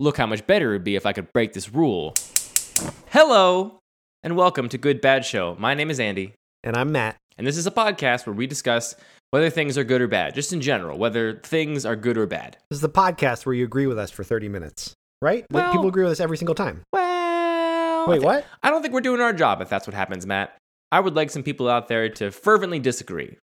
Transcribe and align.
look 0.00 0.16
how 0.16 0.26
much 0.26 0.46
better 0.46 0.70
it 0.70 0.76
would 0.76 0.84
be 0.84 0.96
if 0.96 1.06
I 1.06 1.12
could 1.12 1.32
break 1.32 1.52
this 1.52 1.72
rule. 1.72 2.14
Hello, 3.10 3.78
and 4.22 4.36
welcome 4.36 4.68
to 4.70 4.78
Good 4.78 5.00
Bad 5.00 5.24
Show. 5.24 5.56
My 5.58 5.74
name 5.74 5.90
is 5.90 6.00
Andy, 6.00 6.34
And 6.62 6.76
I'm 6.76 6.92
Matt. 6.92 7.16
and 7.38 7.46
this 7.46 7.56
is 7.56 7.66
a 7.66 7.70
podcast 7.70 8.26
where 8.26 8.34
we 8.34 8.46
discuss 8.46 8.94
whether 9.30 9.50
things 9.50 9.76
are 9.78 9.84
good 9.84 10.00
or 10.00 10.08
bad, 10.08 10.34
just 10.34 10.52
in 10.52 10.60
general, 10.60 10.98
whether 10.98 11.40
things 11.40 11.84
are 11.84 11.96
good 11.96 12.16
or 12.18 12.26
bad. 12.26 12.56
This 12.70 12.76
is 12.78 12.80
the 12.82 12.88
podcast 12.88 13.46
where 13.46 13.54
you 13.54 13.64
agree 13.64 13.86
with 13.86 13.98
us 13.98 14.10
for 14.10 14.24
30 14.24 14.48
minutes, 14.48 14.94
right? 15.22 15.44
Like, 15.50 15.64
Well- 15.64 15.72
people 15.72 15.88
agree 15.88 16.04
with 16.04 16.12
us 16.12 16.20
every 16.20 16.36
single 16.36 16.54
time. 16.54 16.82
Well, 16.92 18.08
Wait, 18.08 18.22
what? 18.22 18.44
I 18.62 18.70
don't 18.70 18.82
think 18.82 18.92
we're 18.92 19.00
doing 19.00 19.20
our 19.20 19.32
job 19.32 19.60
if 19.62 19.68
that's 19.70 19.86
what 19.86 19.94
happens, 19.94 20.26
Matt. 20.26 20.56
I 20.92 21.00
would 21.00 21.14
like 21.16 21.30
some 21.30 21.42
people 21.42 21.68
out 21.68 21.88
there 21.88 22.08
to 22.10 22.30
fervently 22.30 22.78
disagree. 22.78 23.36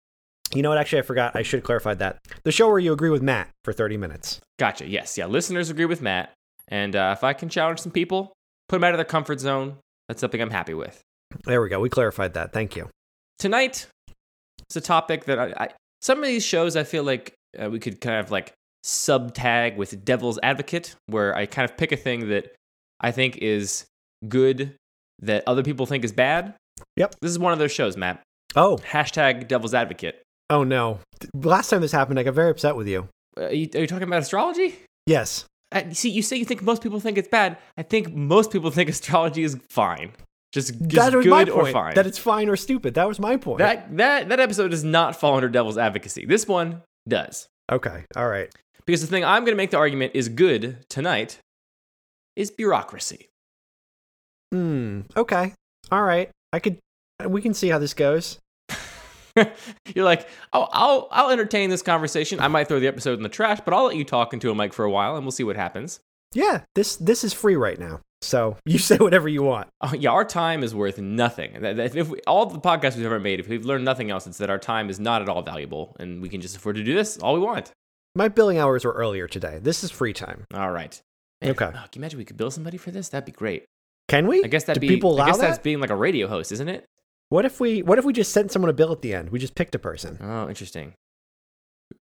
You 0.54 0.62
know 0.62 0.68
what? 0.68 0.78
Actually, 0.78 0.98
I 0.98 1.02
forgot. 1.02 1.34
I 1.34 1.42
should 1.42 1.58
have 1.60 1.64
clarified 1.64 2.00
that. 2.00 2.18
The 2.44 2.52
show 2.52 2.68
where 2.68 2.78
you 2.78 2.92
agree 2.92 3.08
with 3.10 3.22
Matt 3.22 3.48
for 3.64 3.72
30 3.72 3.96
minutes. 3.96 4.40
Gotcha. 4.58 4.86
Yes. 4.86 5.16
Yeah. 5.16 5.26
Listeners 5.26 5.70
agree 5.70 5.84
with 5.86 6.02
Matt. 6.02 6.32
And 6.70 6.94
uh, 6.94 7.14
if 7.16 7.24
I 7.24 7.32
can 7.32 7.48
challenge 7.48 7.80
some 7.80 7.92
people, 7.92 8.32
put 8.68 8.76
them 8.76 8.84
out 8.84 8.92
of 8.94 8.98
their 8.98 9.04
comfort 9.04 9.40
zone, 9.40 9.76
that's 10.08 10.20
something 10.20 10.40
I'm 10.40 10.50
happy 10.50 10.74
with. 10.74 11.00
There 11.44 11.60
we 11.62 11.68
go. 11.68 11.80
We 11.80 11.88
clarified 11.88 12.34
that. 12.34 12.52
Thank 12.52 12.76
you. 12.76 12.88
Tonight, 13.38 13.86
it's 14.60 14.76
a 14.76 14.80
topic 14.80 15.24
that 15.24 15.38
I, 15.38 15.52
I 15.56 15.68
some 16.02 16.18
of 16.18 16.24
these 16.26 16.44
shows 16.44 16.76
I 16.76 16.84
feel 16.84 17.02
like 17.04 17.34
uh, 17.60 17.68
we 17.70 17.78
could 17.78 18.00
kind 18.00 18.16
of 18.16 18.30
like 18.30 18.52
subtag 18.84 19.76
with 19.76 20.04
devil's 20.04 20.38
advocate, 20.42 20.94
where 21.06 21.34
I 21.36 21.46
kind 21.46 21.68
of 21.68 21.76
pick 21.76 21.92
a 21.92 21.96
thing 21.96 22.28
that 22.28 22.54
I 23.00 23.10
think 23.10 23.38
is 23.38 23.84
good 24.28 24.74
that 25.20 25.42
other 25.46 25.62
people 25.62 25.86
think 25.86 26.04
is 26.04 26.12
bad. 26.12 26.54
Yep. 26.96 27.16
This 27.20 27.30
is 27.30 27.38
one 27.38 27.52
of 27.52 27.58
those 27.58 27.72
shows, 27.72 27.96
Matt. 27.96 28.22
Oh, 28.56 28.78
Hashtag 28.78 29.48
devil's 29.48 29.74
advocate. 29.74 30.22
oh 30.48 30.64
no. 30.64 30.98
Last 31.34 31.70
time 31.70 31.80
this 31.82 31.92
happened, 31.92 32.18
I 32.18 32.22
got 32.22 32.34
very 32.34 32.50
upset 32.50 32.74
with 32.76 32.88
you. 32.88 33.08
Uh, 33.38 33.44
are, 33.44 33.52
you, 33.52 33.68
are 33.74 33.80
you 33.80 33.86
talking 33.86 34.08
about 34.08 34.22
astrology? 34.22 34.78
Yes. 35.06 35.44
See, 35.92 36.10
you 36.10 36.22
say 36.22 36.36
you 36.36 36.44
think 36.44 36.62
most 36.62 36.82
people 36.82 36.98
think 37.00 37.16
it's 37.16 37.28
bad. 37.28 37.56
I 37.76 37.82
think 37.82 38.12
most 38.14 38.50
people 38.50 38.70
think 38.70 38.88
astrology 38.88 39.44
is 39.44 39.56
fine. 39.68 40.12
Just, 40.52 40.74
just 40.88 41.10
that 41.10 41.16
was 41.16 41.26
my 41.26 41.44
good 41.44 41.52
or 41.52 41.62
point. 41.62 41.72
fine. 41.72 41.94
That 41.94 42.06
it's 42.08 42.18
fine 42.18 42.48
or 42.48 42.56
stupid. 42.56 42.94
That 42.94 43.06
was 43.06 43.20
my 43.20 43.36
point. 43.36 43.58
that, 43.58 43.96
that, 43.96 44.28
that 44.30 44.40
episode 44.40 44.72
does 44.72 44.82
not 44.82 45.14
fall 45.14 45.36
under 45.36 45.48
devil's 45.48 45.78
advocacy. 45.78 46.26
This 46.26 46.48
one 46.48 46.82
does. 47.08 47.46
okay. 47.70 48.04
All 48.16 48.28
right. 48.28 48.52
Because 48.84 49.00
the 49.00 49.06
thing 49.06 49.24
I'm 49.24 49.44
going 49.44 49.52
to 49.52 49.56
make 49.56 49.70
the 49.70 49.76
argument 49.76 50.12
is 50.14 50.28
good 50.28 50.78
tonight 50.88 51.38
is 52.34 52.50
bureaucracy. 52.50 53.28
Hmm. 54.52 55.02
Okay. 55.16 55.54
All 55.92 56.02
right. 56.02 56.30
I 56.52 56.58
could. 56.58 56.78
We 57.24 57.42
can 57.42 57.54
see 57.54 57.68
how 57.68 57.78
this 57.78 57.94
goes. 57.94 58.38
You're 59.94 60.04
like, 60.04 60.28
oh, 60.52 60.68
I'll 60.72 61.08
I'll 61.10 61.30
entertain 61.30 61.70
this 61.70 61.82
conversation. 61.82 62.40
I 62.40 62.48
might 62.48 62.68
throw 62.68 62.80
the 62.80 62.88
episode 62.88 63.14
in 63.18 63.22
the 63.22 63.28
trash, 63.28 63.58
but 63.64 63.74
I'll 63.74 63.84
let 63.86 63.96
you 63.96 64.04
talk 64.04 64.32
into 64.32 64.50
a 64.50 64.54
mic 64.54 64.72
for 64.72 64.84
a 64.84 64.90
while, 64.90 65.16
and 65.16 65.24
we'll 65.24 65.32
see 65.32 65.44
what 65.44 65.56
happens. 65.56 66.00
Yeah. 66.34 66.62
This 66.74 66.96
this 66.96 67.24
is 67.24 67.32
free 67.32 67.56
right 67.56 67.78
now. 67.78 68.00
So 68.22 68.56
you 68.66 68.78
say 68.78 68.96
whatever 68.98 69.28
you 69.28 69.42
want. 69.42 69.68
Oh, 69.82 69.94
yeah, 69.94 70.10
our 70.10 70.26
time 70.26 70.62
is 70.62 70.74
worth 70.74 70.98
nothing. 70.98 71.52
If 71.64 72.10
we, 72.10 72.20
all 72.26 72.44
the 72.46 72.58
podcasts 72.60 72.96
we've 72.96 73.06
ever 73.06 73.18
made, 73.18 73.40
if 73.40 73.48
we've 73.48 73.64
learned 73.64 73.84
nothing 73.86 74.10
else, 74.10 74.26
it's 74.26 74.36
that 74.38 74.50
our 74.50 74.58
time 74.58 74.90
is 74.90 75.00
not 75.00 75.22
at 75.22 75.28
all 75.30 75.40
valuable, 75.40 75.96
and 75.98 76.20
we 76.20 76.28
can 76.28 76.42
just 76.42 76.54
afford 76.54 76.76
to 76.76 76.84
do 76.84 76.94
this 76.94 77.16
all 77.18 77.32
we 77.32 77.40
want. 77.40 77.72
My 78.14 78.28
billing 78.28 78.58
hours 78.58 78.84
were 78.84 78.92
earlier 78.92 79.26
today. 79.26 79.58
This 79.62 79.82
is 79.82 79.90
free 79.90 80.12
time. 80.12 80.44
All 80.52 80.70
right. 80.70 81.00
Man, 81.40 81.52
Okay. 81.52 81.64
oh, 81.64 81.70
can 81.70 81.80
you 81.94 82.00
imagine 82.00 82.18
we 82.18 82.26
could 82.26 82.36
bill 82.36 82.50
somebody 82.50 82.76
for 82.76 82.90
this? 82.90 83.08
That'd 83.08 83.24
be 83.24 83.32
great. 83.32 83.64
Can 84.08 84.26
we? 84.26 84.44
I 84.44 84.48
guess 84.48 84.64
that'd 84.64 84.80
Do 84.82 84.86
be. 84.86 84.94
people 84.94 85.12
allow 85.12 85.24
I 85.24 85.26
guess 85.28 85.38
that? 85.38 85.46
that's 85.48 85.58
being 85.60 85.80
like 85.80 85.88
a 85.90 85.96
radio 85.96 86.26
host, 86.28 86.52
isn't 86.52 86.68
it? 86.68 86.84
What 87.30 87.44
if 87.46 87.58
we 87.60 87.82
what 87.82 87.98
if 87.98 88.04
we 88.04 88.12
just 88.12 88.32
sent 88.32 88.52
someone 88.52 88.68
a 88.70 88.74
bill 88.74 88.92
at 88.92 89.02
the 89.02 89.14
end? 89.14 89.30
We 89.30 89.38
just 89.38 89.54
picked 89.54 89.74
a 89.74 89.78
person. 89.78 90.18
Oh, 90.20 90.48
interesting. 90.48 90.92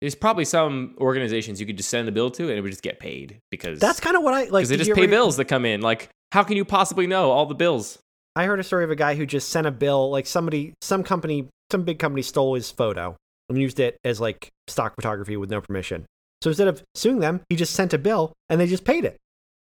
There's 0.02 0.16
probably 0.16 0.46
some 0.46 0.96
organizations 1.00 1.60
you 1.60 1.66
could 1.68 1.76
just 1.78 1.90
send 1.90 2.08
a 2.08 2.12
bill 2.12 2.32
to, 2.32 2.44
and 2.44 2.54
it 2.58 2.62
would 2.62 2.72
just 2.72 2.82
get 2.82 3.00
paid 3.00 3.38
because 3.52 3.80
That's 3.80 4.00
kind 4.00 4.16
of 4.16 4.24
what 4.24 4.34
I 4.34 4.44
like. 4.44 4.52
because 4.64 4.70
they 4.70 4.78
just 4.78 4.94
pay 4.94 5.08
bills 5.08 5.36
that 5.38 5.46
come 5.46 5.66
in. 5.66 5.82
Like, 5.82 6.10
how 6.32 6.44
can 6.44 6.56
you 6.56 6.64
possibly 6.64 7.06
know 7.06 7.32
all 7.32 7.46
the 7.46 7.56
bills? 7.56 8.00
I 8.36 8.46
heard 8.46 8.60
a 8.62 8.64
story 8.64 8.86
of 8.86 8.92
a 8.92 8.96
guy 8.96 9.16
who 9.16 9.26
just 9.26 9.50
sent 9.50 9.68
a 9.68 9.72
bill. 9.72 10.10
Like 10.10 10.26
somebody, 10.26 10.74
some 10.82 11.04
company, 11.04 11.50
some 11.70 11.84
big 11.84 12.00
company 12.00 12.22
stole 12.22 12.56
his 12.56 12.72
photo 12.72 13.18
and 13.50 13.58
used 13.58 13.80
it 13.82 13.98
as 14.06 14.22
like 14.22 14.48
stock 14.68 14.94
photography 14.96 15.36
with 15.36 15.50
no 15.52 15.60
permission. 15.60 16.06
So 16.42 16.50
instead 16.50 16.70
of 16.70 16.82
suing 16.96 17.20
them, 17.20 17.42
he 17.50 17.58
just 17.58 17.74
sent 17.74 17.94
a 17.94 17.98
bill 17.98 18.32
and 18.50 18.62
they 18.62 18.68
just 18.68 18.86
paid 18.86 19.04
it 19.04 19.18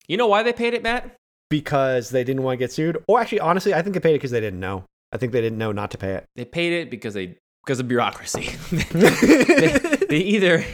You 0.07 0.17
know 0.17 0.29
why 0.29 0.45
they 0.45 0.53
paid 0.53 0.75
it, 0.75 0.85
Matt? 0.85 1.17
because 1.49 2.11
they 2.11 2.23
didn't 2.23 2.45
want 2.45 2.57
to 2.57 2.59
get 2.65 2.71
sued. 2.71 3.03
Or 3.09 3.21
actually, 3.21 3.41
honestly, 3.41 3.75
I 3.75 3.83
think 3.83 3.95
they 3.95 4.01
paid 4.01 4.13
it 4.13 4.19
because 4.19 4.31
they 4.31 4.39
didn't 4.41 4.61
know. 4.61 4.85
I 5.13 5.17
think 5.17 5.33
they 5.33 5.41
didn't 5.41 5.59
know 5.59 5.73
not 5.73 5.91
to 5.93 5.99
pay 5.99 6.15
it. 6.15 6.27
They 6.37 6.45
paid 6.45 6.73
it 6.73 6.91
because 6.91 7.15
they 7.15 7.37
because 7.65 7.81
of 7.81 7.89
bureaucracy. 7.89 8.51
they, 8.93 9.79
they 10.09 10.19
either 10.19 10.65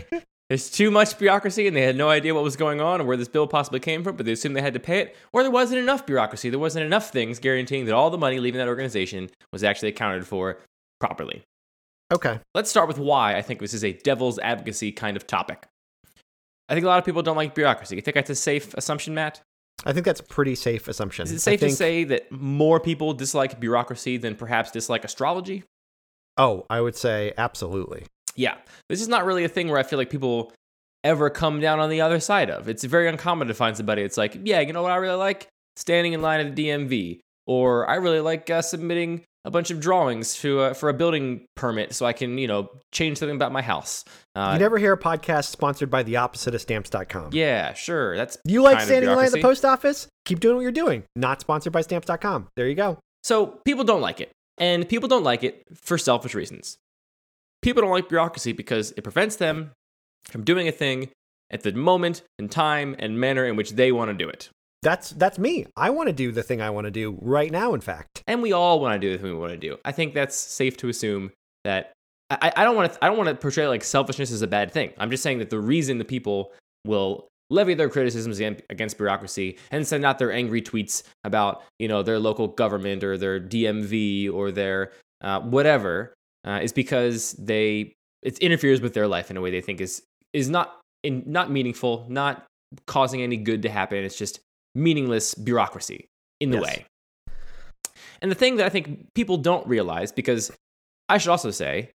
there's 0.49 0.71
too 0.71 0.91
much 0.91 1.19
bureaucracy 1.19 1.67
and 1.67 1.77
they 1.77 1.83
had 1.83 1.97
no 1.97 2.09
idea 2.09 2.35
what 2.35 2.45
was 2.45 2.57
going 2.57 2.81
on 2.81 3.01
or 3.01 3.05
where 3.05 3.17
this 3.17 3.29
bill 3.29 3.47
possibly 3.47 3.81
came 3.81 4.05
from, 4.05 4.17
but 4.17 4.27
they 4.27 4.33
assumed 4.33 4.55
they 4.55 4.63
had 4.63 4.75
to 4.75 4.81
pay 4.81 5.01
it, 5.01 5.17
or 5.33 5.43
there 5.43 5.51
wasn't 5.51 5.81
enough 5.81 6.07
bureaucracy. 6.07 6.51
There 6.51 6.59
wasn't 6.59 6.85
enough 6.85 7.11
things 7.11 7.41
guaranteeing 7.41 7.87
that 7.87 7.95
all 7.95 8.11
the 8.11 8.19
money 8.19 8.39
leaving 8.39 8.59
that 8.59 8.69
organization 8.69 9.31
was 9.53 9.65
actually 9.65 9.89
accounted 9.89 10.27
for 10.27 10.59
properly. 11.01 11.43
okay. 12.15 12.41
Let's 12.55 12.71
start 12.71 12.89
with 12.89 12.99
why 12.99 13.37
I 13.37 13.43
think 13.43 13.61
this 13.61 13.75
is 13.75 13.85
a 13.85 13.93
devil's 13.93 14.39
advocacy 14.39 14.93
kind 14.93 15.17
of 15.17 15.27
topic. 15.27 15.67
I 16.69 16.75
think 16.75 16.85
a 16.85 16.89
lot 16.89 16.99
of 16.99 17.05
people 17.05 17.23
don't 17.23 17.37
like 17.37 17.55
bureaucracy. 17.55 17.97
You 17.97 18.03
think 18.03 18.15
that's 18.15 18.31
a 18.31 18.35
safe 18.35 18.75
assumption, 18.75 19.15
Matt? 19.15 19.41
I 19.87 19.93
think 19.93 20.05
that's 20.05 20.21
a 20.21 20.25
pretty 20.25 20.57
safe 20.57 20.89
assumption. 20.89 21.25
Is 21.25 21.33
it 21.33 21.41
safe 21.41 21.61
to 21.61 21.71
say 21.71 22.05
that 22.05 22.31
more 22.33 22.81
people 22.81 23.15
dislike 23.15 23.61
bureaucracy 23.61 24.17
than 24.17 24.35
perhaps 24.35 24.73
dislike 24.73 25.05
astrology? 25.05 25.63
Oh, 26.37 26.67
I 26.69 26.81
would 26.81 26.97
say 26.97 27.33
absolutely. 27.39 28.07
Yeah. 28.35 28.57
This 28.89 29.01
is 29.01 29.09
not 29.09 29.25
really 29.25 29.45
a 29.45 29.49
thing 29.49 29.69
where 29.69 29.79
I 29.79 29.85
feel 29.85 29.99
like 29.99 30.11
people 30.11 30.53
ever 31.05 31.31
come 31.31 31.61
down 31.61 31.79
on 31.79 31.89
the 31.89 32.01
other 32.01 32.19
side 32.19 32.51
of. 32.51 32.69
It's 32.69 32.83
very 32.85 33.09
uncommon 33.09 33.49
to 33.49 33.55
find 33.55 33.77
somebody 33.77 34.03
it's 34.03 34.17
like, 34.17 34.37
yeah, 34.43 34.61
you 34.61 34.73
know 34.73 34.83
what 34.83 34.93
I 34.93 34.97
really 34.97 35.17
like? 35.17 35.47
Standing 35.77 36.13
in 36.13 36.21
line 36.21 36.45
at 36.45 36.55
the 36.55 36.69
DMV. 36.69 37.21
Or 37.47 37.89
I 37.89 37.95
really 37.95 38.21
like 38.21 38.51
uh, 38.51 38.63
submitting 38.63 39.23
a 39.47 39.51
bunch 39.51 39.71
of 39.71 39.81
drawings 39.81 40.35
to 40.35 40.61
uh, 40.61 40.75
for 40.75 40.89
a 40.89 40.93
building 40.95 41.47
permit 41.55 41.95
so 41.95 42.05
I 42.05 42.13
can, 42.13 42.37
you 42.37 42.49
know, 42.49 42.69
change 42.93 43.19
something 43.19 43.37
about 43.37 43.53
my 43.53 43.63
house. 43.63 44.05
Uh, 44.35 44.51
you 44.55 44.59
never 44.59 44.77
hear 44.77 44.93
a 44.93 44.99
podcast 44.99 45.47
sponsored 45.47 45.89
by 45.89 46.03
the 46.03 46.17
opposite 46.17 46.55
of 46.55 46.61
stamps.com. 46.61 47.31
yeah, 47.33 47.73
sure. 47.73 48.17
That's 48.17 48.37
You 48.45 48.63
like 48.63 48.81
standing 48.81 49.09
in 49.09 49.17
line 49.17 49.27
at 49.27 49.33
the 49.33 49.41
post 49.41 49.65
office? 49.65 50.09
Keep 50.25 50.41
doing 50.41 50.57
what 50.57 50.63
you're 50.63 50.73
doing. 50.73 51.05
Not 51.15 51.41
sponsored 51.41 51.73
by 51.73 51.81
stamps.com. 51.81 52.49
There 52.57 52.69
you 52.69 52.75
go. 52.75 52.99
So 53.23 53.61
people 53.65 53.85
don't 53.85 54.01
like 54.03 54.21
it. 54.21 54.33
And 54.59 54.89
people 54.89 55.09
don't 55.09 55.25
like 55.25 55.45
it 55.45 55.63
for 55.75 55.97
selfish 55.97 56.35
reasons. 56.35 56.77
People 57.63 57.83
don't 57.83 57.91
like 57.91 58.09
bureaucracy 58.09 58.53
because 58.53 58.93
it 58.97 59.03
prevents 59.03 59.37
them 59.37 59.73
from 60.25 60.45
doing 60.45 60.67
a 60.67 60.73
thing 60.73 61.11
at 61.51 61.63
the 61.63 61.73
moment 61.73 62.23
and 62.39 62.51
time 62.51 62.97
and 62.99 63.21
manner 63.21 63.45
in 63.45 63.55
which 63.55 63.73
they 63.73 63.93
want 63.93 64.11
to 64.11 64.15
do 64.15 64.29
it. 64.29 64.51
That's 64.83 65.11
that's 65.11 65.39
me. 65.39 65.67
I 65.77 65.91
want 65.91 66.09
to 66.09 66.13
do 66.13 66.33
the 66.33 66.43
thing 66.43 66.61
I 66.61 66.71
want 66.71 66.87
to 66.87 66.91
do 66.91 67.19
right 67.21 67.51
now. 67.51 67.75
In 67.75 67.81
fact, 67.81 68.23
And 68.27 68.43
we 68.43 68.53
all 68.53 68.81
want 68.81 68.95
to 68.95 68.99
do 68.99 69.13
the 69.13 69.23
thing 69.23 69.33
we 69.33 69.39
want 69.39 69.53
to 69.53 69.59
do. 69.59 69.79
I 69.85 69.93
think 69.93 70.15
that's 70.15 70.37
safe 70.37 70.77
to 70.79 70.89
assume 70.89 71.33
that 71.65 71.93
I, 72.31 72.53
I 72.57 72.65
don't 72.65 72.77
want 72.77 72.93
to 72.93 73.05
I 73.05 73.09
don't 73.09 73.17
want 73.17 73.29
to 73.29 73.35
portray 73.35 73.67
like 73.69 73.85
selfishness 73.85 74.31
as 74.33 74.43
a 74.43 74.47
bad 74.47 74.71
thing. 74.73 74.93
I'm 74.99 75.11
just 75.11 75.23
saying 75.23 75.39
that 75.39 75.51
the 75.51 75.61
reason 75.61 75.99
the 75.99 76.05
people 76.05 76.53
will 76.85 77.29
levy 77.51 77.75
their 77.75 77.89
criticisms 77.89 78.41
against, 78.41 78.99
bureaucracy 78.99 79.57
and 79.71 79.87
send 79.87 80.05
out 80.05 80.19
their 80.19 80.33
angry 80.33 80.61
tweets 80.61 81.05
about 81.25 81.63
you 81.79 81.89
know 81.89 82.03
their 82.03 82.19
local 82.19 82.49
government 82.49 83.05
or 83.05 83.17
their 83.17 83.41
DMV 83.41 84.33
or 84.33 84.51
their 84.51 84.93
uh, 85.23 85.41
whatever 85.41 86.15
uh, 86.45 86.61
is 86.63 86.73
because 86.73 87.33
they 87.33 87.93
it 88.23 88.39
interferes 88.39 88.81
with 88.81 88.95
their 88.95 89.07
life 89.07 89.31
in 89.31 89.37
a 89.37 89.41
way 89.41 89.51
they 89.51 89.61
think 89.61 89.81
is 89.81 90.03
is 90.33 90.49
not 90.49 90.81
in, 91.03 91.23
not 91.27 91.51
meaningful, 91.51 92.07
not 92.09 92.45
causing 92.87 93.23
any 93.23 93.37
good 93.37 93.63
to 93.63 93.69
happen. 93.69 94.05
It's 94.05 94.19
just 94.19 94.41
meaningless 94.77 95.35
bureaucracy 95.35 96.07
in 96.41 96.51
the 96.51 96.59
Yes. 96.59 96.65
way. 96.67 96.87
And 98.23 98.31
the 98.31 98.35
thing 98.35 98.57
that 98.57 98.67
I 98.67 98.69
think 98.69 99.13
people 99.15 99.37
don't 99.37 99.67
realize, 99.67 100.13
because 100.13 100.51
I 101.09 101.19
should 101.19 101.31
also 101.31 101.51
say, 101.51 101.91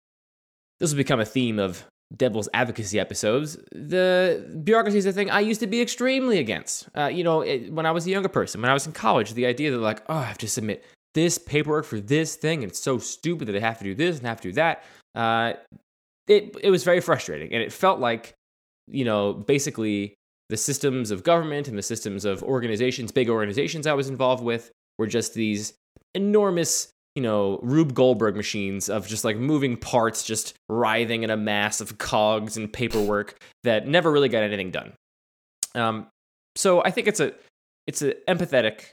this 0.81 0.91
will 0.91 0.97
become 0.97 1.21
a 1.21 1.25
theme 1.25 1.59
of 1.59 1.84
devil's 2.16 2.49
advocacy 2.55 2.99
episodes. 2.99 3.56
The 3.72 4.61
bureaucracy 4.65 4.99
is 4.99 5.06
a 5.06 5.12
thing 5.12 5.31
I 5.31 5.41
used 5.41 5.61
to 5.61 5.66
be 5.66 5.81
extremely 5.81 6.39
against. 6.39 6.89
Uh, 6.97 7.06
you 7.06 7.22
know, 7.22 7.43
it, 7.43 7.72
when 7.72 7.84
I 7.84 7.91
was 7.91 8.07
a 8.07 8.10
younger 8.10 8.28
person, 8.28 8.63
when 8.63 8.71
I 8.71 8.75
was 8.75 8.86
in 8.86 8.92
college, 8.92 9.34
the 9.34 9.47
idea 9.47 9.71
that 9.71 9.78
like, 9.78 10.03
oh, 10.09 10.15
I 10.16 10.25
have 10.25 10.39
to 10.39 10.48
submit 10.48 10.84
this 11.15 11.36
paperwork 11.39 11.84
for 11.84 12.01
this 12.01 12.36
thing, 12.36 12.63
and 12.63 12.71
it's 12.71 12.80
so 12.80 12.98
stupid 12.98 13.48
that 13.48 13.57
I 13.57 13.60
have 13.60 13.78
to 13.78 13.84
do 13.84 13.95
this 13.95 14.19
and 14.19 14.27
have 14.27 14.41
to 14.41 14.48
do 14.48 14.53
that. 14.54 14.84
Uh, 15.15 15.54
it 16.27 16.57
it 16.63 16.71
was 16.71 16.84
very 16.84 17.01
frustrating, 17.01 17.53
and 17.53 17.63
it 17.63 17.72
felt 17.72 17.98
like, 18.01 18.34
you 18.86 19.04
know, 19.04 19.33
basically 19.33 20.15
the 20.48 20.56
systems 20.56 21.10
of 21.10 21.22
government 21.22 21.68
and 21.68 21.77
the 21.77 21.83
systems 21.83 22.24
of 22.24 22.42
organizations, 22.42 23.12
big 23.12 23.28
organizations 23.28 23.86
I 23.86 23.92
was 23.95 24.09
involved 24.09 24.42
with, 24.42 24.71
were 24.98 25.06
just 25.06 25.34
these 25.34 25.74
enormous, 26.15 26.89
you 27.15 27.22
know, 27.22 27.60
Rube 27.62 27.95
Goldberg 27.95 28.36
machines 28.36 28.89
of 28.89 29.06
just 29.06 29.24
like 29.24 29.36
moving 29.36 29.77
parts, 29.77 30.22
just 30.22 30.54
writhing 30.68 31.22
in 31.22 31.30
a 31.30 31.36
mass 31.36 31.80
of 31.80 31.98
cogs 31.98 32.56
and 32.56 32.72
paperwork 32.72 33.39
that 33.65 33.86
never 33.86 34.10
really 34.10 34.28
got 34.28 34.42
anything 34.42 34.71
done. 34.71 34.92
Um, 35.74 36.06
so 36.56 36.83
I 36.83 36.91
think 36.91 37.06
it's 37.06 37.21
a 37.21 37.33
it's 37.86 38.03
an 38.03 38.15
empathetic 38.28 38.84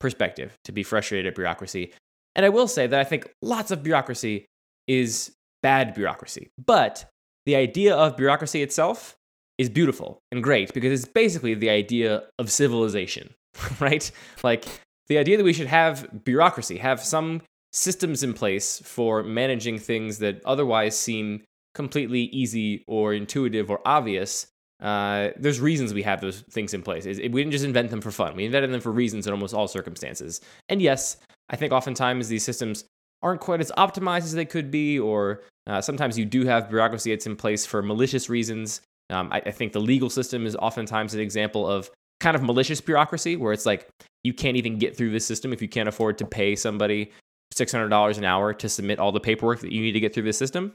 perspective 0.00 0.56
to 0.64 0.72
be 0.72 0.82
frustrated 0.82 1.26
at 1.26 1.34
bureaucracy. 1.34 1.92
And 2.34 2.46
I 2.46 2.48
will 2.48 2.68
say 2.68 2.86
that 2.86 2.98
I 2.98 3.04
think 3.04 3.30
lots 3.42 3.70
of 3.70 3.82
bureaucracy 3.82 4.46
is 4.86 5.32
bad 5.62 5.94
bureaucracy, 5.94 6.50
but 6.64 7.04
the 7.46 7.56
idea 7.56 7.94
of 7.94 8.16
bureaucracy 8.16 8.62
itself 8.62 9.16
is 9.60 9.68
beautiful 9.68 10.22
and 10.32 10.42
great 10.42 10.72
because 10.72 10.90
it's 10.90 11.12
basically 11.12 11.52
the 11.52 11.68
idea 11.68 12.22
of 12.38 12.50
civilization, 12.50 13.34
right? 13.80 14.10
Like 14.42 14.64
the 15.08 15.18
idea 15.18 15.36
that 15.36 15.44
we 15.44 15.52
should 15.52 15.66
have 15.66 16.24
bureaucracy, 16.24 16.78
have 16.78 17.02
some 17.02 17.42
systems 17.70 18.22
in 18.22 18.32
place 18.32 18.80
for 18.82 19.22
managing 19.22 19.78
things 19.78 20.18
that 20.18 20.42
otherwise 20.46 20.98
seem 20.98 21.42
completely 21.74 22.22
easy 22.22 22.82
or 22.88 23.12
intuitive 23.12 23.70
or 23.70 23.80
obvious. 23.84 24.46
Uh, 24.80 25.28
there's 25.36 25.60
reasons 25.60 25.92
we 25.92 26.02
have 26.02 26.22
those 26.22 26.40
things 26.50 26.72
in 26.72 26.80
place. 26.80 27.04
It, 27.04 27.30
we 27.30 27.42
didn't 27.42 27.52
just 27.52 27.66
invent 27.66 27.90
them 27.90 28.00
for 28.00 28.10
fun. 28.10 28.34
We 28.34 28.46
invented 28.46 28.72
them 28.72 28.80
for 28.80 28.92
reasons 28.92 29.26
in 29.26 29.32
almost 29.34 29.52
all 29.52 29.68
circumstances. 29.68 30.40
And 30.70 30.80
yes, 30.80 31.18
I 31.50 31.56
think 31.56 31.74
oftentimes 31.74 32.28
these 32.28 32.44
systems 32.44 32.86
aren't 33.22 33.42
quite 33.42 33.60
as 33.60 33.70
optimized 33.76 34.24
as 34.24 34.32
they 34.32 34.46
could 34.46 34.70
be, 34.70 34.98
or 34.98 35.42
uh, 35.66 35.82
sometimes 35.82 36.18
you 36.18 36.24
do 36.24 36.46
have 36.46 36.70
bureaucracy 36.70 37.10
that's 37.10 37.26
in 37.26 37.36
place 37.36 37.66
for 37.66 37.82
malicious 37.82 38.30
reasons. 38.30 38.80
Um, 39.10 39.28
I, 39.32 39.42
I 39.46 39.50
think 39.50 39.72
the 39.72 39.80
legal 39.80 40.10
system 40.10 40.46
is 40.46 40.56
oftentimes 40.56 41.14
an 41.14 41.20
example 41.20 41.66
of 41.68 41.90
kind 42.20 42.36
of 42.36 42.42
malicious 42.42 42.80
bureaucracy, 42.80 43.36
where 43.36 43.52
it's 43.52 43.66
like 43.66 43.88
you 44.24 44.32
can't 44.32 44.56
even 44.56 44.78
get 44.78 44.96
through 44.96 45.10
the 45.10 45.20
system 45.20 45.52
if 45.52 45.62
you 45.62 45.68
can't 45.68 45.88
afford 45.88 46.18
to 46.18 46.26
pay 46.26 46.54
somebody 46.54 47.10
$600 47.54 48.18
an 48.18 48.24
hour 48.24 48.52
to 48.54 48.68
submit 48.68 48.98
all 48.98 49.12
the 49.12 49.20
paperwork 49.20 49.60
that 49.60 49.72
you 49.72 49.80
need 49.80 49.92
to 49.92 50.00
get 50.00 50.14
through 50.14 50.24
the 50.24 50.32
system. 50.32 50.72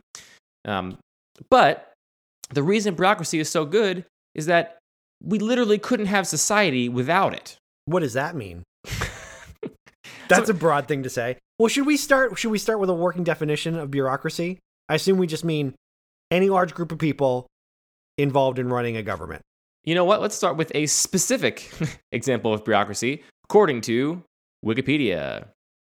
Um, 0.65 0.97
but 1.49 1.93
the 2.49 2.63
reason 2.63 2.95
bureaucracy 2.95 3.39
is 3.39 3.49
so 3.49 3.65
good 3.65 4.05
is 4.33 4.47
that 4.47 4.77
we 5.23 5.39
literally 5.39 5.77
couldn't 5.77 6.07
have 6.07 6.27
society 6.27 6.89
without 6.89 7.33
it. 7.33 7.57
What 7.85 8.01
does 8.01 8.13
that 8.13 8.35
mean? 8.35 8.63
That's 10.27 10.47
so, 10.47 10.51
a 10.51 10.53
broad 10.53 10.87
thing 10.87 11.03
to 11.03 11.09
say. 11.09 11.37
Well, 11.59 11.69
should 11.69 11.85
we 11.85 11.97
start 11.97 12.37
should 12.37 12.51
we 12.51 12.57
start 12.57 12.79
with 12.79 12.89
a 12.89 12.93
working 12.93 13.23
definition 13.23 13.77
of 13.77 13.91
bureaucracy? 13.91 14.59
I 14.89 14.95
assume 14.95 15.17
we 15.17 15.27
just 15.27 15.45
mean 15.45 15.73
any 16.31 16.49
large 16.49 16.73
group 16.73 16.91
of 16.91 16.97
people 16.97 17.47
involved 18.17 18.59
in 18.59 18.69
running 18.69 18.97
a 18.97 19.03
government. 19.03 19.41
You 19.83 19.95
know 19.95 20.05
what? 20.05 20.21
Let's 20.21 20.35
start 20.35 20.57
with 20.57 20.71
a 20.73 20.87
specific 20.87 21.71
example 22.11 22.53
of 22.53 22.65
bureaucracy 22.65 23.23
according 23.43 23.81
to 23.81 24.23
Wikipedia. 24.65 25.47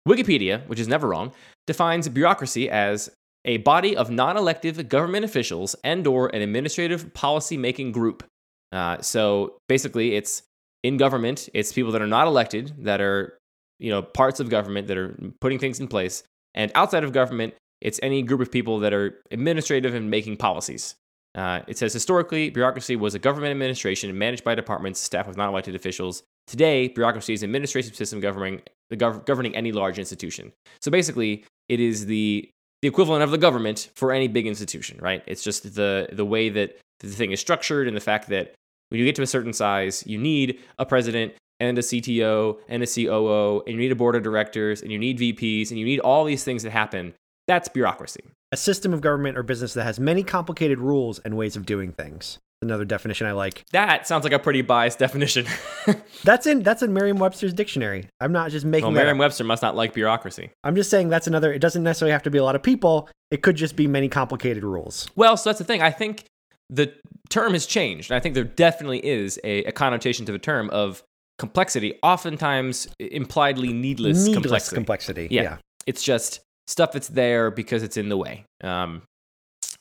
Wikipedia, 0.06 0.66
which 0.68 0.80
is 0.80 0.88
never 0.88 1.08
wrong, 1.08 1.32
defines 1.66 2.08
bureaucracy 2.08 2.68
as 2.68 3.10
a 3.44 3.58
body 3.58 3.96
of 3.96 4.10
non-elective 4.10 4.88
government 4.88 5.24
officials 5.24 5.74
and 5.84 6.06
or 6.06 6.28
an 6.34 6.42
administrative 6.42 7.14
policy-making 7.14 7.92
group. 7.92 8.24
Uh, 8.72 9.00
so 9.00 9.56
basically, 9.68 10.16
it's 10.16 10.42
in 10.82 10.96
government. 10.96 11.48
It's 11.54 11.72
people 11.72 11.92
that 11.92 12.02
are 12.02 12.06
not 12.06 12.26
elected 12.26 12.74
that 12.84 13.00
are, 13.00 13.38
you 13.78 13.90
know, 13.90 14.02
parts 14.02 14.40
of 14.40 14.50
government 14.50 14.88
that 14.88 14.98
are 14.98 15.16
putting 15.40 15.58
things 15.58 15.80
in 15.80 15.88
place. 15.88 16.22
And 16.54 16.70
outside 16.74 17.04
of 17.04 17.12
government, 17.12 17.54
it's 17.80 18.00
any 18.02 18.22
group 18.22 18.40
of 18.40 18.50
people 18.50 18.80
that 18.80 18.92
are 18.92 19.20
administrative 19.30 19.94
and 19.94 20.10
making 20.10 20.36
policies. 20.36 20.94
Uh, 21.38 21.62
it 21.68 21.78
says 21.78 21.92
historically, 21.92 22.50
bureaucracy 22.50 22.96
was 22.96 23.14
a 23.14 23.18
government 23.18 23.52
administration 23.52 24.16
managed 24.18 24.42
by 24.42 24.56
departments 24.56 24.98
staffed 24.98 25.28
with 25.28 25.36
non-elected 25.36 25.72
officials. 25.72 26.24
Today, 26.48 26.88
bureaucracy 26.88 27.32
is 27.32 27.44
an 27.44 27.50
administrative 27.50 27.94
system 27.94 28.18
governing 28.18 28.60
the 28.90 28.96
gov- 28.96 29.24
governing 29.24 29.54
any 29.54 29.70
large 29.70 30.00
institution. 30.00 30.52
So 30.80 30.90
basically, 30.90 31.44
it 31.68 31.78
is 31.78 32.06
the 32.06 32.50
the 32.82 32.88
equivalent 32.88 33.22
of 33.22 33.30
the 33.30 33.38
government 33.38 33.90
for 33.94 34.10
any 34.10 34.26
big 34.26 34.48
institution, 34.48 34.98
right? 35.00 35.22
It's 35.28 35.44
just 35.44 35.74
the 35.76 36.08
the 36.10 36.24
way 36.24 36.48
that 36.48 36.76
the 36.98 37.08
thing 37.08 37.30
is 37.30 37.38
structured 37.38 37.86
and 37.86 37.96
the 37.96 38.00
fact 38.00 38.28
that 38.30 38.54
when 38.88 38.98
you 38.98 39.04
get 39.04 39.14
to 39.16 39.22
a 39.22 39.26
certain 39.26 39.52
size, 39.52 40.02
you 40.08 40.18
need 40.18 40.58
a 40.80 40.86
president 40.86 41.34
and 41.60 41.78
a 41.78 41.82
CTO 41.82 42.58
and 42.68 42.82
a 42.82 42.86
COO, 42.86 43.62
and 43.64 43.74
you 43.74 43.80
need 43.80 43.92
a 43.92 43.96
board 43.96 44.16
of 44.16 44.24
directors, 44.24 44.82
and 44.82 44.90
you 44.90 44.98
need 44.98 45.18
VPs, 45.18 45.70
and 45.70 45.78
you 45.78 45.84
need 45.84 46.00
all 46.00 46.24
these 46.24 46.42
things 46.42 46.64
that 46.64 46.72
happen. 46.72 47.14
That's 47.46 47.68
bureaucracy. 47.68 48.24
A 48.50 48.56
system 48.56 48.94
of 48.94 49.00
government 49.00 49.36
or 49.36 49.42
business 49.42 49.74
that 49.74 49.84
has 49.84 50.00
many 50.00 50.22
complicated 50.22 50.78
rules 50.78 51.18
and 51.18 51.36
ways 51.36 51.54
of 51.56 51.66
doing 51.66 51.92
things 51.92 52.38
another 52.62 52.84
definition 52.84 53.26
I 53.26 53.32
like. 53.32 53.64
That 53.72 54.06
sounds 54.06 54.24
like 54.24 54.32
a 54.32 54.38
pretty 54.38 54.62
biased 54.62 54.98
definition. 54.98 55.46
that's 56.24 56.46
in 56.46 56.62
that's 56.62 56.82
in 56.82 56.92
Merriam-Webster's 56.92 57.54
dictionary. 57.54 58.08
I'm 58.20 58.32
not 58.32 58.50
just 58.50 58.64
making. 58.64 58.86
Well, 58.86 58.92
Merriam-Webster 58.92 59.44
must 59.44 59.62
not 59.62 59.76
like 59.76 59.94
bureaucracy. 59.94 60.50
I'm 60.64 60.74
just 60.74 60.90
saying 60.90 61.08
that's 61.08 61.26
another. 61.26 61.52
It 61.52 61.60
doesn't 61.60 61.82
necessarily 61.82 62.12
have 62.12 62.22
to 62.24 62.30
be 62.30 62.38
a 62.38 62.44
lot 62.44 62.56
of 62.56 62.62
people. 62.62 63.08
It 63.30 63.42
could 63.42 63.56
just 63.56 63.76
be 63.76 63.86
many 63.86 64.08
complicated 64.08 64.64
rules. 64.64 65.08
Well, 65.14 65.36
so 65.36 65.50
that's 65.50 65.58
the 65.58 65.64
thing. 65.64 65.82
I 65.82 65.90
think 65.90 66.24
the 66.70 66.92
term 67.28 67.52
has 67.52 67.66
changed, 67.66 68.10
and 68.10 68.16
I 68.16 68.20
think 68.20 68.34
there 68.34 68.44
definitely 68.44 69.04
is 69.06 69.38
a, 69.44 69.64
a 69.64 69.72
connotation 69.72 70.26
to 70.26 70.32
the 70.32 70.38
term 70.38 70.70
of 70.70 71.02
complexity, 71.38 71.94
oftentimes 72.02 72.88
impliedly 72.98 73.72
needless, 73.72 74.26
needless 74.26 74.34
complexity. 74.34 74.74
complexity. 74.74 75.28
Yeah. 75.30 75.42
yeah. 75.42 75.56
it's 75.86 76.02
just 76.02 76.40
stuff 76.68 76.92
that's 76.92 77.08
there 77.08 77.50
because 77.50 77.82
it's 77.82 77.96
in 77.96 78.08
the 78.08 78.16
way. 78.16 78.44
Um, 78.62 79.02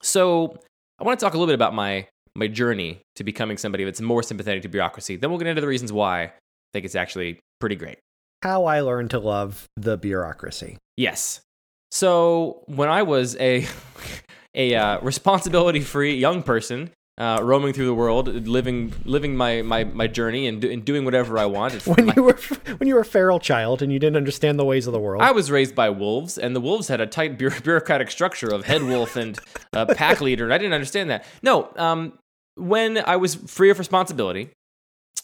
so 0.02 0.58
I 1.00 1.04
want 1.04 1.20
to 1.20 1.26
talk 1.26 1.34
a 1.34 1.38
little 1.38 1.48
bit 1.48 1.56
about 1.56 1.76
my 1.76 2.08
my 2.36 2.48
journey 2.48 3.02
to 3.16 3.24
becoming 3.24 3.58
somebody 3.58 3.84
that's 3.84 4.00
more 4.00 4.22
sympathetic 4.22 4.62
to 4.62 4.68
bureaucracy. 4.70 5.16
Then 5.16 5.32
we'll 5.32 5.40
get 5.40 5.48
into 5.48 5.62
the 5.62 5.68
reasons 5.68 5.92
why 5.92 6.24
I 6.24 6.32
think 6.72 6.86
it's 6.86 6.96
actually 6.96 7.40
pretty 7.60 7.76
great. 7.76 7.98
How 8.44 8.66
I 8.66 8.82
learned 8.82 9.10
to 9.12 9.20
love 9.20 9.66
the 9.76 9.98
bureaucracy. 9.98 10.78
Yes. 10.96 11.42
So 11.90 12.64
when 12.68 12.90
I 12.90 13.04
was 13.04 13.36
a 13.38 13.66
a 14.56 14.76
uh, 14.76 15.00
responsibility-free 15.02 16.16
young 16.16 16.42
person 16.42 16.92
uh, 17.18 17.40
roaming 17.42 17.74
through 17.74 17.88
the 17.88 17.96
world, 17.96 18.28
living 18.48 18.94
living 19.04 19.36
my 19.36 19.62
my, 19.62 19.84
my 19.84 20.08
journey 20.08 20.48
and, 20.48 20.62
do, 20.62 20.70
and 20.70 20.86
doing 20.86 21.04
whatever 21.04 21.38
I 21.38 21.46
wanted. 21.46 21.82
When 21.84 22.06
my... 22.08 22.14
you 22.16 22.24
were 22.24 22.38
when 22.78 22.88
you 22.88 22.96
were 22.96 23.02
a 23.02 23.06
feral 23.06 23.40
child 23.40 23.82
and 23.82 23.92
you 23.92 24.00
didn't 24.00 24.18
understand 24.18 24.60
the 24.60 24.66
ways 24.66 24.86
of 24.88 24.94
the 24.94 25.00
world, 25.00 25.22
I 25.22 25.32
was 25.32 25.50
raised 25.50 25.74
by 25.74 25.90
wolves, 25.90 26.38
and 26.38 26.56
the 26.56 26.62
wolves 26.62 26.88
had 26.88 27.02
a 27.02 27.08
tight 27.08 27.38
bureaucratic 27.64 28.12
structure 28.12 28.48
of 28.48 28.66
head 28.66 28.84
wolf 28.84 29.16
and 29.16 29.40
uh, 29.74 29.86
pack 29.96 30.22
leader, 30.22 30.44
and 30.44 30.54
I 30.54 30.58
didn't 30.58 30.74
understand 30.74 31.10
that. 31.10 31.26
No, 31.42 31.70
um, 31.76 32.14
when 32.56 32.98
I 32.98 33.16
was 33.16 33.36
free 33.36 33.70
of 33.70 33.80
responsibility 33.80 34.50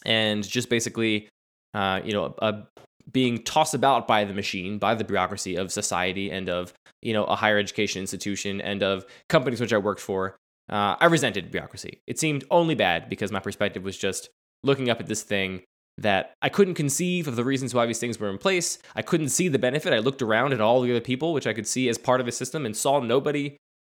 and 0.04 0.46
just 0.46 0.68
basically, 0.68 1.28
uh, 1.74 2.00
you 2.04 2.12
know, 2.12 2.34
uh, 2.40 2.62
being 3.10 3.42
tossed 3.42 3.74
about 3.74 4.08
by 4.08 4.24
the 4.24 4.34
machine, 4.34 4.78
by 4.78 4.94
the 4.94 5.04
bureaucracy 5.04 5.56
of 5.56 5.70
society 5.70 6.30
and 6.30 6.48
of, 6.48 6.72
you 7.02 7.12
know, 7.12 7.24
a 7.24 7.36
higher 7.36 7.58
education 7.58 8.00
institution 8.00 8.60
and 8.60 8.82
of 8.82 9.04
companies 9.28 9.60
which 9.60 9.72
I 9.72 9.78
worked 9.78 10.00
for, 10.00 10.36
uh, 10.70 10.96
I 10.98 11.06
resented 11.06 11.50
bureaucracy. 11.50 12.00
It 12.06 12.18
seemed 12.18 12.44
only 12.50 12.74
bad 12.74 13.08
because 13.08 13.30
my 13.32 13.40
perspective 13.40 13.84
was 13.84 13.96
just 13.96 14.30
looking 14.62 14.88
up 14.88 15.00
at 15.00 15.06
this 15.06 15.22
thing 15.22 15.62
that 15.98 16.34
I 16.42 16.48
couldn't 16.48 16.74
conceive 16.74 17.28
of 17.28 17.36
the 17.36 17.44
reasons 17.44 17.74
why 17.74 17.86
these 17.86 17.98
things 17.98 18.18
were 18.18 18.30
in 18.30 18.38
place. 18.38 18.78
I 18.96 19.02
couldn't 19.02 19.28
see 19.28 19.48
the 19.48 19.58
benefit. 19.58 19.92
I 19.92 19.98
looked 19.98 20.22
around 20.22 20.52
at 20.52 20.60
all 20.60 20.80
the 20.80 20.90
other 20.90 21.00
people, 21.00 21.32
which 21.32 21.46
I 21.46 21.52
could 21.52 21.66
see 21.66 21.88
as 21.88 21.98
part 21.98 22.20
of 22.20 22.26
the 22.26 22.32
system, 22.32 22.66
and 22.66 22.76
saw 22.76 22.98
nobody 23.00 23.56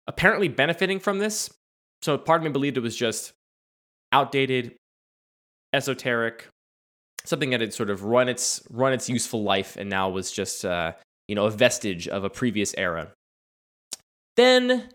apparently 0.08 0.48
benefiting 0.48 1.00
from 1.00 1.20
this. 1.20 1.50
So 2.02 2.18
part 2.18 2.42
of 2.42 2.46
me 2.46 2.52
believed 2.52 2.78
it 2.78 2.82
was 2.82 2.96
just 2.96 3.34
outdated, 4.12 4.76
esoteric, 5.74 6.48
something 7.24 7.52
that 7.52 7.62
had 7.62 7.74
sort 7.74 7.90
of 7.90 8.04
run 8.04 8.30
its 8.30 8.62
run 8.70 8.94
its 8.94 9.10
useful 9.10 9.44
life 9.44 9.78
and 9.78 9.90
now 9.90 10.10
was 10.10 10.32
just 10.32 10.64
uh, 10.66 10.94
you 11.28 11.36
know 11.36 11.46
a 11.46 11.52
vestige 11.52 12.08
of 12.08 12.24
a 12.24 12.30
previous 12.30 12.74
era. 12.78 13.12
Then 14.36 14.90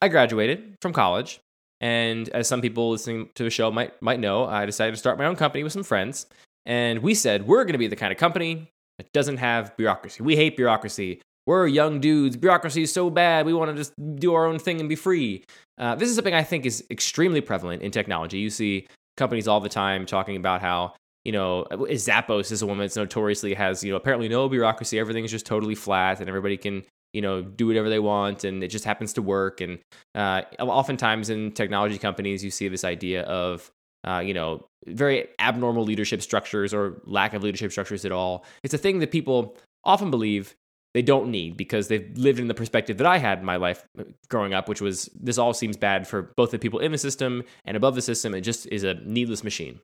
I 0.00 0.08
graduated 0.08 0.76
from 0.80 0.92
college, 0.92 1.40
and 1.80 2.28
as 2.30 2.48
some 2.48 2.60
people 2.60 2.90
listening 2.90 3.30
to 3.34 3.44
the 3.44 3.50
show 3.50 3.70
might 3.70 4.00
might 4.00 4.20
know, 4.20 4.44
I 4.44 4.66
decided 4.66 4.92
to 4.92 4.98
start 4.98 5.18
my 5.18 5.26
own 5.26 5.36
company 5.36 5.64
with 5.64 5.72
some 5.72 5.84
friends, 5.84 6.26
and 6.66 7.00
we 7.00 7.14
said 7.14 7.46
we're 7.46 7.64
going 7.64 7.72
to 7.72 7.78
be 7.78 7.88
the 7.88 7.96
kind 7.96 8.12
of 8.12 8.18
company 8.18 8.70
that 8.98 9.12
doesn't 9.12 9.38
have 9.38 9.76
bureaucracy. 9.76 10.22
We 10.22 10.36
hate 10.36 10.56
bureaucracy 10.56 11.20
we're 11.48 11.66
young 11.66 11.98
dudes. 11.98 12.36
Bureaucracy 12.36 12.82
is 12.82 12.92
so 12.92 13.08
bad. 13.08 13.46
We 13.46 13.54
want 13.54 13.70
to 13.70 13.74
just 13.74 13.94
do 14.16 14.34
our 14.34 14.44
own 14.44 14.58
thing 14.58 14.80
and 14.80 14.88
be 14.88 14.94
free. 14.94 15.46
Uh, 15.78 15.94
this 15.94 16.10
is 16.10 16.14
something 16.14 16.34
I 16.34 16.42
think 16.42 16.66
is 16.66 16.84
extremely 16.90 17.40
prevalent 17.40 17.80
in 17.80 17.90
technology. 17.90 18.36
You 18.36 18.50
see 18.50 18.86
companies 19.16 19.48
all 19.48 19.58
the 19.58 19.70
time 19.70 20.04
talking 20.04 20.36
about 20.36 20.60
how 20.60 20.92
you 21.24 21.32
know 21.32 21.66
Zappos 21.70 22.52
is 22.52 22.60
a 22.60 22.66
woman 22.66 22.84
that's 22.84 22.96
notoriously 22.96 23.54
has 23.54 23.82
you 23.82 23.90
know 23.90 23.96
apparently 23.96 24.28
no 24.28 24.46
bureaucracy. 24.46 24.98
Everything 24.98 25.24
is 25.24 25.30
just 25.30 25.46
totally 25.46 25.74
flat, 25.74 26.20
and 26.20 26.28
everybody 26.28 26.58
can 26.58 26.84
you 27.12 27.22
know 27.22 27.42
do 27.42 27.66
whatever 27.66 27.88
they 27.88 27.98
want, 27.98 28.44
and 28.44 28.62
it 28.62 28.68
just 28.68 28.84
happens 28.84 29.12
to 29.14 29.22
work. 29.22 29.60
And 29.60 29.78
uh, 30.14 30.42
oftentimes 30.60 31.30
in 31.30 31.52
technology 31.52 31.98
companies, 31.98 32.44
you 32.44 32.50
see 32.50 32.68
this 32.68 32.84
idea 32.84 33.22
of 33.22 33.70
uh, 34.06 34.20
you 34.20 34.32
know, 34.32 34.64
very 34.86 35.28
abnormal 35.38 35.84
leadership 35.84 36.22
structures 36.22 36.72
or 36.72 37.00
lack 37.04 37.34
of 37.34 37.42
leadership 37.42 37.70
structures 37.70 38.04
at 38.04 38.12
all. 38.12 38.44
It's 38.62 38.74
a 38.74 38.78
thing 38.78 39.00
that 39.00 39.10
people 39.10 39.56
often 39.84 40.10
believe 40.10 40.54
they 40.94 41.02
don't 41.02 41.30
need 41.30 41.56
because 41.56 41.88
they've 41.88 42.10
lived 42.16 42.38
in 42.38 42.48
the 42.48 42.54
perspective 42.54 42.96
that 42.98 43.06
I 43.06 43.18
had 43.18 43.40
in 43.40 43.44
my 43.44 43.56
life 43.56 43.86
uh, 43.98 44.04
growing 44.30 44.54
up, 44.54 44.68
which 44.68 44.80
was 44.80 45.10
this 45.20 45.36
all 45.36 45.52
seems 45.52 45.76
bad 45.76 46.06
for 46.06 46.32
both 46.36 46.50
the 46.50 46.58
people 46.58 46.78
in 46.78 46.92
the 46.92 46.98
system 46.98 47.44
and 47.64 47.76
above 47.76 47.94
the 47.94 48.02
system. 48.02 48.34
It 48.34 48.40
just 48.42 48.66
is 48.68 48.84
a 48.84 48.94
needless 48.94 49.44
machine. 49.44 49.80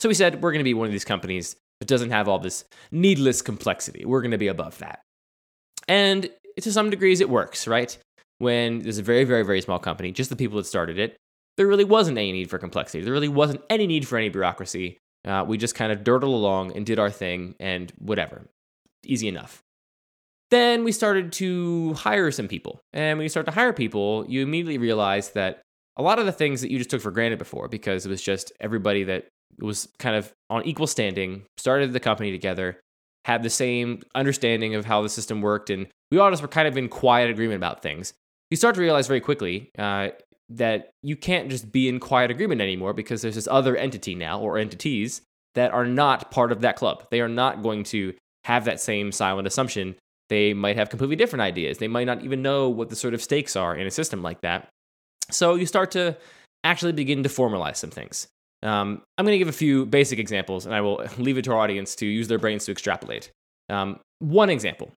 So 0.00 0.08
we 0.08 0.14
said 0.14 0.42
we're 0.42 0.52
going 0.52 0.60
to 0.60 0.64
be 0.64 0.74
one 0.74 0.86
of 0.86 0.92
these 0.92 1.04
companies 1.04 1.56
that 1.80 1.86
doesn't 1.86 2.10
have 2.10 2.28
all 2.28 2.38
this 2.38 2.64
needless 2.90 3.42
complexity. 3.42 4.04
We're 4.04 4.22
going 4.22 4.32
to 4.32 4.38
be 4.38 4.48
above 4.48 4.78
that. 4.78 5.03
And 5.88 6.30
to 6.60 6.72
some 6.72 6.90
degrees, 6.90 7.20
it 7.20 7.28
works, 7.28 7.66
right? 7.66 7.96
When 8.38 8.80
there's 8.80 8.98
a 8.98 9.02
very, 9.02 9.24
very, 9.24 9.42
very 9.42 9.60
small 9.60 9.78
company, 9.78 10.12
just 10.12 10.30
the 10.30 10.36
people 10.36 10.58
that 10.58 10.66
started 10.66 10.98
it, 10.98 11.16
there 11.56 11.66
really 11.66 11.84
wasn't 11.84 12.18
any 12.18 12.32
need 12.32 12.50
for 12.50 12.58
complexity. 12.58 13.04
There 13.04 13.12
really 13.12 13.28
wasn't 13.28 13.62
any 13.70 13.86
need 13.86 14.06
for 14.06 14.18
any 14.18 14.28
bureaucracy. 14.28 14.98
Uh, 15.24 15.44
we 15.46 15.56
just 15.56 15.74
kind 15.74 15.92
of 15.92 16.04
dirtled 16.04 16.34
along 16.34 16.76
and 16.76 16.84
did 16.84 16.98
our 16.98 17.10
thing 17.10 17.54
and 17.60 17.92
whatever. 17.98 18.46
Easy 19.04 19.28
enough. 19.28 19.62
Then 20.50 20.84
we 20.84 20.92
started 20.92 21.32
to 21.32 21.94
hire 21.94 22.30
some 22.30 22.48
people. 22.48 22.80
And 22.92 23.18
when 23.18 23.24
you 23.24 23.28
start 23.28 23.46
to 23.46 23.52
hire 23.52 23.72
people, 23.72 24.24
you 24.28 24.42
immediately 24.42 24.78
realize 24.78 25.30
that 25.30 25.62
a 25.96 26.02
lot 26.02 26.18
of 26.18 26.26
the 26.26 26.32
things 26.32 26.60
that 26.60 26.70
you 26.70 26.78
just 26.78 26.90
took 26.90 27.00
for 27.00 27.10
granted 27.10 27.38
before 27.38 27.68
because 27.68 28.04
it 28.04 28.08
was 28.08 28.22
just 28.22 28.52
everybody 28.60 29.04
that 29.04 29.26
was 29.60 29.88
kind 29.98 30.16
of 30.16 30.32
on 30.50 30.64
equal 30.64 30.86
standing, 30.86 31.44
started 31.56 31.92
the 31.92 32.00
company 32.00 32.32
together, 32.32 32.80
had 33.24 33.42
the 33.42 33.50
same 33.50 34.02
understanding 34.14 34.74
of 34.74 34.84
how 34.84 35.02
the 35.02 35.08
system 35.08 35.40
worked, 35.40 35.70
and 35.70 35.86
we 36.10 36.18
all 36.18 36.30
just 36.30 36.42
were 36.42 36.48
kind 36.48 36.68
of 36.68 36.76
in 36.76 36.88
quiet 36.88 37.30
agreement 37.30 37.56
about 37.56 37.82
things. 37.82 38.12
You 38.50 38.56
start 38.56 38.74
to 38.74 38.80
realize 38.80 39.06
very 39.06 39.20
quickly 39.20 39.70
uh, 39.78 40.08
that 40.50 40.90
you 41.02 41.16
can't 41.16 41.48
just 41.48 41.72
be 41.72 41.88
in 41.88 42.00
quiet 42.00 42.30
agreement 42.30 42.60
anymore 42.60 42.92
because 42.92 43.22
there's 43.22 43.34
this 43.34 43.48
other 43.50 43.76
entity 43.76 44.14
now 44.14 44.40
or 44.40 44.58
entities 44.58 45.22
that 45.54 45.72
are 45.72 45.86
not 45.86 46.30
part 46.30 46.52
of 46.52 46.60
that 46.60 46.76
club. 46.76 47.06
They 47.10 47.20
are 47.20 47.28
not 47.28 47.62
going 47.62 47.84
to 47.84 48.14
have 48.44 48.64
that 48.66 48.80
same 48.80 49.12
silent 49.12 49.46
assumption. 49.46 49.96
They 50.28 50.52
might 50.52 50.76
have 50.76 50.90
completely 50.90 51.16
different 51.16 51.42
ideas. 51.42 51.78
They 51.78 51.88
might 51.88 52.06
not 52.06 52.22
even 52.22 52.42
know 52.42 52.68
what 52.68 52.90
the 52.90 52.96
sort 52.96 53.14
of 53.14 53.22
stakes 53.22 53.56
are 53.56 53.74
in 53.74 53.86
a 53.86 53.90
system 53.90 54.22
like 54.22 54.40
that. 54.42 54.68
So 55.30 55.54
you 55.54 55.66
start 55.66 55.90
to 55.92 56.16
actually 56.62 56.92
begin 56.92 57.22
to 57.22 57.28
formalize 57.28 57.76
some 57.76 57.90
things. 57.90 58.28
Um, 58.64 59.02
I'm 59.18 59.24
going 59.24 59.34
to 59.34 59.38
give 59.38 59.48
a 59.48 59.52
few 59.52 59.86
basic 59.86 60.18
examples, 60.18 60.66
and 60.66 60.74
I 60.74 60.80
will 60.80 61.04
leave 61.18 61.38
it 61.38 61.44
to 61.44 61.52
our 61.52 61.60
audience 61.60 61.94
to 61.96 62.06
use 62.06 62.28
their 62.28 62.38
brains 62.38 62.64
to 62.64 62.72
extrapolate. 62.72 63.30
Um, 63.68 64.00
one 64.18 64.50
example 64.50 64.90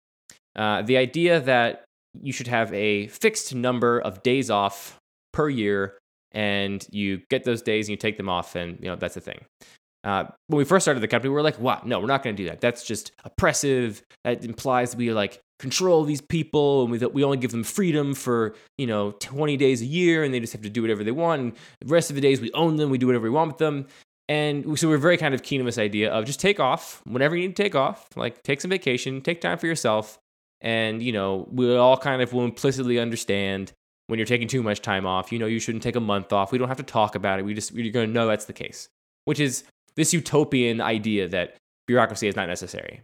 uh, 0.58 0.82
the 0.82 0.98
idea 0.98 1.40
that 1.40 1.86
you 2.20 2.34
should 2.34 2.48
have 2.48 2.74
a 2.74 3.08
fixed 3.08 3.54
number 3.54 4.00
of 4.00 4.24
days 4.24 4.50
off 4.50 4.98
per 5.34 5.50
year, 5.50 5.98
and 6.32 6.86
you 6.92 7.22
get 7.30 7.44
those 7.44 7.62
days 7.62 7.88
and 7.88 7.92
you 7.92 7.98
take 7.98 8.18
them 8.18 8.28
off, 8.28 8.56
and 8.56 8.80
you 8.82 8.88
know 8.88 8.96
that's 8.96 9.14
the 9.16 9.22
thing. 9.22 9.46
Uh, 10.08 10.26
when 10.48 10.58
we 10.58 10.64
first 10.64 10.86
started 10.86 11.02
the 11.02 11.08
company, 11.08 11.28
we 11.30 11.36
were 11.36 11.42
like, 11.42 11.60
"What? 11.60 11.86
No, 11.86 12.00
we're 12.00 12.08
not 12.08 12.24
going 12.24 12.34
to 12.34 12.42
do 12.42 12.48
that. 12.50 12.62
That's 12.62 12.86
just 12.86 13.12
oppressive. 13.26 14.02
That 14.24 14.46
implies 14.46 14.96
we 14.96 15.12
like 15.12 15.42
control 15.60 16.06
these 16.06 16.22
people, 16.22 16.84
and 16.84 16.92
we 16.92 17.06
we 17.08 17.26
only 17.26 17.36
give 17.36 17.52
them 17.52 17.66
freedom 17.66 18.14
for 18.14 18.56
you 18.78 18.88
know 18.88 19.12
20 19.20 19.58
days 19.58 19.82
a 19.82 19.86
year, 19.86 20.24
and 20.24 20.34
they 20.34 20.40
just 20.40 20.54
have 20.54 20.62
to 20.62 20.70
do 20.70 20.82
whatever 20.82 21.04
they 21.04 21.12
want. 21.12 21.42
And 21.42 21.54
the 21.82 21.88
rest 21.88 22.10
of 22.10 22.16
the 22.16 22.22
days 22.22 22.40
we 22.40 22.54
own 22.54 22.78
them, 22.78 22.90
we 22.90 22.98
do 22.98 23.06
whatever 23.06 23.26
we 23.26 23.32
want 23.32 23.50
with 23.50 23.58
them. 23.58 23.86
And 24.30 24.80
so 24.80 24.88
we're 24.88 24.98
very 24.98 25.18
kind 25.18 25.34
of 25.34 25.44
keen 25.44 25.60
on 25.60 25.66
this 25.66 25.78
idea 25.78 26.10
of 26.10 26.24
just 26.24 26.40
take 26.40 26.60
off 26.60 27.02
whenever 27.06 27.36
you 27.36 27.48
need 27.48 27.56
to 27.58 27.64
take 27.64 27.76
off, 27.76 28.08
like 28.16 28.44
take 28.44 28.62
some 28.62 28.72
vacation, 28.72 29.22
take 29.22 29.42
time 29.42 29.58
for 29.58 29.68
yourself, 29.68 30.20
and 30.62 31.04
you 31.04 31.12
know 31.12 31.50
we 31.52 31.76
all 31.76 31.98
kind 31.98 32.22
of 32.22 32.32
will 32.32 32.46
implicitly 32.46 32.98
understand 32.98 33.74
when 34.08 34.20
you're 34.20 34.26
taking 34.26 34.48
too 34.48 34.64
much 34.64 34.82
time 34.82 35.06
off. 35.06 35.34
You 35.34 35.40
know 35.40 35.48
you 35.48 35.60
shouldn't 35.60 35.84
take 35.84 35.98
a 35.98 36.02
month 36.02 36.32
off. 36.32 36.54
We 36.54 36.60
don't 36.60 36.70
have 36.70 36.78
to 36.78 36.84
talk 36.84 37.16
about 37.16 37.40
it. 37.40 37.44
We 37.44 37.54
just 37.54 37.74
you're 37.74 37.92
going 37.92 38.08
to 38.08 38.14
know 38.14 38.26
that's 38.26 38.46
the 38.46 38.54
case, 38.54 38.88
which 39.26 39.42
is 39.42 39.66
this 39.98 40.14
utopian 40.14 40.80
idea 40.80 41.28
that 41.28 41.58
bureaucracy 41.88 42.28
is 42.28 42.36
not 42.36 42.48
necessary. 42.48 43.02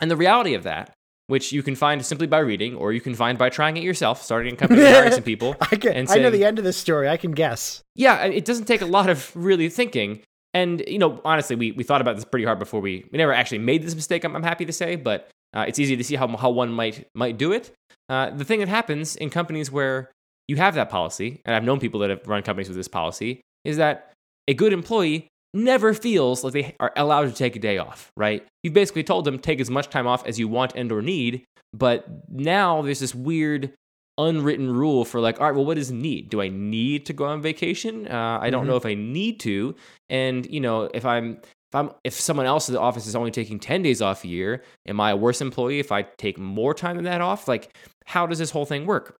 And 0.00 0.10
the 0.10 0.16
reality 0.16 0.54
of 0.54 0.62
that 0.62 0.94
which 1.30 1.52
you 1.52 1.62
can 1.62 1.76
find 1.76 2.04
simply 2.04 2.26
by 2.26 2.40
reading, 2.40 2.74
or 2.74 2.92
you 2.92 3.00
can 3.00 3.14
find 3.14 3.38
by 3.38 3.48
trying 3.48 3.76
it 3.76 3.84
yourself, 3.84 4.20
starting 4.20 4.54
a 4.54 4.56
company, 4.56 4.82
hiring 4.84 5.12
some 5.12 5.22
people. 5.22 5.54
I, 5.60 5.76
can, 5.76 5.92
and 5.92 6.08
saying, 6.08 6.20
I 6.20 6.22
know 6.24 6.30
the 6.30 6.44
end 6.44 6.58
of 6.58 6.64
this 6.64 6.76
story. 6.76 7.08
I 7.08 7.16
can 7.16 7.30
guess. 7.30 7.84
Yeah, 7.94 8.24
it 8.24 8.44
doesn't 8.44 8.64
take 8.64 8.80
a 8.80 8.86
lot 8.86 9.08
of 9.08 9.30
really 9.36 9.68
thinking. 9.68 10.22
And 10.52 10.82
you 10.88 10.98
know, 10.98 11.20
honestly, 11.24 11.54
we, 11.54 11.70
we 11.70 11.84
thought 11.84 12.00
about 12.00 12.16
this 12.16 12.24
pretty 12.24 12.44
hard 12.44 12.58
before 12.58 12.80
we 12.80 13.06
we 13.12 13.16
never 13.16 13.32
actually 13.32 13.58
made 13.58 13.84
this 13.84 13.94
mistake. 13.94 14.24
I'm, 14.24 14.34
I'm 14.34 14.42
happy 14.42 14.64
to 14.64 14.72
say, 14.72 14.96
but 14.96 15.30
uh, 15.54 15.64
it's 15.68 15.78
easy 15.78 15.96
to 15.96 16.02
see 16.02 16.16
how 16.16 16.26
how 16.36 16.50
one 16.50 16.72
might 16.72 17.06
might 17.14 17.38
do 17.38 17.52
it. 17.52 17.70
Uh, 18.08 18.30
the 18.30 18.44
thing 18.44 18.58
that 18.58 18.68
happens 18.68 19.14
in 19.14 19.30
companies 19.30 19.70
where 19.70 20.10
you 20.48 20.56
have 20.56 20.74
that 20.74 20.90
policy, 20.90 21.40
and 21.44 21.54
I've 21.54 21.62
known 21.62 21.78
people 21.78 22.00
that 22.00 22.10
have 22.10 22.26
run 22.26 22.42
companies 22.42 22.66
with 22.66 22.76
this 22.76 22.88
policy, 22.88 23.40
is 23.64 23.76
that 23.76 24.12
a 24.48 24.54
good 24.54 24.72
employee 24.72 25.28
never 25.52 25.94
feels 25.94 26.44
like 26.44 26.52
they 26.52 26.76
are 26.80 26.92
allowed 26.96 27.24
to 27.26 27.32
take 27.32 27.56
a 27.56 27.58
day 27.58 27.78
off, 27.78 28.12
right? 28.16 28.46
You've 28.62 28.74
basically 28.74 29.04
told 29.04 29.24
them 29.24 29.38
take 29.38 29.60
as 29.60 29.70
much 29.70 29.88
time 29.88 30.06
off 30.06 30.26
as 30.26 30.38
you 30.38 30.48
want 30.48 30.72
and 30.74 30.90
or 30.92 31.02
need, 31.02 31.44
but 31.72 32.06
now 32.28 32.82
there's 32.82 33.00
this 33.00 33.14
weird 33.14 33.72
unwritten 34.18 34.70
rule 34.70 35.04
for 35.04 35.20
like, 35.20 35.40
all 35.40 35.46
right, 35.46 35.54
well, 35.54 35.64
what 35.64 35.78
is 35.78 35.90
need? 35.90 36.28
Do 36.30 36.40
I 36.40 36.48
need 36.48 37.06
to 37.06 37.12
go 37.12 37.24
on 37.24 37.42
vacation? 37.42 38.06
Uh, 38.06 38.38
I 38.40 38.50
don't 38.50 38.62
mm-hmm. 38.62 38.70
know 38.70 38.76
if 38.76 38.86
I 38.86 38.94
need 38.94 39.40
to, 39.40 39.74
and 40.08 40.46
you 40.46 40.60
know, 40.60 40.90
if 40.92 41.04
I'm 41.04 41.38
if 41.70 41.74
I'm 41.74 41.90
if 42.04 42.14
someone 42.14 42.46
else 42.46 42.68
in 42.68 42.74
the 42.74 42.80
office 42.80 43.06
is 43.06 43.16
only 43.16 43.30
taking 43.30 43.58
10 43.58 43.82
days 43.82 44.02
off 44.02 44.24
a 44.24 44.28
year, 44.28 44.62
am 44.86 45.00
I 45.00 45.10
a 45.10 45.16
worse 45.16 45.40
employee 45.40 45.78
if 45.78 45.92
I 45.92 46.02
take 46.02 46.38
more 46.38 46.74
time 46.74 46.96
than 46.96 47.04
that 47.06 47.20
off? 47.20 47.48
Like, 47.48 47.74
how 48.04 48.26
does 48.26 48.38
this 48.38 48.50
whole 48.50 48.66
thing 48.66 48.86
work? 48.86 49.16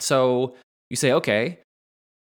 So 0.00 0.56
you 0.90 0.96
say, 0.96 1.12
okay, 1.12 1.60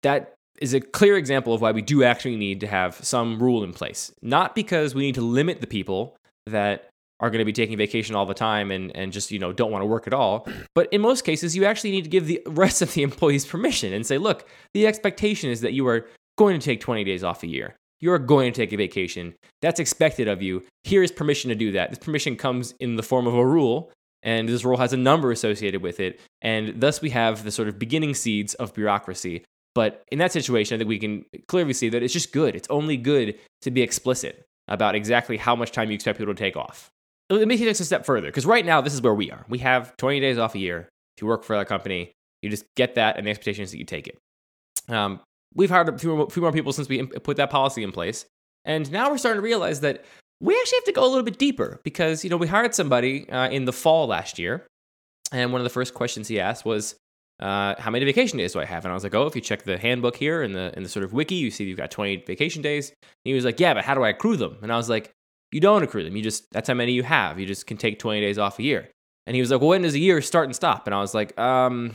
that 0.02 0.34
is 0.60 0.74
a 0.74 0.80
clear 0.80 1.16
example 1.16 1.54
of 1.54 1.60
why 1.60 1.72
we 1.72 1.82
do 1.82 2.04
actually 2.04 2.36
need 2.36 2.60
to 2.60 2.66
have 2.66 2.94
some 2.96 3.42
rule 3.42 3.64
in 3.64 3.72
place. 3.72 4.12
Not 4.22 4.54
because 4.54 4.94
we 4.94 5.02
need 5.02 5.14
to 5.14 5.22
limit 5.22 5.60
the 5.60 5.66
people 5.66 6.16
that 6.46 6.90
are 7.20 7.28
going 7.28 7.40
to 7.40 7.44
be 7.44 7.52
taking 7.52 7.76
vacation 7.76 8.14
all 8.14 8.26
the 8.26 8.34
time 8.34 8.70
and, 8.70 8.94
and 8.96 9.12
just 9.12 9.30
you 9.30 9.38
know 9.38 9.52
don't 9.52 9.70
want 9.70 9.82
to 9.82 9.86
work 9.86 10.06
at 10.06 10.14
all 10.14 10.48
but 10.74 10.88
in 10.90 11.02
most 11.02 11.22
cases 11.22 11.54
you 11.54 11.66
actually 11.66 11.90
need 11.90 12.02
to 12.02 12.08
give 12.08 12.26
the 12.26 12.42
rest 12.46 12.80
of 12.80 12.94
the 12.94 13.02
employees 13.02 13.44
permission 13.44 13.92
and 13.92 14.06
say 14.06 14.16
look 14.16 14.48
the 14.72 14.86
expectation 14.86 15.50
is 15.50 15.60
that 15.60 15.74
you 15.74 15.86
are 15.86 16.08
going 16.40 16.58
to 16.58 16.64
take 16.64 16.80
20 16.80 17.04
days 17.04 17.22
off 17.22 17.42
a 17.42 17.46
year. 17.46 17.76
You 18.00 18.12
are 18.12 18.18
going 18.18 18.50
to 18.50 18.56
take 18.56 18.72
a 18.72 18.76
vacation. 18.78 19.34
That's 19.60 19.78
expected 19.78 20.26
of 20.26 20.40
you. 20.40 20.64
Here 20.84 21.02
is 21.02 21.12
permission 21.12 21.50
to 21.50 21.54
do 21.54 21.72
that. 21.72 21.90
This 21.90 21.98
permission 21.98 22.34
comes 22.34 22.72
in 22.80 22.96
the 22.96 23.02
form 23.02 23.26
of 23.26 23.34
a 23.34 23.44
rule 23.44 23.92
and 24.22 24.48
this 24.48 24.64
rule 24.64 24.78
has 24.78 24.94
a 24.94 24.96
number 24.96 25.30
associated 25.30 25.82
with 25.82 26.00
it 26.00 26.18
and 26.40 26.80
thus 26.80 27.02
we 27.02 27.10
have 27.10 27.44
the 27.44 27.50
sort 27.50 27.68
of 27.68 27.78
beginning 27.78 28.14
seeds 28.14 28.54
of 28.54 28.72
bureaucracy 28.72 29.44
but 29.74 30.02
in 30.10 30.18
that 30.18 30.32
situation, 30.32 30.74
I 30.74 30.78
think 30.78 30.88
we 30.88 30.98
can 30.98 31.24
clearly 31.48 31.72
see 31.72 31.88
that 31.90 32.02
it's 32.02 32.12
just 32.12 32.32
good. 32.32 32.54
It's 32.56 32.68
only 32.70 32.96
good 32.96 33.38
to 33.62 33.70
be 33.70 33.82
explicit 33.82 34.44
about 34.68 34.94
exactly 34.94 35.36
how 35.36 35.54
much 35.54 35.72
time 35.72 35.90
you 35.90 35.94
expect 35.94 36.18
people 36.18 36.34
to 36.34 36.38
take 36.38 36.56
off. 36.56 36.90
Let 37.28 37.46
me 37.46 37.56
take 37.56 37.66
this 37.66 37.80
a 37.80 37.84
step 37.84 38.04
further, 38.04 38.26
because 38.26 38.46
right 38.46 38.66
now, 38.66 38.80
this 38.80 38.94
is 38.94 39.02
where 39.02 39.14
we 39.14 39.30
are. 39.30 39.44
We 39.48 39.58
have 39.58 39.96
20 39.98 40.18
days 40.20 40.38
off 40.38 40.54
a 40.54 40.58
year. 40.58 40.88
If 41.16 41.22
you 41.22 41.28
work 41.28 41.44
for 41.44 41.56
a 41.56 41.64
company, 41.64 42.12
you 42.42 42.50
just 42.50 42.64
get 42.76 42.96
that, 42.96 43.16
and 43.16 43.26
the 43.26 43.30
expectation 43.30 43.62
is 43.62 43.70
that 43.70 43.78
you 43.78 43.84
take 43.84 44.08
it. 44.08 44.18
Um, 44.88 45.20
we've 45.54 45.70
hired 45.70 45.88
a 45.88 45.98
few 45.98 46.16
more, 46.16 46.30
few 46.30 46.42
more 46.42 46.52
people 46.52 46.72
since 46.72 46.88
we 46.88 47.04
put 47.04 47.36
that 47.36 47.50
policy 47.50 47.82
in 47.82 47.92
place. 47.92 48.24
And 48.64 48.90
now 48.90 49.10
we're 49.10 49.18
starting 49.18 49.40
to 49.40 49.44
realize 49.44 49.80
that 49.80 50.04
we 50.40 50.58
actually 50.58 50.78
have 50.78 50.84
to 50.84 50.92
go 50.92 51.04
a 51.04 51.08
little 51.08 51.22
bit 51.22 51.38
deeper 51.38 51.80
because, 51.84 52.24
you 52.24 52.30
know, 52.30 52.36
we 52.36 52.46
hired 52.46 52.74
somebody 52.74 53.28
uh, 53.30 53.48
in 53.48 53.64
the 53.64 53.72
fall 53.72 54.06
last 54.06 54.38
year. 54.38 54.66
And 55.32 55.52
one 55.52 55.60
of 55.60 55.64
the 55.64 55.70
first 55.70 55.94
questions 55.94 56.28
he 56.28 56.40
asked 56.40 56.64
was, 56.64 56.96
uh, 57.40 57.74
how 57.78 57.90
many 57.90 58.04
vacation 58.04 58.38
days 58.38 58.52
do 58.52 58.60
I 58.60 58.66
have? 58.66 58.84
And 58.84 58.92
I 58.92 58.94
was 58.94 59.02
like, 59.02 59.14
oh, 59.14 59.26
if 59.26 59.34
you 59.34 59.40
check 59.40 59.62
the 59.62 59.78
handbook 59.78 60.16
here 60.16 60.42
in 60.42 60.52
the 60.52 60.72
in 60.76 60.82
the 60.82 60.88
sort 60.88 61.04
of 61.04 61.12
wiki, 61.12 61.36
you 61.36 61.50
see 61.50 61.64
you've 61.64 61.78
got 61.78 61.90
20 61.90 62.24
vacation 62.26 62.60
days. 62.62 62.90
And 62.90 62.96
he 63.24 63.32
was 63.32 63.44
like, 63.44 63.58
yeah, 63.58 63.74
but 63.74 63.84
how 63.84 63.94
do 63.94 64.02
I 64.02 64.10
accrue 64.10 64.36
them? 64.36 64.58
And 64.62 64.70
I 64.72 64.76
was 64.76 64.90
like, 64.90 65.10
you 65.50 65.60
don't 65.60 65.82
accrue 65.82 66.04
them. 66.04 66.16
You 66.16 66.22
just 66.22 66.44
that's 66.52 66.68
how 66.68 66.74
many 66.74 66.92
you 66.92 67.02
have. 67.02 67.40
You 67.40 67.46
just 67.46 67.66
can 67.66 67.76
take 67.76 67.98
20 67.98 68.20
days 68.20 68.38
off 68.38 68.58
a 68.58 68.62
year. 68.62 68.88
And 69.26 69.34
he 69.34 69.40
was 69.40 69.50
like, 69.50 69.60
well, 69.60 69.70
when 69.70 69.82
does 69.82 69.94
a 69.94 69.98
year 69.98 70.20
start 70.20 70.46
and 70.46 70.56
stop? 70.56 70.86
And 70.86 70.94
I 70.94 71.00
was 71.00 71.14
like, 71.14 71.38
um, 71.38 71.94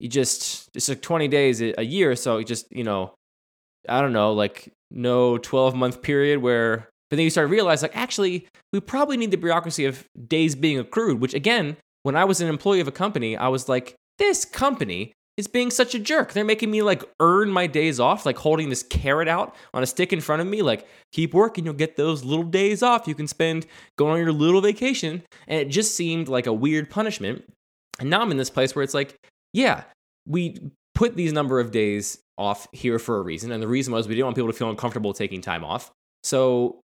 you 0.00 0.08
just 0.08 0.70
it's 0.74 0.88
like 0.88 1.02
20 1.02 1.28
days 1.28 1.60
a 1.60 1.84
year, 1.84 2.16
so 2.16 2.38
you 2.38 2.44
just 2.44 2.66
you 2.72 2.84
know, 2.84 3.14
I 3.88 4.00
don't 4.00 4.12
know, 4.12 4.32
like 4.32 4.72
no 4.90 5.38
12 5.38 5.74
month 5.74 6.02
period 6.02 6.40
where. 6.40 6.88
But 7.10 7.16
then 7.16 7.24
you 7.24 7.30
start 7.30 7.48
to 7.48 7.52
realize, 7.52 7.82
like, 7.82 7.94
actually, 7.94 8.46
we 8.72 8.80
probably 8.80 9.18
need 9.18 9.32
the 9.32 9.36
bureaucracy 9.36 9.84
of 9.84 10.08
days 10.28 10.54
being 10.54 10.78
accrued. 10.78 11.20
Which 11.20 11.34
again, 11.34 11.76
when 12.04 12.16
I 12.16 12.24
was 12.24 12.40
an 12.40 12.48
employee 12.48 12.80
of 12.80 12.88
a 12.88 12.92
company, 12.92 13.36
I 13.36 13.48
was 13.48 13.68
like, 13.68 13.96
this 14.18 14.44
company 14.44 15.12
is 15.36 15.48
being 15.48 15.70
such 15.70 15.94
a 15.94 15.98
jerk. 15.98 16.32
They're 16.32 16.44
making 16.44 16.70
me 16.70 16.82
like 16.82 17.02
earn 17.20 17.50
my 17.50 17.66
days 17.66 17.98
off, 17.98 18.26
like 18.26 18.36
holding 18.36 18.68
this 18.68 18.82
carrot 18.82 19.28
out 19.28 19.54
on 19.72 19.82
a 19.82 19.86
stick 19.86 20.12
in 20.12 20.20
front 20.20 20.42
of 20.42 20.48
me, 20.48 20.62
like 20.62 20.86
keep 21.12 21.32
working, 21.32 21.64
you'll 21.64 21.74
get 21.74 21.96
those 21.96 22.22
little 22.22 22.44
days 22.44 22.82
off 22.82 23.08
you 23.08 23.14
can 23.14 23.26
spend 23.26 23.66
going 23.96 24.12
on 24.12 24.18
your 24.18 24.32
little 24.32 24.60
vacation. 24.60 25.22
And 25.48 25.60
it 25.60 25.68
just 25.68 25.94
seemed 25.94 26.28
like 26.28 26.46
a 26.46 26.52
weird 26.52 26.90
punishment. 26.90 27.44
And 27.98 28.10
now 28.10 28.20
I'm 28.20 28.30
in 28.30 28.36
this 28.36 28.50
place 28.50 28.74
where 28.74 28.82
it's 28.82 28.94
like, 28.94 29.16
yeah, 29.52 29.84
we 30.26 30.58
put 30.94 31.16
these 31.16 31.32
number 31.32 31.60
of 31.60 31.70
days 31.70 32.18
off 32.36 32.68
here 32.72 32.98
for 32.98 33.18
a 33.18 33.22
reason. 33.22 33.52
And 33.52 33.62
the 33.62 33.68
reason 33.68 33.92
was 33.92 34.08
we 34.08 34.14
didn't 34.14 34.26
want 34.26 34.36
people 34.36 34.52
to 34.52 34.56
feel 34.56 34.70
uncomfortable 34.70 35.12
taking 35.14 35.40
time 35.40 35.64
off. 35.64 35.90
So 36.24 36.80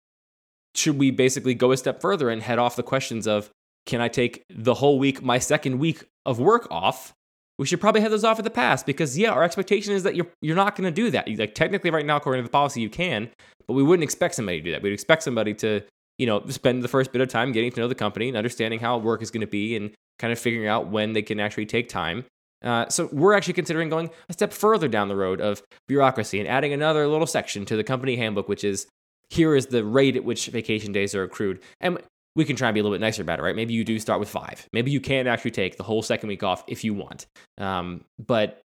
should 0.75 0.97
we 0.97 1.11
basically 1.11 1.53
go 1.53 1.71
a 1.71 1.77
step 1.77 2.01
further 2.01 2.29
and 2.29 2.41
head 2.41 2.59
off 2.59 2.75
the 2.75 2.83
questions 2.83 3.27
of 3.27 3.49
can 3.85 4.01
I 4.01 4.07
take 4.07 4.43
the 4.49 4.75
whole 4.75 4.99
week, 4.99 5.21
my 5.21 5.39
second 5.39 5.79
week 5.79 6.03
of 6.25 6.39
work 6.39 6.67
off? 6.69 7.13
We 7.57 7.65
should 7.65 7.81
probably 7.81 8.01
have 8.01 8.11
those 8.11 8.23
off 8.23 8.37
at 8.37 8.43
the 8.43 8.51
pass 8.51 8.83
because 8.83 9.17
yeah, 9.17 9.31
our 9.31 9.43
expectation 9.43 9.93
is 9.93 10.03
that 10.03 10.15
you're 10.15 10.27
you're 10.41 10.55
not 10.55 10.75
going 10.75 10.85
to 10.85 10.91
do 10.91 11.09
that. 11.11 11.27
Like 11.37 11.55
technically, 11.55 11.89
right 11.89 12.05
now, 12.05 12.17
according 12.17 12.43
to 12.43 12.47
the 12.47 12.51
policy, 12.51 12.81
you 12.81 12.89
can, 12.89 13.29
but 13.67 13.73
we 13.73 13.83
wouldn't 13.83 14.03
expect 14.03 14.35
somebody 14.35 14.59
to 14.59 14.63
do 14.63 14.71
that. 14.71 14.81
We'd 14.81 14.93
expect 14.93 15.23
somebody 15.23 15.53
to 15.55 15.81
you 16.17 16.25
know 16.25 16.45
spend 16.47 16.83
the 16.83 16.87
first 16.87 17.11
bit 17.11 17.21
of 17.21 17.29
time 17.29 17.51
getting 17.51 17.71
to 17.71 17.79
know 17.79 17.87
the 17.87 17.95
company 17.95 18.27
and 18.27 18.37
understanding 18.37 18.79
how 18.79 18.97
work 18.97 19.21
is 19.21 19.31
going 19.31 19.41
to 19.41 19.47
be 19.47 19.75
and 19.75 19.91
kind 20.19 20.31
of 20.31 20.39
figuring 20.39 20.67
out 20.67 20.87
when 20.87 21.13
they 21.13 21.21
can 21.21 21.39
actually 21.39 21.65
take 21.65 21.89
time. 21.89 22.25
Uh, 22.63 22.87
so 22.89 23.07
we're 23.11 23.33
actually 23.33 23.53
considering 23.53 23.87
going 23.87 24.09
a 24.29 24.33
step 24.33 24.51
further 24.51 24.87
down 24.87 25.07
the 25.07 25.15
road 25.15 25.39
of 25.39 25.61
bureaucracy 25.87 26.39
and 26.39 26.47
adding 26.47 26.73
another 26.73 27.07
little 27.07 27.27
section 27.27 27.65
to 27.65 27.75
the 27.75 27.83
company 27.83 28.15
handbook, 28.15 28.49
which 28.49 28.63
is 28.63 28.87
here 29.29 29.55
is 29.55 29.67
the 29.67 29.83
rate 29.83 30.15
at 30.15 30.23
which 30.23 30.47
vacation 30.47 30.91
days 30.91 31.13
are 31.13 31.23
accrued. 31.23 31.59
And 31.79 31.99
we 32.37 32.45
can 32.45 32.55
try 32.55 32.69
and 32.69 32.75
be 32.75 32.79
a 32.79 32.83
little 32.83 32.95
bit 32.95 33.01
nicer 33.01 33.23
about 33.23 33.39
it, 33.39 33.41
right? 33.41 33.55
Maybe 33.55 33.73
you 33.73 33.83
do 33.83 33.97
start 33.97 34.19
with 34.19 34.29
five. 34.29 34.67
Maybe 34.71 34.91
you 34.91 35.01
can 35.01 35.25
actually 35.25 35.51
take 35.51 35.75
the 35.75 35.83
whole 35.83 36.03
second 36.03 36.29
week 36.29 36.43
off 36.43 36.63
if 36.67 36.83
you 36.83 36.93
want. 36.93 37.25
Um, 37.57 38.05
but 38.23 38.61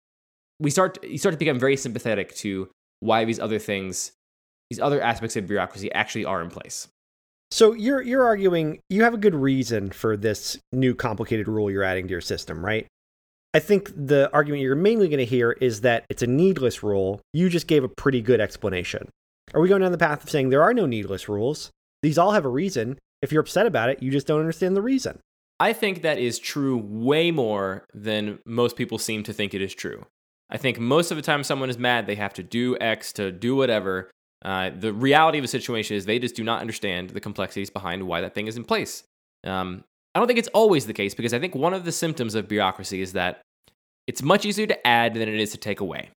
we 0.58 0.70
start 0.70 1.04
you 1.04 1.18
start 1.18 1.34
to 1.34 1.38
become 1.38 1.58
very 1.58 1.76
sympathetic 1.76 2.34
to 2.36 2.70
why 3.00 3.26
these 3.26 3.38
other 3.38 3.58
things, 3.58 4.12
these 4.70 4.80
other 4.80 5.02
aspects 5.02 5.36
of 5.36 5.46
bureaucracy 5.46 5.92
actually 5.92 6.24
are 6.24 6.40
in 6.40 6.48
place. 6.48 6.88
So 7.50 7.74
you're 7.74 8.00
you're 8.00 8.24
arguing 8.24 8.80
you 8.88 9.04
have 9.04 9.12
a 9.12 9.18
good 9.18 9.34
reason 9.34 9.90
for 9.90 10.16
this 10.16 10.58
new 10.72 10.94
complicated 10.94 11.46
rule 11.46 11.70
you're 11.70 11.84
adding 11.84 12.08
to 12.08 12.10
your 12.10 12.22
system, 12.22 12.64
right? 12.64 12.86
I 13.52 13.58
think 13.58 13.92
the 13.94 14.30
argument 14.32 14.62
you're 14.62 14.76
mainly 14.76 15.08
going 15.08 15.18
to 15.18 15.26
hear 15.26 15.52
is 15.52 15.82
that 15.82 16.04
it's 16.08 16.22
a 16.22 16.26
needless 16.26 16.82
rule. 16.82 17.20
You 17.34 17.50
just 17.50 17.66
gave 17.66 17.84
a 17.84 17.88
pretty 17.88 18.22
good 18.22 18.40
explanation. 18.40 19.10
Are 19.52 19.60
we 19.60 19.68
going 19.68 19.82
down 19.82 19.92
the 19.92 19.98
path 19.98 20.24
of 20.24 20.30
saying 20.30 20.48
there 20.48 20.62
are 20.62 20.74
no 20.74 20.86
needless 20.86 21.28
rules? 21.28 21.70
These 22.02 22.18
all 22.18 22.32
have 22.32 22.44
a 22.44 22.50
reason. 22.50 22.98
If 23.22 23.32
you're 23.32 23.40
upset 23.40 23.66
about 23.66 23.88
it, 23.90 24.02
you 24.02 24.10
just 24.10 24.26
don't 24.26 24.40
understand 24.40 24.76
the 24.76 24.82
reason. 24.82 25.18
I 25.60 25.72
think 25.72 26.02
that 26.02 26.18
is 26.18 26.38
true 26.38 26.76
way 26.76 27.30
more 27.30 27.84
than 27.92 28.38
most 28.46 28.76
people 28.76 28.98
seem 28.98 29.24
to 29.24 29.32
think 29.32 29.54
it 29.54 29.60
is 29.60 29.74
true. 29.74 30.04
I 30.50 30.56
think 30.56 30.78
most 30.78 31.10
of 31.10 31.16
the 31.16 31.22
time 31.22 31.44
someone 31.44 31.68
is 31.68 31.78
mad, 31.78 32.06
they 32.06 32.14
have 32.14 32.32
to 32.34 32.42
do 32.42 32.76
X 32.80 33.12
to 33.14 33.32
do 33.32 33.56
whatever. 33.56 34.10
Uh, 34.44 34.70
the 34.70 34.92
reality 34.92 35.38
of 35.38 35.42
the 35.42 35.48
situation 35.48 35.96
is 35.96 36.06
they 36.06 36.18
just 36.18 36.36
do 36.36 36.44
not 36.44 36.60
understand 36.60 37.10
the 37.10 37.20
complexities 37.20 37.70
behind 37.70 38.04
why 38.04 38.20
that 38.20 38.34
thing 38.34 38.46
is 38.46 38.56
in 38.56 38.64
place. 38.64 39.02
Um, 39.44 39.84
I 40.14 40.20
don't 40.20 40.26
think 40.26 40.38
it's 40.38 40.48
always 40.48 40.86
the 40.86 40.94
case 40.94 41.14
because 41.14 41.34
I 41.34 41.38
think 41.38 41.54
one 41.54 41.74
of 41.74 41.84
the 41.84 41.92
symptoms 41.92 42.34
of 42.34 42.48
bureaucracy 42.48 43.02
is 43.02 43.12
that 43.12 43.42
it's 44.06 44.22
much 44.22 44.46
easier 44.46 44.66
to 44.66 44.86
add 44.86 45.14
than 45.14 45.28
it 45.28 45.40
is 45.40 45.50
to 45.52 45.58
take 45.58 45.80
away, 45.80 46.10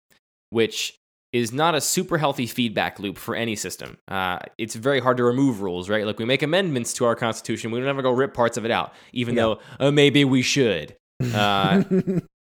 which 0.52 0.96
is 1.32 1.54
not 1.54 1.76
a 1.76 1.82
super 1.82 2.18
healthy 2.18 2.48
feedback 2.48 3.00
loop 3.00 3.18
for 3.18 3.36
any 3.36 3.56
system. 3.56 3.98
Uh, 4.08 4.40
it's 4.58 4.76
very 4.76 5.00
hard 5.00 5.18
to 5.18 5.24
remove 5.24 5.62
rules, 5.62 5.90
right? 5.90 6.06
Like 6.06 6.18
we 6.18 6.26
make 6.26 6.42
amendments 6.42 6.94
to 6.94 7.06
our 7.06 7.16
constitution, 7.16 7.72
we 7.72 7.80
don't 7.80 7.88
ever 7.88 8.02
go 8.02 8.12
rip 8.12 8.34
parts 8.34 8.58
of 8.58 8.66
it 8.66 8.72
out, 8.72 8.94
even 9.14 9.36
yeah. 9.36 9.42
though 9.42 9.60
uh, 9.80 9.92
maybe 9.92 10.26
we 10.26 10.42
should. 10.42 10.96
Uh, 11.36 11.84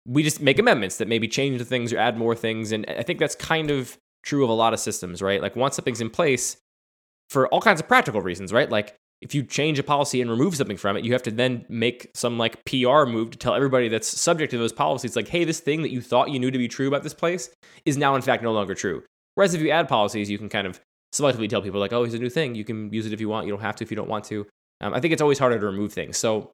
we 0.06 0.24
just 0.24 0.42
make 0.42 0.60
amendments 0.60 0.98
that 0.98 1.08
maybe 1.08 1.26
change 1.26 1.58
the 1.58 1.64
things 1.64 1.94
or 1.94 1.98
add 1.98 2.18
more 2.18 2.36
things, 2.36 2.74
and 2.74 2.86
I 2.90 3.02
think 3.02 3.18
that's 3.18 3.34
kind 3.34 3.72
of 3.72 3.98
true 4.24 4.44
of 4.44 4.50
a 4.50 4.54
lot 4.54 4.74
of 4.74 4.80
systems, 4.82 5.22
right? 5.22 5.42
Like 5.42 5.56
once 5.56 5.78
something's 5.78 6.02
in 6.02 6.10
place, 6.10 6.58
for 7.30 7.48
all 7.48 7.62
kinds 7.62 7.80
of 7.80 7.88
practical 7.88 8.22
reasons, 8.22 8.54
right? 8.54 8.70
Like 8.70 8.96
if 9.22 9.34
you 9.34 9.44
change 9.44 9.80
a 9.80 9.84
policy 9.84 10.22
and 10.22 10.30
remove 10.30 10.56
something 10.56 10.78
from 10.78 10.96
it, 10.96 11.04
you 11.04 11.12
have 11.14 11.24
to 11.24 11.32
then 11.32 11.66
make 11.70 12.12
some 12.14 12.38
like 12.38 12.64
PR 12.66 13.06
move 13.06 13.32
to 13.32 13.38
tell 13.38 13.56
everybody 13.56 13.88
that's 13.90 14.08
subject 14.08 14.52
to 14.52 14.58
those 14.58 14.74
policies, 14.74 15.16
like, 15.16 15.28
hey, 15.28 15.44
this 15.44 15.60
thing 15.60 15.82
that 15.82 15.90
you 15.90 16.02
thought 16.02 16.30
you 16.30 16.40
knew 16.40 16.52
to 16.52 16.58
be 16.58 16.68
true 16.68 16.88
about 16.88 17.04
this 17.04 17.14
place 17.14 17.50
is 17.86 17.98
now 17.98 18.16
in 18.16 18.22
fact 18.22 18.44
no 18.44 18.54
longer 18.54 18.76
true. 18.76 19.04
Whereas 19.36 19.54
if 19.54 19.62
you 19.62 19.70
add 19.72 19.88
policies, 19.88 20.30
you 20.30 20.38
can 20.38 20.50
kind 20.50 20.68
of 20.68 20.80
selectively 21.14 21.50
tell 21.50 21.62
people, 21.62 21.80
like, 21.80 21.94
oh, 21.94 22.04
it's 22.04 22.14
a 22.14 22.20
new 22.20 22.30
thing. 22.30 22.56
You 22.56 22.66
can 22.66 22.92
use 22.94 23.06
it 23.06 23.14
if 23.14 23.22
you 23.22 23.30
want. 23.30 23.48
You 23.48 23.54
don't 23.54 23.62
have 23.62 23.76
to 23.78 23.84
if 23.84 23.92
you 23.92 23.98
don't 23.98 24.10
want 24.10 24.26
to. 24.26 24.46
Um, 24.82 24.94
I 24.94 25.00
think 25.00 25.14
it's 25.14 25.22
always 25.22 25.40
harder 25.40 25.60
to 25.60 25.66
remove 25.66 25.94
things. 25.94 26.18
So 26.18 26.52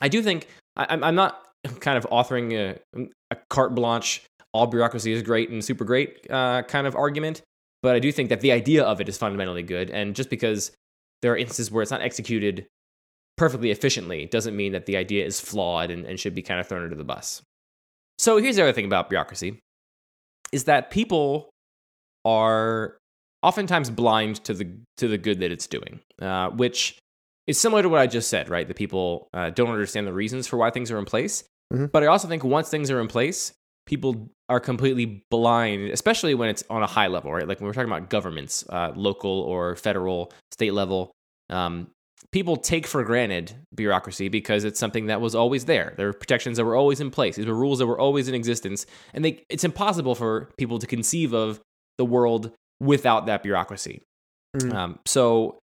I 0.00 0.08
do 0.08 0.22
think 0.22 0.48
I, 0.76 0.86
am 1.06 1.14
not 1.14 1.44
kind 1.80 1.98
of 1.98 2.04
authoring 2.10 2.52
a, 2.96 3.08
a, 3.30 3.36
carte 3.50 3.74
blanche, 3.74 4.22
all 4.52 4.66
bureaucracy 4.66 5.12
is 5.12 5.22
great 5.22 5.50
and 5.50 5.64
super 5.64 5.84
great 5.84 6.26
uh, 6.30 6.62
kind 6.62 6.86
of 6.86 6.96
argument. 6.96 7.42
But 7.82 7.94
I 7.94 7.98
do 7.98 8.12
think 8.12 8.28
that 8.28 8.40
the 8.40 8.52
idea 8.52 8.84
of 8.84 9.00
it 9.00 9.08
is 9.08 9.18
fundamentally 9.18 9.62
good. 9.62 9.90
And 9.90 10.14
just 10.14 10.30
because 10.30 10.72
there 11.22 11.32
are 11.32 11.36
instances 11.36 11.70
where 11.70 11.82
it's 11.82 11.90
not 11.90 12.02
executed 12.02 12.66
perfectly 13.36 13.70
efficiently 13.70 14.26
doesn't 14.26 14.54
mean 14.54 14.72
that 14.72 14.86
the 14.86 14.96
idea 14.96 15.24
is 15.24 15.40
flawed 15.40 15.90
and, 15.90 16.04
and 16.04 16.20
should 16.20 16.34
be 16.34 16.42
kind 16.42 16.60
of 16.60 16.66
thrown 16.66 16.82
under 16.82 16.94
the 16.94 17.04
bus. 17.04 17.42
So 18.18 18.36
here's 18.36 18.56
the 18.56 18.62
other 18.62 18.72
thing 18.72 18.84
about 18.84 19.08
bureaucracy 19.08 19.58
is 20.52 20.64
that 20.64 20.90
people 20.90 21.50
are 22.24 22.98
oftentimes 23.42 23.90
blind 23.90 24.44
to 24.44 24.54
the 24.54 24.68
to 24.98 25.08
the 25.08 25.18
good 25.18 25.40
that 25.40 25.50
it's 25.50 25.66
doing, 25.66 26.00
uh, 26.20 26.50
which 26.50 26.98
is 27.46 27.58
similar 27.58 27.82
to 27.82 27.88
what 27.88 28.00
I 28.00 28.06
just 28.06 28.28
said, 28.28 28.48
right? 28.48 28.68
That 28.68 28.76
people 28.76 29.28
uh, 29.32 29.50
don't 29.50 29.70
understand 29.70 30.06
the 30.06 30.12
reasons 30.12 30.46
for 30.46 30.56
why 30.56 30.70
things 30.70 30.90
are 30.90 30.98
in 30.98 31.04
place. 31.04 31.44
Mm-hmm. 31.72 31.86
But 31.86 32.02
I 32.02 32.06
also 32.06 32.28
think 32.28 32.44
once 32.44 32.68
things 32.68 32.90
are 32.90 33.00
in 33.00 33.08
place, 33.08 33.52
people 33.86 34.30
are 34.52 34.60
completely 34.60 35.24
blind, 35.30 35.88
especially 35.88 36.34
when 36.34 36.50
it's 36.50 36.62
on 36.68 36.82
a 36.82 36.86
high 36.86 37.06
level, 37.06 37.32
right? 37.32 37.48
Like 37.48 37.58
when 37.58 37.66
we're 37.66 37.72
talking 37.72 37.90
about 37.90 38.10
governments, 38.10 38.66
uh, 38.68 38.92
local 38.94 39.30
or 39.30 39.76
federal, 39.76 40.30
state 40.50 40.74
level, 40.74 41.10
um, 41.48 41.88
people 42.32 42.58
take 42.58 42.86
for 42.86 43.02
granted 43.02 43.56
bureaucracy 43.74 44.28
because 44.28 44.64
it's 44.64 44.78
something 44.78 45.06
that 45.06 45.22
was 45.22 45.34
always 45.34 45.64
there. 45.64 45.94
There 45.96 46.06
were 46.08 46.12
protections 46.12 46.58
that 46.58 46.66
were 46.66 46.76
always 46.76 47.00
in 47.00 47.10
place. 47.10 47.36
These 47.36 47.46
were 47.46 47.54
rules 47.54 47.78
that 47.78 47.86
were 47.86 47.98
always 47.98 48.28
in 48.28 48.34
existence, 48.34 48.84
and 49.14 49.24
they, 49.24 49.42
it's 49.48 49.64
impossible 49.64 50.14
for 50.14 50.50
people 50.58 50.78
to 50.80 50.86
conceive 50.86 51.32
of 51.32 51.58
the 51.96 52.04
world 52.04 52.52
without 52.78 53.24
that 53.24 53.42
bureaucracy. 53.42 54.02
Mm. 54.54 54.74
Um, 54.74 54.98
so, 55.06 55.60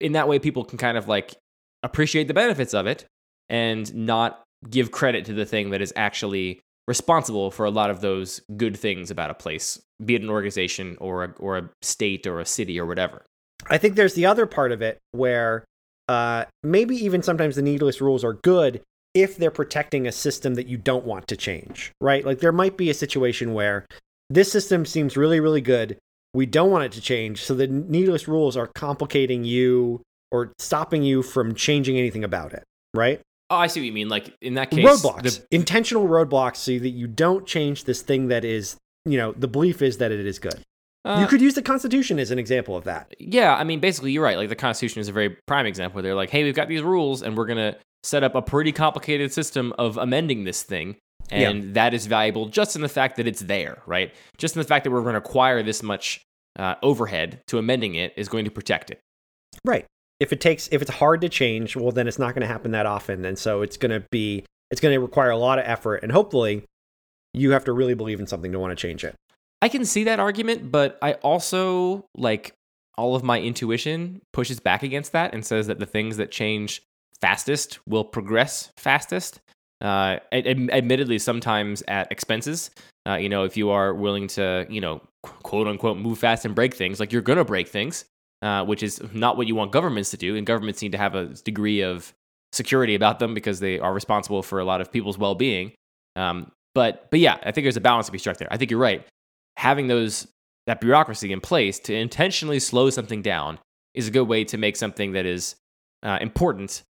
in 0.00 0.12
that 0.12 0.28
way, 0.28 0.38
people 0.38 0.66
can 0.66 0.76
kind 0.76 0.98
of 0.98 1.08
like 1.08 1.34
appreciate 1.82 2.28
the 2.28 2.34
benefits 2.34 2.74
of 2.74 2.86
it 2.86 3.06
and 3.48 3.94
not 3.94 4.42
give 4.68 4.90
credit 4.90 5.24
to 5.24 5.32
the 5.32 5.46
thing 5.46 5.70
that 5.70 5.80
is 5.80 5.94
actually 5.96 6.60
responsible 6.90 7.52
for 7.52 7.64
a 7.64 7.70
lot 7.70 7.88
of 7.88 8.00
those 8.00 8.40
good 8.56 8.76
things 8.76 9.12
about 9.12 9.30
a 9.30 9.34
place, 9.34 9.80
be 10.04 10.16
it 10.16 10.22
an 10.22 10.28
organization 10.28 10.96
or 11.00 11.22
a, 11.22 11.30
or 11.38 11.56
a 11.56 11.70
state 11.82 12.26
or 12.26 12.40
a 12.40 12.44
city 12.44 12.80
or 12.80 12.84
whatever. 12.84 13.24
I 13.68 13.78
think 13.78 13.94
there's 13.94 14.14
the 14.14 14.26
other 14.26 14.44
part 14.44 14.72
of 14.72 14.82
it 14.82 14.98
where 15.12 15.64
uh, 16.08 16.46
maybe 16.64 16.96
even 16.96 17.22
sometimes 17.22 17.54
the 17.54 17.62
needless 17.62 18.00
rules 18.00 18.24
are 18.24 18.32
good 18.32 18.82
if 19.14 19.36
they're 19.36 19.52
protecting 19.52 20.08
a 20.08 20.12
system 20.12 20.54
that 20.54 20.66
you 20.66 20.78
don't 20.78 21.04
want 21.04 21.28
to 21.28 21.36
change, 21.36 21.92
right? 22.00 22.26
Like 22.26 22.40
there 22.40 22.50
might 22.50 22.76
be 22.76 22.90
a 22.90 22.94
situation 22.94 23.54
where 23.54 23.86
this 24.28 24.50
system 24.50 24.84
seems 24.84 25.16
really, 25.16 25.38
really 25.38 25.60
good. 25.60 25.96
We 26.34 26.46
don't 26.46 26.72
want 26.72 26.86
it 26.86 26.92
to 26.92 27.00
change. 27.00 27.44
So 27.44 27.54
the 27.54 27.68
needless 27.68 28.26
rules 28.26 28.56
are 28.56 28.66
complicating 28.74 29.44
you 29.44 30.02
or 30.32 30.52
stopping 30.58 31.04
you 31.04 31.22
from 31.22 31.54
changing 31.54 31.96
anything 31.96 32.24
about 32.24 32.52
it, 32.52 32.64
right? 32.94 33.20
Oh, 33.50 33.56
I 33.56 33.66
see 33.66 33.80
what 33.80 33.86
you 33.86 33.92
mean. 33.92 34.08
Like 34.08 34.32
in 34.40 34.54
that 34.54 34.70
case, 34.70 34.84
roadblocks, 34.84 35.22
the... 35.22 35.46
intentional 35.50 36.06
roadblocks, 36.06 36.56
so 36.56 36.78
that 36.78 36.90
you 36.90 37.08
don't 37.08 37.46
change 37.46 37.84
this 37.84 38.00
thing 38.00 38.28
that 38.28 38.44
is, 38.44 38.76
you 39.04 39.18
know, 39.18 39.32
the 39.32 39.48
belief 39.48 39.82
is 39.82 39.98
that 39.98 40.12
it 40.12 40.24
is 40.24 40.38
good. 40.38 40.60
Uh, 41.04 41.18
you 41.20 41.26
could 41.26 41.40
use 41.40 41.54
the 41.54 41.62
Constitution 41.62 42.18
as 42.18 42.30
an 42.30 42.38
example 42.38 42.76
of 42.76 42.84
that. 42.84 43.12
Yeah, 43.18 43.54
I 43.56 43.64
mean, 43.64 43.80
basically, 43.80 44.12
you're 44.12 44.22
right. 44.22 44.36
Like 44.36 44.50
the 44.50 44.56
Constitution 44.56 45.00
is 45.00 45.08
a 45.08 45.12
very 45.12 45.36
prime 45.46 45.66
example. 45.66 45.96
Where 45.96 46.02
they're 46.02 46.14
like, 46.14 46.30
hey, 46.30 46.44
we've 46.44 46.54
got 46.54 46.68
these 46.68 46.82
rules, 46.82 47.22
and 47.22 47.36
we're 47.36 47.46
gonna 47.46 47.76
set 48.04 48.22
up 48.22 48.34
a 48.36 48.42
pretty 48.42 48.70
complicated 48.70 49.32
system 49.32 49.74
of 49.78 49.96
amending 49.96 50.44
this 50.44 50.62
thing, 50.62 50.96
and 51.30 51.64
yeah. 51.64 51.70
that 51.72 51.94
is 51.94 52.06
valuable 52.06 52.46
just 52.46 52.76
in 52.76 52.82
the 52.82 52.88
fact 52.88 53.16
that 53.16 53.26
it's 53.26 53.40
there, 53.40 53.82
right? 53.84 54.14
Just 54.38 54.54
in 54.54 54.60
the 54.60 54.68
fact 54.68 54.84
that 54.84 54.90
we're 54.90 55.02
going 55.02 55.14
to 55.14 55.18
acquire 55.18 55.62
this 55.62 55.82
much 55.82 56.22
uh, 56.58 56.76
overhead 56.82 57.42
to 57.48 57.58
amending 57.58 57.94
it 57.96 58.14
is 58.16 58.28
going 58.28 58.44
to 58.44 58.50
protect 58.50 58.90
it. 58.90 59.00
Right 59.64 59.86
if 60.20 60.32
it 60.32 60.40
takes 60.40 60.68
if 60.70 60.82
it's 60.82 60.90
hard 60.90 61.22
to 61.22 61.28
change, 61.28 61.74
well 61.74 61.90
then 61.90 62.06
it's 62.06 62.18
not 62.18 62.34
going 62.34 62.42
to 62.42 62.46
happen 62.46 62.70
that 62.72 62.86
often, 62.86 63.24
and 63.24 63.38
so 63.38 63.62
it's 63.62 63.76
going 63.76 63.90
to 63.90 64.06
be 64.10 64.44
it's 64.70 64.80
going 64.80 64.94
to 64.94 65.00
require 65.00 65.30
a 65.30 65.36
lot 65.36 65.58
of 65.58 65.64
effort, 65.66 66.02
and 66.02 66.12
hopefully 66.12 66.64
you 67.32 67.50
have 67.52 67.64
to 67.64 67.72
really 67.72 67.94
believe 67.94 68.20
in 68.20 68.26
something 68.26 68.52
to 68.52 68.58
want 68.58 68.70
to 68.70 68.76
change 68.76 69.02
it. 69.02 69.14
I 69.62 69.68
can 69.68 69.84
see 69.84 70.04
that 70.04 70.20
argument, 70.20 70.70
but 70.70 70.98
I 71.02 71.14
also 71.14 72.04
like 72.14 72.52
all 72.96 73.14
of 73.16 73.22
my 73.22 73.40
intuition 73.40 74.20
pushes 74.32 74.60
back 74.60 74.82
against 74.82 75.12
that 75.12 75.32
and 75.32 75.44
says 75.44 75.66
that 75.68 75.78
the 75.78 75.86
things 75.86 76.18
that 76.18 76.30
change 76.30 76.82
fastest 77.20 77.78
will 77.86 78.04
progress 78.04 78.70
fastest. 78.76 79.40
Uh, 79.80 80.18
admittedly, 80.30 81.18
sometimes 81.18 81.82
at 81.88 82.12
expenses. 82.12 82.70
Uh, 83.08 83.14
you 83.14 83.30
know, 83.30 83.44
if 83.44 83.56
you 83.56 83.70
are 83.70 83.94
willing 83.94 84.26
to, 84.26 84.66
you 84.68 84.78
know, 84.78 85.00
quote 85.22 85.66
unquote, 85.66 85.96
move 85.96 86.18
fast 86.18 86.44
and 86.44 86.54
break 86.54 86.74
things, 86.74 87.00
like 87.00 87.10
you're 87.12 87.22
gonna 87.22 87.44
break 87.44 87.66
things 87.66 88.04
uh, 88.42 88.64
which 88.64 88.82
is 88.82 89.00
not 89.12 89.36
what 89.36 89.46
you 89.46 89.54
want 89.54 89.72
governments 89.72 90.10
to 90.10 90.16
do. 90.16 90.36
And 90.36 90.46
governments 90.46 90.82
need 90.82 90.92
to 90.92 90.98
have 90.98 91.14
a 91.14 91.26
degree 91.26 91.82
of 91.82 92.12
security 92.52 92.94
about 92.94 93.18
them 93.18 93.34
because 93.34 93.60
they 93.60 93.78
are 93.78 93.92
responsible 93.92 94.42
for 94.42 94.58
a 94.58 94.64
lot 94.64 94.80
of 94.80 94.92
people's 94.92 95.18
well 95.18 95.34
being. 95.34 95.72
Um, 96.16 96.50
but 96.74 97.10
but 97.10 97.20
yeah, 97.20 97.38
I 97.42 97.52
think 97.52 97.64
there's 97.64 97.76
a 97.76 97.80
balance 97.80 98.06
to 98.06 98.12
be 98.12 98.18
struck 98.18 98.36
there. 98.38 98.48
I 98.50 98.56
think 98.56 98.70
you're 98.70 98.80
right. 98.80 99.06
Having 99.56 99.88
those 99.88 100.26
that 100.66 100.80
bureaucracy 100.80 101.32
in 101.32 101.40
place 101.40 101.78
to 101.80 101.94
intentionally 101.94 102.60
slow 102.60 102.90
something 102.90 103.22
down 103.22 103.58
is 103.94 104.08
a 104.08 104.10
good 104.10 104.28
way 104.28 104.44
to 104.44 104.56
make 104.56 104.76
something 104.76 105.12
that 105.12 105.26
is 105.26 105.56
uh, 106.02 106.18
important 106.20 106.82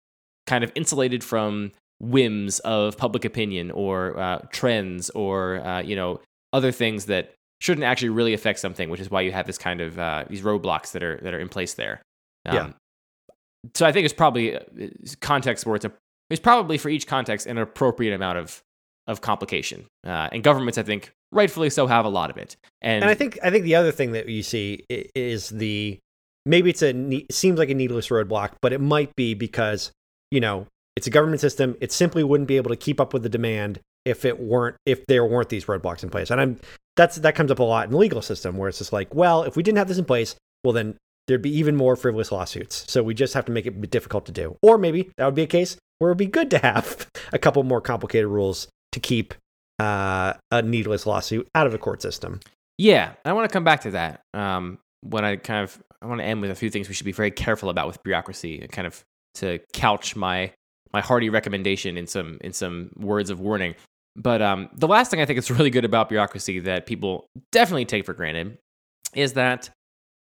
kind 0.46 0.64
of 0.64 0.72
insulated 0.74 1.22
from 1.22 1.70
whims 2.00 2.58
of 2.61 2.96
public 2.96 3.24
opinion 3.24 3.70
or 3.70 4.18
uh, 4.18 4.38
trends 4.50 5.11
or 5.11 5.58
uh, 5.58 5.80
you 5.80 5.94
know 5.94 6.20
other 6.52 6.72
things 6.72 7.06
that 7.06 7.34
shouldn't 7.60 7.84
actually 7.84 8.10
really 8.10 8.34
affect 8.34 8.58
something, 8.58 8.88
which 8.88 9.00
is 9.00 9.10
why 9.10 9.20
you 9.20 9.32
have 9.32 9.46
this 9.46 9.58
kind 9.58 9.80
of 9.80 9.98
uh, 9.98 10.24
these 10.28 10.42
roadblocks 10.42 10.92
that 10.92 11.02
are 11.02 11.18
that 11.22 11.34
are 11.34 11.40
in 11.40 11.48
place 11.48 11.74
there. 11.74 12.02
Um, 12.46 12.56
yeah. 12.56 12.72
So 13.74 13.86
I 13.86 13.92
think 13.92 14.04
it's 14.04 14.14
probably 14.14 14.56
uh, 14.56 14.60
context 15.20 15.66
where 15.66 15.76
it's 15.76 15.84
a 15.84 15.92
there's 16.30 16.40
probably 16.40 16.78
for 16.78 16.88
each 16.88 17.06
context 17.06 17.46
an 17.46 17.58
appropriate 17.58 18.14
amount 18.14 18.38
of 18.38 18.62
of 19.06 19.20
complication, 19.20 19.86
uh, 20.06 20.28
and 20.32 20.42
governments 20.42 20.78
I 20.78 20.82
think 20.82 21.12
rightfully 21.32 21.70
so 21.70 21.86
have 21.86 22.04
a 22.04 22.08
lot 22.08 22.30
of 22.30 22.36
it. 22.36 22.56
And, 22.80 23.02
and 23.02 23.10
I 23.10 23.14
think 23.14 23.38
I 23.42 23.50
think 23.50 23.64
the 23.64 23.74
other 23.74 23.92
thing 23.92 24.12
that 24.12 24.28
you 24.28 24.42
see 24.42 24.84
is 24.88 25.48
the 25.48 25.98
maybe 26.46 26.70
it's 26.70 26.82
a 26.82 26.90
it 26.90 27.32
seems 27.32 27.58
like 27.58 27.70
a 27.70 27.74
needless 27.74 28.08
roadblock, 28.08 28.52
but 28.62 28.72
it 28.72 28.80
might 28.80 29.14
be 29.16 29.34
because 29.34 29.90
you 30.30 30.40
know 30.40 30.66
it's 30.96 31.06
a 31.06 31.10
government 31.10 31.40
system. 31.40 31.76
It 31.80 31.92
simply 31.92 32.22
wouldn't 32.22 32.48
be 32.48 32.56
able 32.56 32.70
to 32.70 32.76
keep 32.76 33.00
up 33.00 33.12
with 33.12 33.22
the 33.22 33.28
demand 33.28 33.80
if 34.04 34.24
it 34.24 34.40
weren't 34.40 34.76
if 34.86 35.06
there 35.06 35.24
weren't 35.24 35.48
these 35.48 35.66
roadblocks 35.66 36.02
in 36.02 36.10
place. 36.10 36.30
And 36.30 36.40
I'm 36.40 36.60
that's 36.98 37.16
that 37.16 37.34
comes 37.34 37.50
up 37.50 37.61
a 37.61 37.62
lot 37.62 37.87
in 37.87 37.92
the 37.92 37.96
legal 37.96 38.20
system 38.20 38.58
where 38.58 38.68
it's 38.68 38.78
just 38.78 38.92
like, 38.92 39.14
well, 39.14 39.44
if 39.44 39.56
we 39.56 39.62
didn't 39.62 39.78
have 39.78 39.88
this 39.88 39.98
in 39.98 40.04
place, 40.04 40.34
well 40.64 40.74
then 40.74 40.98
there'd 41.28 41.40
be 41.40 41.56
even 41.56 41.76
more 41.76 41.94
frivolous 41.94 42.32
lawsuits. 42.32 42.84
So 42.90 43.02
we 43.02 43.14
just 43.14 43.34
have 43.34 43.44
to 43.44 43.52
make 43.52 43.66
it 43.66 43.90
difficult 43.90 44.26
to 44.26 44.32
do. 44.32 44.56
Or 44.62 44.76
maybe 44.76 45.11
that 45.16 45.24
would 45.24 45.34
be 45.34 45.42
a 45.42 45.46
case 45.46 45.76
where 45.98 46.11
it'd 46.11 46.18
be 46.18 46.26
good 46.26 46.50
to 46.50 46.58
have 46.58 47.06
a 47.32 47.38
couple 47.38 47.62
more 47.62 47.80
complicated 47.80 48.26
rules 48.26 48.68
to 48.92 49.00
keep 49.00 49.34
uh, 49.78 50.34
a 50.50 50.62
needless 50.62 51.06
lawsuit 51.06 51.48
out 51.54 51.66
of 51.66 51.72
the 51.72 51.78
court 51.78 52.02
system. 52.02 52.40
Yeah, 52.78 53.12
I 53.24 53.32
want 53.32 53.48
to 53.48 53.52
come 53.52 53.64
back 53.64 53.82
to 53.82 53.92
that. 53.92 54.22
Um, 54.34 54.78
when 55.02 55.24
I 55.24 55.37
kind 55.37 55.62
of 55.62 55.80
I 56.02 56.06
want 56.06 56.20
to 56.20 56.24
end 56.24 56.40
with 56.40 56.50
a 56.50 56.54
few 56.54 56.70
things 56.70 56.88
we 56.88 56.94
should 56.94 57.04
be 57.04 57.12
very 57.12 57.30
careful 57.30 57.70
about 57.70 57.87
with 57.87 58.02
bureaucracy, 58.02 58.61
and 58.61 58.70
kind 58.70 58.87
of 58.87 59.02
to 59.34 59.61
couch 59.72 60.16
my 60.16 60.52
my 60.92 61.00
hearty 61.00 61.28
recommendation 61.28 61.96
in 61.96 62.06
some 62.06 62.38
in 62.40 62.52
some 62.52 62.90
words 62.96 63.30
of 63.30 63.40
warning. 63.40 63.74
But 64.18 64.42
um, 64.42 64.68
the 64.74 64.88
last 64.88 65.11
thing 65.11 65.20
I 65.20 65.24
think 65.24 65.38
is 65.38 65.50
really 65.50 65.70
good 65.70 65.85
about 65.85 66.09
bureaucracy 66.09 66.59
that 66.61 66.87
people 66.87 67.26
definitely 67.52 67.85
take 67.85 68.04
for 68.04 68.12
granted 68.12 68.59
is 69.14 69.35
that 69.35 69.70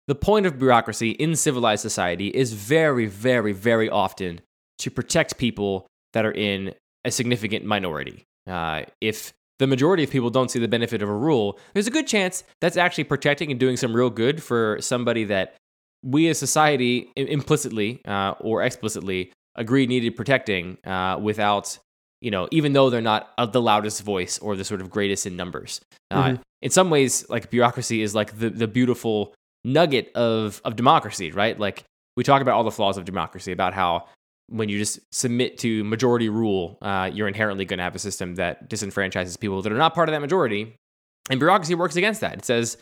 the 0.08 0.14
point 0.14 0.46
of 0.46 0.58
bureaucracy 0.58 1.10
in 1.10 1.34
civilized 1.34 1.82
society 1.82 2.28
is 2.28 2.52
very, 2.52 3.06
very, 3.06 3.52
very 3.52 3.88
often 3.88 4.40
to 4.78 4.90
protect 4.90 5.38
people 5.38 5.86
that 6.12 6.24
are 6.24 6.32
in 6.32 6.74
a 7.04 7.10
significant 7.10 7.64
minority. 7.64 8.24
Uh, 8.46 8.82
if 9.00 9.32
the 9.58 9.66
majority 9.66 10.04
of 10.04 10.10
people 10.10 10.30
don't 10.30 10.50
see 10.50 10.58
the 10.58 10.68
benefit 10.68 11.02
of 11.02 11.08
a 11.08 11.14
rule, 11.14 11.58
there's 11.72 11.86
a 11.86 11.90
good 11.90 12.06
chance 12.06 12.44
that's 12.60 12.76
actually 12.76 13.04
protecting 13.04 13.50
and 13.50 13.58
doing 13.58 13.76
some 13.76 13.94
real 13.94 14.10
good 14.10 14.42
for 14.42 14.76
somebody 14.80 15.24
that 15.24 15.54
we 16.04 16.28
as 16.28 16.38
society 16.38 17.10
implicitly 17.16 18.00
uh, 18.06 18.34
or 18.40 18.62
explicitly 18.62 19.32
agree 19.56 19.86
needed 19.86 20.14
protecting 20.14 20.76
uh, 20.84 21.18
without, 21.20 21.78
you 22.26 22.32
know, 22.32 22.48
even 22.50 22.72
though 22.72 22.90
they're 22.90 23.00
not 23.00 23.30
of 23.38 23.52
the 23.52 23.62
loudest 23.62 24.02
voice 24.02 24.36
or 24.40 24.56
the 24.56 24.64
sort 24.64 24.80
of 24.80 24.90
greatest 24.90 25.26
in 25.26 25.36
numbers. 25.36 25.80
Uh, 26.10 26.24
mm-hmm. 26.24 26.42
In 26.60 26.72
some 26.72 26.90
ways, 26.90 27.24
like 27.30 27.50
bureaucracy 27.50 28.02
is 28.02 28.16
like 28.16 28.36
the, 28.36 28.50
the 28.50 28.66
beautiful 28.66 29.32
nugget 29.64 30.10
of, 30.16 30.60
of 30.64 30.74
democracy, 30.74 31.30
right? 31.30 31.56
Like 31.56 31.84
we 32.16 32.24
talk 32.24 32.42
about 32.42 32.56
all 32.56 32.64
the 32.64 32.72
flaws 32.72 32.98
of 32.98 33.04
democracy, 33.04 33.52
about 33.52 33.74
how 33.74 34.08
when 34.48 34.68
you 34.68 34.76
just 34.76 34.98
submit 35.12 35.56
to 35.58 35.84
majority 35.84 36.28
rule, 36.28 36.78
uh, 36.82 37.08
you're 37.14 37.28
inherently 37.28 37.64
going 37.64 37.78
to 37.78 37.84
have 37.84 37.94
a 37.94 38.00
system 38.00 38.34
that 38.34 38.68
disenfranchises 38.68 39.38
people 39.38 39.62
that 39.62 39.70
are 39.70 39.78
not 39.78 39.94
part 39.94 40.08
of 40.08 40.12
that 40.12 40.20
majority. 40.20 40.74
And 41.30 41.38
bureaucracy 41.38 41.76
works 41.76 41.94
against 41.94 42.22
that. 42.22 42.38
It 42.38 42.44
says, 42.44 42.76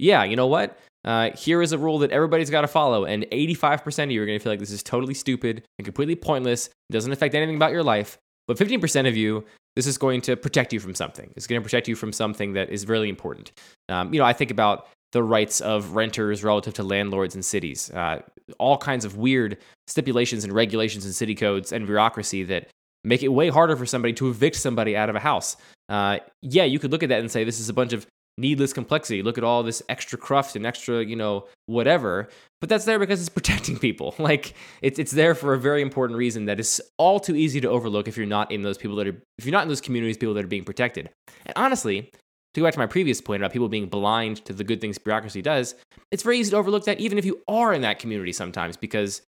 yeah, 0.00 0.24
you 0.24 0.34
know 0.34 0.48
what? 0.48 0.76
Uh, 1.04 1.30
here 1.36 1.62
is 1.62 1.70
a 1.70 1.78
rule 1.78 2.00
that 2.00 2.10
everybody's 2.10 2.50
got 2.50 2.62
to 2.62 2.68
follow, 2.68 3.04
and 3.04 3.22
85% 3.30 4.02
of 4.02 4.10
you 4.10 4.20
are 4.20 4.26
going 4.26 4.36
to 4.36 4.42
feel 4.42 4.50
like 4.50 4.58
this 4.58 4.72
is 4.72 4.82
totally 4.82 5.14
stupid 5.14 5.62
and 5.78 5.84
completely 5.84 6.16
pointless. 6.16 6.66
It 6.66 6.92
doesn't 6.92 7.12
affect 7.12 7.36
anything 7.36 7.54
about 7.54 7.70
your 7.70 7.84
life. 7.84 8.18
But 8.48 8.56
15% 8.56 9.06
of 9.06 9.16
you, 9.16 9.44
this 9.76 9.86
is 9.86 9.96
going 9.96 10.22
to 10.22 10.36
protect 10.36 10.72
you 10.72 10.80
from 10.80 10.94
something. 10.94 11.32
It's 11.36 11.46
going 11.46 11.60
to 11.60 11.64
protect 11.64 11.86
you 11.86 11.94
from 11.94 12.12
something 12.12 12.54
that 12.54 12.70
is 12.70 12.88
really 12.88 13.08
important. 13.08 13.52
Um, 13.88 14.12
you 14.12 14.18
know, 14.18 14.24
I 14.24 14.32
think 14.32 14.50
about 14.50 14.88
the 15.12 15.22
rights 15.22 15.60
of 15.60 15.92
renters 15.92 16.42
relative 16.42 16.74
to 16.74 16.82
landlords 16.82 17.36
in 17.36 17.42
cities. 17.42 17.90
Uh, 17.90 18.22
all 18.58 18.76
kinds 18.76 19.04
of 19.04 19.16
weird 19.16 19.58
stipulations 19.86 20.42
and 20.42 20.52
regulations 20.52 21.04
and 21.04 21.14
city 21.14 21.34
codes 21.34 21.70
and 21.70 21.86
bureaucracy 21.86 22.42
that 22.44 22.68
make 23.04 23.22
it 23.22 23.28
way 23.28 23.48
harder 23.48 23.76
for 23.76 23.86
somebody 23.86 24.12
to 24.14 24.28
evict 24.28 24.56
somebody 24.56 24.96
out 24.96 25.08
of 25.08 25.14
a 25.14 25.20
house. 25.20 25.56
Uh, 25.88 26.18
yeah, 26.42 26.64
you 26.64 26.78
could 26.78 26.90
look 26.90 27.02
at 27.02 27.08
that 27.10 27.20
and 27.20 27.30
say 27.30 27.44
this 27.44 27.60
is 27.60 27.68
a 27.68 27.74
bunch 27.74 27.92
of 27.92 28.06
needless 28.38 28.72
complexity. 28.72 29.22
Look 29.22 29.36
at 29.36 29.44
all 29.44 29.62
this 29.62 29.82
extra 29.88 30.16
cruft 30.16 30.56
and 30.56 30.64
extra, 30.64 31.04
you 31.04 31.16
know, 31.16 31.46
whatever. 31.66 32.28
But 32.60 32.70
that's 32.70 32.84
there 32.84 32.98
because 32.98 33.20
it's 33.20 33.28
protecting 33.38 33.78
people. 33.78 34.14
Like 34.28 34.52
it's 34.82 34.98
it's 34.98 35.12
there 35.12 35.34
for 35.34 35.54
a 35.54 35.58
very 35.58 35.80
important 35.80 36.18
reason 36.18 36.44
that 36.46 36.60
is 36.60 36.82
all 36.98 37.18
too 37.18 37.34
easy 37.34 37.62
to 37.62 37.68
overlook 37.68 38.08
if 38.08 38.16
you're 38.16 38.26
not 38.26 38.52
in 38.52 38.60
those 38.60 38.76
people 38.76 38.94
that 38.96 39.06
are 39.06 39.22
if 39.38 39.46
you're 39.46 39.52
not 39.52 39.62
in 39.62 39.68
those 39.68 39.80
communities, 39.80 40.18
people 40.18 40.34
that 40.34 40.44
are 40.44 40.48
being 40.48 40.64
protected. 40.64 41.08
And 41.46 41.54
honestly, 41.56 42.10
to 42.54 42.60
go 42.60 42.64
back 42.64 42.74
to 42.74 42.78
my 42.78 42.86
previous 42.86 43.22
point 43.22 43.42
about 43.42 43.52
people 43.52 43.70
being 43.70 43.86
blind 43.86 44.44
to 44.44 44.52
the 44.52 44.64
good 44.64 44.82
things 44.82 44.98
bureaucracy 44.98 45.40
does, 45.40 45.76
it's 46.10 46.22
very 46.22 46.38
easy 46.38 46.50
to 46.50 46.56
overlook 46.58 46.84
that 46.84 47.00
even 47.00 47.16
if 47.16 47.24
you 47.24 47.40
are 47.48 47.72
in 47.72 47.80
that 47.82 47.98
community 47.98 48.32
sometimes 48.32 48.76
because 48.76 49.22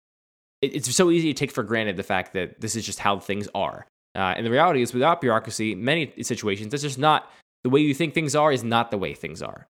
it's 0.61 0.95
so 0.95 1.11
easy 1.11 1.33
to 1.33 1.39
take 1.39 1.51
for 1.51 1.63
granted 1.63 1.97
the 1.97 2.03
fact 2.03 2.35
that 2.35 2.61
this 2.61 2.77
is 2.77 2.85
just 2.85 2.99
how 2.99 3.19
things 3.19 3.49
are. 3.55 3.87
Uh, 4.15 4.35
and 4.37 4.45
the 4.45 4.51
reality 4.51 4.83
is, 4.83 4.93
without 4.93 5.21
bureaucracy, 5.21 5.75
many 5.75 6.13
situations, 6.23 6.75
it's 6.75 6.83
just 6.83 6.99
not 6.99 7.31
the 7.65 7.71
way 7.71 7.81
you 7.81 7.95
think 7.95 8.15
things 8.15 8.35
are, 8.35 8.53
is 8.53 8.65
not 8.65 8.91
the 8.91 8.99
way 8.99 9.15
things 9.15 9.43
are. 9.43 9.67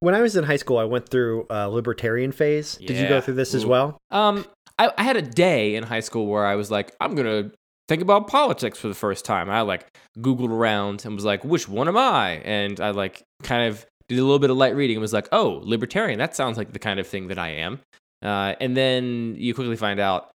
When 0.00 0.14
I 0.14 0.20
was 0.20 0.36
in 0.36 0.44
high 0.44 0.56
school, 0.56 0.78
I 0.78 0.84
went 0.84 1.08
through 1.08 1.46
a 1.50 1.68
libertarian 1.68 2.32
phase. 2.32 2.78
Yeah. 2.80 2.88
Did 2.88 2.96
you 2.98 3.08
go 3.08 3.20
through 3.20 3.34
this 3.34 3.54
Ooh. 3.54 3.58
as 3.58 3.66
well? 3.66 3.98
Um, 4.10 4.46
I, 4.78 4.92
I 4.96 5.02
had 5.02 5.16
a 5.16 5.22
day 5.22 5.74
in 5.74 5.82
high 5.84 6.00
school 6.00 6.26
where 6.26 6.46
I 6.46 6.54
was 6.54 6.70
like, 6.70 6.94
I'm 7.00 7.14
going 7.14 7.26
to 7.26 7.54
think 7.88 8.00
about 8.00 8.28
politics 8.28 8.78
for 8.78 8.88
the 8.88 8.94
first 8.94 9.24
time. 9.24 9.50
I 9.50 9.62
like 9.62 9.86
Googled 10.18 10.50
around 10.50 11.04
and 11.04 11.14
was 11.14 11.24
like, 11.24 11.44
which 11.44 11.68
one 11.68 11.88
am 11.88 11.96
I? 11.96 12.40
And 12.44 12.80
I 12.80 12.90
like 12.90 13.22
kind 13.42 13.68
of 13.68 13.84
did 14.08 14.18
a 14.18 14.22
little 14.22 14.38
bit 14.38 14.50
of 14.50 14.56
light 14.56 14.74
reading 14.74 14.96
and 14.96 15.02
was 15.02 15.12
like, 15.12 15.28
oh, 15.32 15.60
libertarian. 15.64 16.18
That 16.18 16.36
sounds 16.36 16.56
like 16.56 16.72
the 16.72 16.78
kind 16.78 17.00
of 17.00 17.06
thing 17.06 17.28
that 17.28 17.38
I 17.38 17.48
am. 17.48 17.80
Uh, 18.22 18.54
and 18.60 18.76
then 18.76 19.34
you 19.36 19.52
quickly 19.52 19.76
find 19.76 19.98
out 19.98 20.30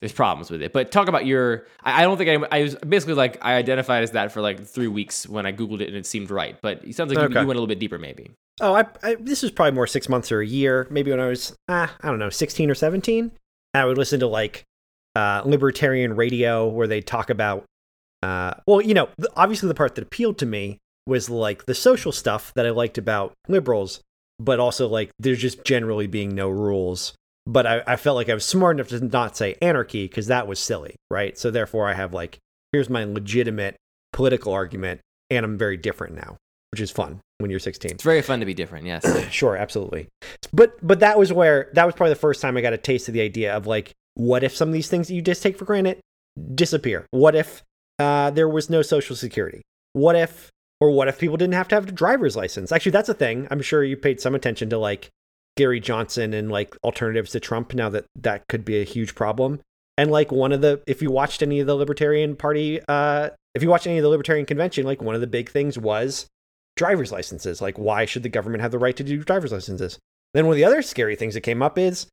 there's 0.00 0.12
problems 0.12 0.50
with 0.50 0.62
it. 0.62 0.72
But 0.72 0.90
talk 0.90 1.08
about 1.08 1.26
your. 1.26 1.66
I, 1.82 2.00
I 2.00 2.02
don't 2.02 2.16
think 2.16 2.44
I, 2.52 2.58
I 2.58 2.62
was 2.62 2.74
basically 2.76 3.14
like 3.14 3.38
I 3.42 3.54
identified 3.54 4.02
as 4.02 4.12
that 4.12 4.32
for 4.32 4.40
like 4.40 4.64
three 4.64 4.88
weeks 4.88 5.28
when 5.28 5.46
I 5.46 5.52
googled 5.52 5.80
it 5.80 5.88
and 5.88 5.96
it 5.96 6.06
seemed 6.06 6.30
right. 6.30 6.56
But 6.62 6.84
it 6.84 6.94
sounds 6.94 7.10
like 7.10 7.18
okay. 7.18 7.34
you, 7.34 7.40
you, 7.40 7.46
went 7.46 7.56
a 7.56 7.60
little 7.60 7.66
bit 7.66 7.78
deeper, 7.78 7.98
maybe. 7.98 8.30
Oh, 8.60 8.74
I, 8.74 8.86
I, 9.02 9.16
this 9.16 9.42
was 9.42 9.50
probably 9.50 9.72
more 9.72 9.86
six 9.86 10.08
months 10.08 10.32
or 10.32 10.40
a 10.40 10.46
year. 10.46 10.86
Maybe 10.90 11.10
when 11.10 11.20
I 11.20 11.26
was 11.26 11.54
ah, 11.68 11.94
I 12.00 12.08
don't 12.08 12.18
know, 12.18 12.30
sixteen 12.30 12.70
or 12.70 12.74
seventeen. 12.74 13.32
I 13.74 13.84
would 13.84 13.98
listen 13.98 14.20
to 14.20 14.26
like 14.26 14.64
uh, 15.14 15.42
libertarian 15.44 16.16
radio 16.16 16.66
where 16.66 16.86
they 16.86 17.00
talk 17.00 17.30
about, 17.30 17.64
uh, 18.22 18.54
well, 18.66 18.80
you 18.80 18.94
know, 18.94 19.08
obviously 19.36 19.68
the 19.68 19.74
part 19.74 19.94
that 19.94 20.02
appealed 20.02 20.38
to 20.38 20.46
me 20.46 20.78
was 21.06 21.30
like 21.30 21.66
the 21.66 21.74
social 21.74 22.12
stuff 22.12 22.52
that 22.54 22.66
I 22.66 22.70
liked 22.70 22.98
about 22.98 23.32
liberals, 23.48 24.00
but 24.38 24.60
also 24.60 24.88
like 24.88 25.10
there's 25.18 25.40
just 25.40 25.64
generally 25.64 26.06
being 26.06 26.34
no 26.34 26.48
rules. 26.48 27.14
But 27.46 27.66
I, 27.66 27.82
I 27.86 27.96
felt 27.96 28.16
like 28.16 28.28
I 28.28 28.34
was 28.34 28.44
smart 28.44 28.76
enough 28.76 28.88
to 28.88 29.04
not 29.04 29.36
say 29.36 29.56
anarchy 29.62 30.06
because 30.06 30.26
that 30.28 30.46
was 30.46 30.58
silly, 30.58 30.96
right? 31.10 31.36
So 31.38 31.50
therefore, 31.50 31.88
I 31.88 31.94
have 31.94 32.12
like, 32.12 32.38
here's 32.72 32.90
my 32.90 33.04
legitimate 33.04 33.76
political 34.12 34.52
argument, 34.52 35.00
and 35.30 35.44
I'm 35.44 35.58
very 35.58 35.76
different 35.76 36.14
now, 36.14 36.36
which 36.72 36.80
is 36.80 36.90
fun 36.90 37.20
when 37.38 37.50
you're 37.50 37.60
16. 37.60 37.92
It's 37.92 38.04
very 38.04 38.22
fun 38.22 38.40
to 38.40 38.46
be 38.46 38.54
different, 38.54 38.86
yes. 38.86 39.04
sure, 39.32 39.56
absolutely. 39.56 40.08
But 40.52 40.74
but 40.86 41.00
that 41.00 41.18
was 41.18 41.32
where 41.32 41.70
that 41.74 41.86
was 41.86 41.94
probably 41.94 42.12
the 42.12 42.20
first 42.20 42.40
time 42.40 42.56
I 42.56 42.60
got 42.60 42.72
a 42.72 42.78
taste 42.78 43.08
of 43.08 43.14
the 43.14 43.22
idea 43.22 43.56
of 43.56 43.66
like 43.66 43.92
what 44.14 44.44
if 44.44 44.54
some 44.54 44.68
of 44.68 44.72
these 44.72 44.88
things 44.88 45.08
that 45.08 45.14
you 45.14 45.22
just 45.22 45.42
take 45.42 45.56
for 45.56 45.64
granted 45.64 46.00
disappear? 46.54 47.06
What 47.10 47.34
if 47.34 47.62
uh, 47.98 48.30
there 48.30 48.48
was 48.48 48.70
no 48.70 48.82
social 48.82 49.16
security? 49.16 49.62
What 49.92 50.16
if, 50.16 50.50
or 50.80 50.90
what 50.90 51.08
if 51.08 51.18
people 51.18 51.36
didn't 51.36 51.54
have 51.54 51.68
to 51.68 51.74
have 51.74 51.88
a 51.88 51.92
driver's 51.92 52.36
license? 52.36 52.72
Actually, 52.72 52.92
that's 52.92 53.08
a 53.08 53.14
thing. 53.14 53.48
I'm 53.50 53.62
sure 53.62 53.82
you 53.82 53.96
paid 53.96 54.20
some 54.20 54.34
attention 54.34 54.70
to 54.70 54.78
like 54.78 55.08
Gary 55.60 55.78
Johnson 55.78 56.32
and 56.32 56.50
like 56.50 56.74
alternatives 56.82 57.32
to 57.32 57.40
Trump 57.40 57.74
now 57.74 57.90
that 57.90 58.06
that 58.16 58.48
could 58.48 58.64
be 58.64 58.80
a 58.80 58.84
huge 58.84 59.14
problem. 59.14 59.60
And 59.98 60.10
like 60.10 60.32
one 60.32 60.52
of 60.52 60.62
the, 60.62 60.82
if 60.86 61.02
you 61.02 61.10
watched 61.10 61.42
any 61.42 61.60
of 61.60 61.66
the 61.66 61.74
Libertarian 61.74 62.34
Party, 62.34 62.80
uh, 62.88 63.28
if 63.54 63.62
you 63.62 63.68
watched 63.68 63.86
any 63.86 63.98
of 63.98 64.02
the 64.02 64.08
Libertarian 64.08 64.46
Convention, 64.46 64.86
like 64.86 65.02
one 65.02 65.14
of 65.14 65.20
the 65.20 65.26
big 65.26 65.50
things 65.50 65.78
was 65.78 66.26
driver's 66.78 67.12
licenses. 67.12 67.60
Like, 67.60 67.78
why 67.78 68.06
should 68.06 68.22
the 68.22 68.30
government 68.30 68.62
have 68.62 68.70
the 68.70 68.78
right 68.78 68.96
to 68.96 69.04
do 69.04 69.22
driver's 69.22 69.52
licenses? 69.52 69.98
Then 70.32 70.46
one 70.46 70.54
of 70.54 70.56
the 70.56 70.64
other 70.64 70.80
scary 70.80 71.14
things 71.14 71.34
that 71.34 71.42
came 71.42 71.62
up 71.62 71.76
is 71.76 72.06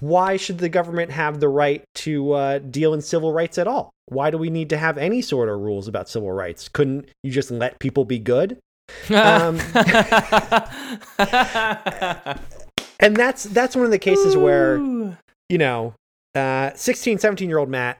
why 0.00 0.36
should 0.36 0.58
the 0.58 0.68
government 0.68 1.12
have 1.12 1.40
the 1.40 1.48
right 1.48 1.82
to 1.94 2.32
uh, 2.32 2.58
deal 2.58 2.92
in 2.92 3.00
civil 3.00 3.32
rights 3.32 3.56
at 3.56 3.66
all? 3.66 3.90
Why 4.04 4.30
do 4.30 4.36
we 4.36 4.50
need 4.50 4.68
to 4.68 4.76
have 4.76 4.98
any 4.98 5.22
sort 5.22 5.48
of 5.48 5.60
rules 5.60 5.88
about 5.88 6.10
civil 6.10 6.30
rights? 6.30 6.68
Couldn't 6.68 7.08
you 7.22 7.32
just 7.32 7.50
let 7.50 7.78
people 7.78 8.04
be 8.04 8.18
good? 8.18 8.58
um, 9.14 9.58
and 13.02 13.16
that's 13.16 13.44
that's 13.44 13.76
one 13.76 13.84
of 13.84 13.90
the 13.90 13.98
cases 13.98 14.36
where 14.36 14.78
you 15.48 15.58
know 15.58 15.94
uh, 16.34 16.70
16 16.74 17.18
17 17.18 17.48
year 17.48 17.58
old 17.58 17.68
matt 17.68 17.98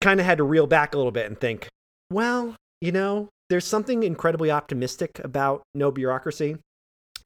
kind 0.00 0.20
of 0.20 0.26
had 0.26 0.38
to 0.38 0.44
reel 0.44 0.66
back 0.66 0.94
a 0.94 0.96
little 0.96 1.12
bit 1.12 1.26
and 1.26 1.38
think 1.38 1.68
well 2.10 2.54
you 2.80 2.92
know 2.92 3.28
there's 3.50 3.66
something 3.66 4.02
incredibly 4.02 4.50
optimistic 4.50 5.20
about 5.22 5.62
no 5.74 5.90
bureaucracy 5.90 6.56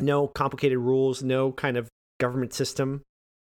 no 0.01 0.27
complicated 0.27 0.79
rules 0.79 1.23
no 1.23 1.53
kind 1.53 1.77
of 1.77 1.89
government 2.19 2.55
system 2.55 3.03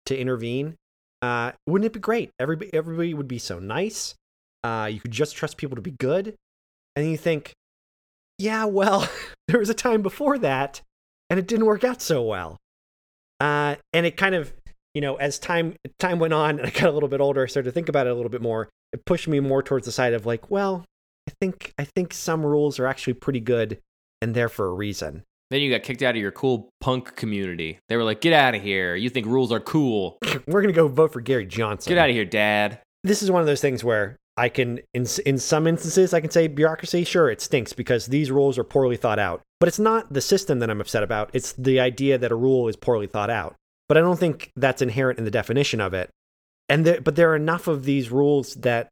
to 0.05 0.17
intervene. 0.17 0.75
Uh, 1.21 1.51
wouldn't 1.67 1.85
it 1.85 1.93
be 1.93 1.99
great? 1.99 2.31
Everybody, 2.39 2.73
everybody 2.73 3.13
would 3.13 3.27
be 3.27 3.39
so 3.39 3.59
nice. 3.59 4.15
Uh, 4.63 4.89
you 4.91 4.99
could 4.99 5.11
just 5.11 5.35
trust 5.35 5.57
people 5.57 5.75
to 5.75 5.81
be 5.81 5.91
good. 5.91 6.35
And 6.95 7.09
you 7.09 7.17
think, 7.17 7.53
yeah, 8.37 8.65
well, 8.65 9.07
there 9.47 9.59
was 9.59 9.69
a 9.69 9.73
time 9.73 10.01
before 10.01 10.37
that, 10.39 10.81
and 11.29 11.39
it 11.39 11.47
didn't 11.47 11.65
work 11.65 11.83
out 11.83 12.01
so 12.01 12.21
well. 12.21 12.57
Uh, 13.43 13.75
and 13.91 14.05
it 14.05 14.15
kind 14.15 14.35
of, 14.35 14.53
you 14.93 15.01
know, 15.01 15.15
as 15.15 15.37
time 15.37 15.75
time 15.99 16.17
went 16.17 16.33
on, 16.33 16.59
and 16.59 16.67
I 16.67 16.69
got 16.69 16.85
a 16.85 16.91
little 16.91 17.09
bit 17.09 17.19
older, 17.19 17.43
I 17.43 17.47
started 17.47 17.69
to 17.69 17.73
think 17.73 17.89
about 17.89 18.07
it 18.07 18.11
a 18.11 18.15
little 18.15 18.29
bit 18.29 18.41
more. 18.41 18.69
It 18.93 19.03
pushed 19.05 19.27
me 19.27 19.41
more 19.41 19.61
towards 19.61 19.85
the 19.85 19.91
side 19.91 20.13
of 20.13 20.25
like, 20.25 20.49
well, 20.49 20.85
I 21.27 21.33
think 21.41 21.73
I 21.77 21.83
think 21.83 22.13
some 22.13 22.45
rules 22.45 22.79
are 22.79 22.87
actually 22.87 23.15
pretty 23.15 23.41
good, 23.41 23.79
and 24.21 24.33
there 24.33 24.47
for 24.47 24.67
a 24.67 24.73
reason. 24.73 25.23
Then 25.49 25.59
you 25.59 25.69
got 25.69 25.83
kicked 25.83 26.01
out 26.01 26.15
of 26.15 26.21
your 26.21 26.31
cool 26.31 26.69
punk 26.79 27.17
community. 27.17 27.79
They 27.89 27.97
were 27.97 28.05
like, 28.05 28.21
"Get 28.21 28.31
out 28.31 28.55
of 28.55 28.61
here! 28.61 28.95
You 28.95 29.09
think 29.09 29.27
rules 29.27 29.51
are 29.51 29.59
cool? 29.59 30.19
We're 30.47 30.61
gonna 30.61 30.71
go 30.71 30.87
vote 30.87 31.11
for 31.11 31.19
Gary 31.19 31.45
Johnson. 31.45 31.91
Get 31.91 31.97
out 31.97 32.09
of 32.09 32.15
here, 32.15 32.23
Dad." 32.23 32.79
This 33.03 33.21
is 33.21 33.29
one 33.29 33.41
of 33.41 33.47
those 33.47 33.59
things 33.59 33.83
where 33.83 34.15
I 34.35 34.49
can, 34.49 34.79
in 34.93 35.05
in 35.25 35.37
some 35.37 35.67
instances, 35.67 36.13
I 36.13 36.21
can 36.21 36.31
say 36.31 36.47
bureaucracy. 36.47 37.03
Sure, 37.03 37.29
it 37.29 37.41
stinks 37.41 37.73
because 37.73 38.07
these 38.07 38.31
rules 38.31 38.57
are 38.57 38.63
poorly 38.63 38.97
thought 38.97 39.19
out. 39.19 39.41
But 39.59 39.67
it's 39.67 39.79
not 39.79 40.11
the 40.11 40.21
system 40.21 40.59
that 40.59 40.69
I'm 40.69 40.81
upset 40.81 41.03
about. 41.03 41.29
It's 41.33 41.53
the 41.53 41.79
idea 41.79 42.17
that 42.17 42.31
a 42.31 42.35
rule 42.35 42.67
is 42.67 42.75
poorly 42.75 43.07
thought 43.07 43.29
out. 43.29 43.55
But 43.87 43.97
I 43.97 44.01
don't 44.01 44.19
think 44.19 44.51
that's 44.55 44.81
inherent 44.81 45.19
in 45.19 45.25
the 45.25 45.31
definition 45.31 45.79
of 45.79 45.93
it. 45.93 46.09
And 46.67 46.85
there, 46.85 47.01
but 47.01 47.15
there 47.15 47.31
are 47.31 47.35
enough 47.35 47.67
of 47.67 47.85
these 47.85 48.09
rules 48.09 48.55
that 48.55 48.89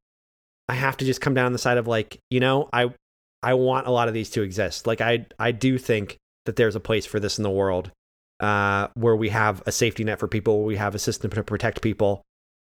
I 0.70 0.76
have 0.76 0.98
to 0.98 1.06
just 1.06 1.22
come 1.22 1.34
down 1.34 1.54
the 1.54 1.58
side 1.58 1.78
of 1.78 1.88
like, 1.88 2.20
you 2.30 2.40
know, 2.40 2.70
I 2.72 2.94
I 3.42 3.56
want 3.56 3.88
a 3.88 3.92
lot 3.92 4.08
of 4.08 4.14
these 4.14 4.30
to 4.32 4.44
exist. 4.44 4.86
Like 4.86 5.02
I 5.02 5.26
I 5.40 5.52
do 5.52 5.78
think 5.78 6.18
that 6.46 6.56
there's 6.56 6.76
a 6.76 6.80
place 6.80 7.06
for 7.06 7.20
this 7.20 7.38
in 7.38 7.44
the 7.44 7.50
world 7.50 7.92
uh, 8.40 8.88
where 8.96 9.16
we 9.16 9.30
have 9.30 9.64
a 9.66 9.72
safety 9.72 10.04
net 10.04 10.20
for 10.20 10.28
people, 10.28 10.64
we 10.64 10.76
have 10.76 10.96
a 10.96 11.00
system 11.00 11.32
to 11.32 11.44
protect 11.44 11.82
people, 11.82 12.22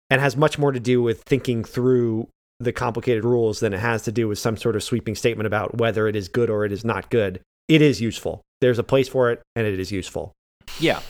and 0.09 0.19
has 0.19 0.35
much 0.35 0.57
more 0.57 0.71
to 0.71 0.79
do 0.79 1.01
with 1.01 1.21
thinking 1.23 1.63
through 1.63 2.27
the 2.59 2.73
complicated 2.73 3.23
rules 3.23 3.59
than 3.59 3.73
it 3.73 3.79
has 3.79 4.03
to 4.03 4.11
do 4.11 4.27
with 4.27 4.39
some 4.39 4.57
sort 4.57 4.75
of 4.75 4.83
sweeping 4.83 5.15
statement 5.15 5.47
about 5.47 5.77
whether 5.77 6.07
it 6.07 6.15
is 6.15 6.27
good 6.27 6.49
or 6.49 6.65
it 6.65 6.71
is 6.71 6.83
not 6.83 7.09
good. 7.09 7.39
It 7.67 7.81
is 7.81 8.01
useful. 8.01 8.41
There's 8.61 8.79
a 8.79 8.83
place 8.83 9.07
for 9.07 9.31
it, 9.31 9.41
and 9.55 9.67
it 9.67 9.79
is 9.79 9.91
useful. 9.91 10.33
Yeah. 10.79 11.01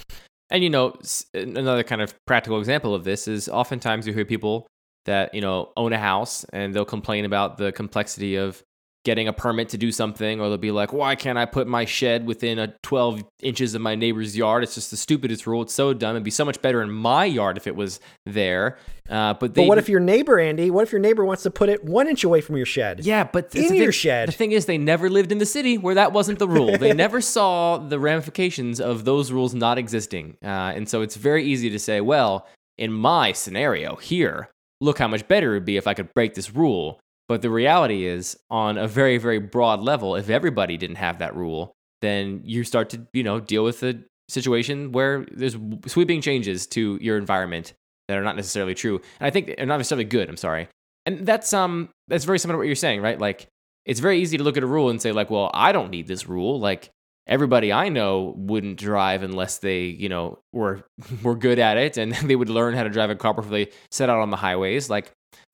And 0.50 0.64
you 0.64 0.70
know, 0.70 0.96
another 1.34 1.84
kind 1.84 2.02
of 2.02 2.14
practical 2.26 2.60
example 2.60 2.96
of 2.96 3.04
this 3.04 3.28
is 3.28 3.48
oftentimes 3.50 4.08
you 4.08 4.14
hear 4.14 4.26
people 4.26 4.68
that, 5.06 5.34
you 5.34 5.42
know, 5.42 5.72
own 5.78 5.94
a 5.94 5.98
house 5.98 6.46
and 6.52 6.74
they'll 6.74 6.86
complain 6.86 7.26
about 7.26 7.58
the 7.58 7.72
complexity 7.72 8.36
of 8.36 8.62
getting 9.08 9.30
a 9.30 9.34
permit 9.34 9.70
to 9.70 9.78
do 9.78 9.90
something, 9.90 10.42
or 10.42 10.50
they'll 10.50 10.58
be 10.58 10.70
like, 10.70 10.92
why 10.92 11.16
can't 11.16 11.38
I 11.38 11.46
put 11.46 11.66
my 11.66 11.86
shed 11.86 12.28
within 12.28 12.60
a 12.60 12.76
12 12.84 13.24
inches 13.42 13.74
of 13.74 13.82
my 13.82 13.96
neighbor's 13.96 14.36
yard? 14.36 14.64
It's 14.64 14.76
just 14.76 14.92
the 14.92 14.98
stupidest 14.98 15.48
rule. 15.48 15.62
It's 15.62 15.74
so 15.74 15.94
dumb. 15.94 16.18
It'd 16.18 16.26
be 16.26 16.30
so 16.30 16.44
much 16.44 16.62
better 16.62 16.82
in 16.82 16.92
my 16.92 17.24
yard 17.24 17.56
if 17.56 17.68
it 17.68 17.76
was 17.78 18.02
there. 18.26 18.78
Uh, 19.10 19.34
but, 19.36 19.54
but 19.54 19.66
what 19.66 19.78
if 19.78 19.88
your 19.88 20.02
neighbor, 20.02 20.42
Andy? 20.42 20.70
What 20.70 20.84
if 20.84 20.92
your 20.92 21.00
neighbor 21.00 21.24
wants 21.24 21.44
to 21.44 21.50
put 21.50 21.70
it 21.70 21.86
one 21.86 22.10
inch 22.10 22.26
away 22.26 22.42
from 22.42 22.58
your 22.58 22.66
shed? 22.66 23.06
Yeah, 23.06 23.24
but 23.24 23.56
in 23.56 23.76
your 23.76 23.94
shed. 23.94 24.28
The 24.28 24.34
thing 24.34 24.52
is, 24.52 24.66
they 24.66 24.78
never 24.78 25.10
lived 25.10 25.32
in 25.32 25.38
the 25.38 25.46
city 25.46 25.78
where 25.78 25.96
that 25.96 26.12
wasn't 26.12 26.40
the 26.40 26.48
rule. 26.50 26.78
they 26.78 26.92
never 27.06 27.22
saw 27.22 27.78
the 27.78 28.02
ramifications 28.02 28.82
of 28.82 29.06
those 29.06 29.32
rules 29.32 29.56
not 29.56 29.78
existing, 29.78 30.36
uh, 30.44 30.74
and 30.76 30.90
so 30.90 31.02
it's 31.02 31.16
very 31.16 31.46
easy 31.46 31.70
to 31.70 31.80
say, 31.80 32.02
well, 32.02 32.46
in 32.78 32.92
my 32.92 33.32
scenario 33.32 33.96
here, 33.96 34.50
look 34.82 35.00
how 35.00 35.08
much 35.08 35.26
better 35.30 35.52
it 35.52 35.60
would 35.60 35.66
be 35.66 35.78
if 35.78 35.88
I 35.88 35.94
could 35.94 36.14
break 36.14 36.34
this 36.34 36.54
rule. 36.54 37.00
But 37.28 37.42
the 37.42 37.50
reality 37.50 38.06
is, 38.06 38.38
on 38.50 38.78
a 38.78 38.88
very, 38.88 39.18
very 39.18 39.40
broad 39.40 39.82
level, 39.82 40.16
if 40.16 40.30
everybody 40.30 40.78
didn't 40.78 40.96
have 40.96 41.20
that 41.20 41.36
rule, 41.36 41.74
then 42.02 42.42
you 42.44 42.64
start 42.64 42.90
to, 42.92 43.06
you 43.14 43.24
know, 43.24 43.40
deal 43.40 43.64
with 43.64 43.84
a 43.84 44.00
situation 44.30 44.92
where 44.92 45.26
there's 45.32 45.58
sweeping 45.88 46.22
changes 46.22 46.68
to 46.68 46.98
your 47.02 47.18
environment 47.18 47.74
that 48.08 48.18
are 48.18 48.24
not 48.24 48.36
necessarily 48.36 48.74
true. 48.74 49.02
And 49.20 49.28
I 49.28 49.30
think 49.30 49.56
they're 49.58 49.66
not 49.66 49.78
necessarily 49.78 50.06
good. 50.06 50.30
I'm 50.30 50.38
sorry. 50.38 50.68
And 51.06 51.26
that's 51.26 51.54
um 51.54 51.90
that's 52.08 52.26
very 52.26 52.40
similar 52.40 52.56
to 52.56 52.60
what 52.60 52.68
you're 52.68 52.76
saying, 52.76 53.02
right? 53.02 53.20
Like 53.20 53.48
it's 53.86 54.00
very 54.00 54.20
easy 54.20 54.38
to 54.38 54.44
look 54.44 54.58
at 54.58 54.64
a 54.64 54.68
rule 54.68 54.90
and 54.90 55.02
say 55.02 55.12
like, 55.12 55.30
well, 55.30 55.50
I 55.54 55.72
don't 55.72 55.90
need 55.90 56.08
this 56.08 56.28
rule. 56.28 56.60
Like 56.60 56.90
everybody 57.26 57.72
I 57.72 57.90
know 57.90 58.34
wouldn't 58.38 58.78
drive 58.78 59.24
unless 59.24 59.60
they, 59.60 59.84
you 59.84 60.10
know, 60.10 60.40
were 60.52 60.84
were 61.24 61.36
good 61.36 61.60
at 61.60 61.78
it 61.78 61.98
and 61.98 62.14
they 62.24 62.36
would 62.36 62.50
learn 62.50 62.74
how 62.74 62.84
to 62.84 62.90
drive 62.90 63.10
a 63.10 63.16
car 63.16 63.34
before 63.34 63.52
they 63.52 63.70
set 63.92 64.10
out 64.10 64.20
on 64.20 64.30
the 64.30 64.38
highways. 64.38 64.90
Like 64.90 65.12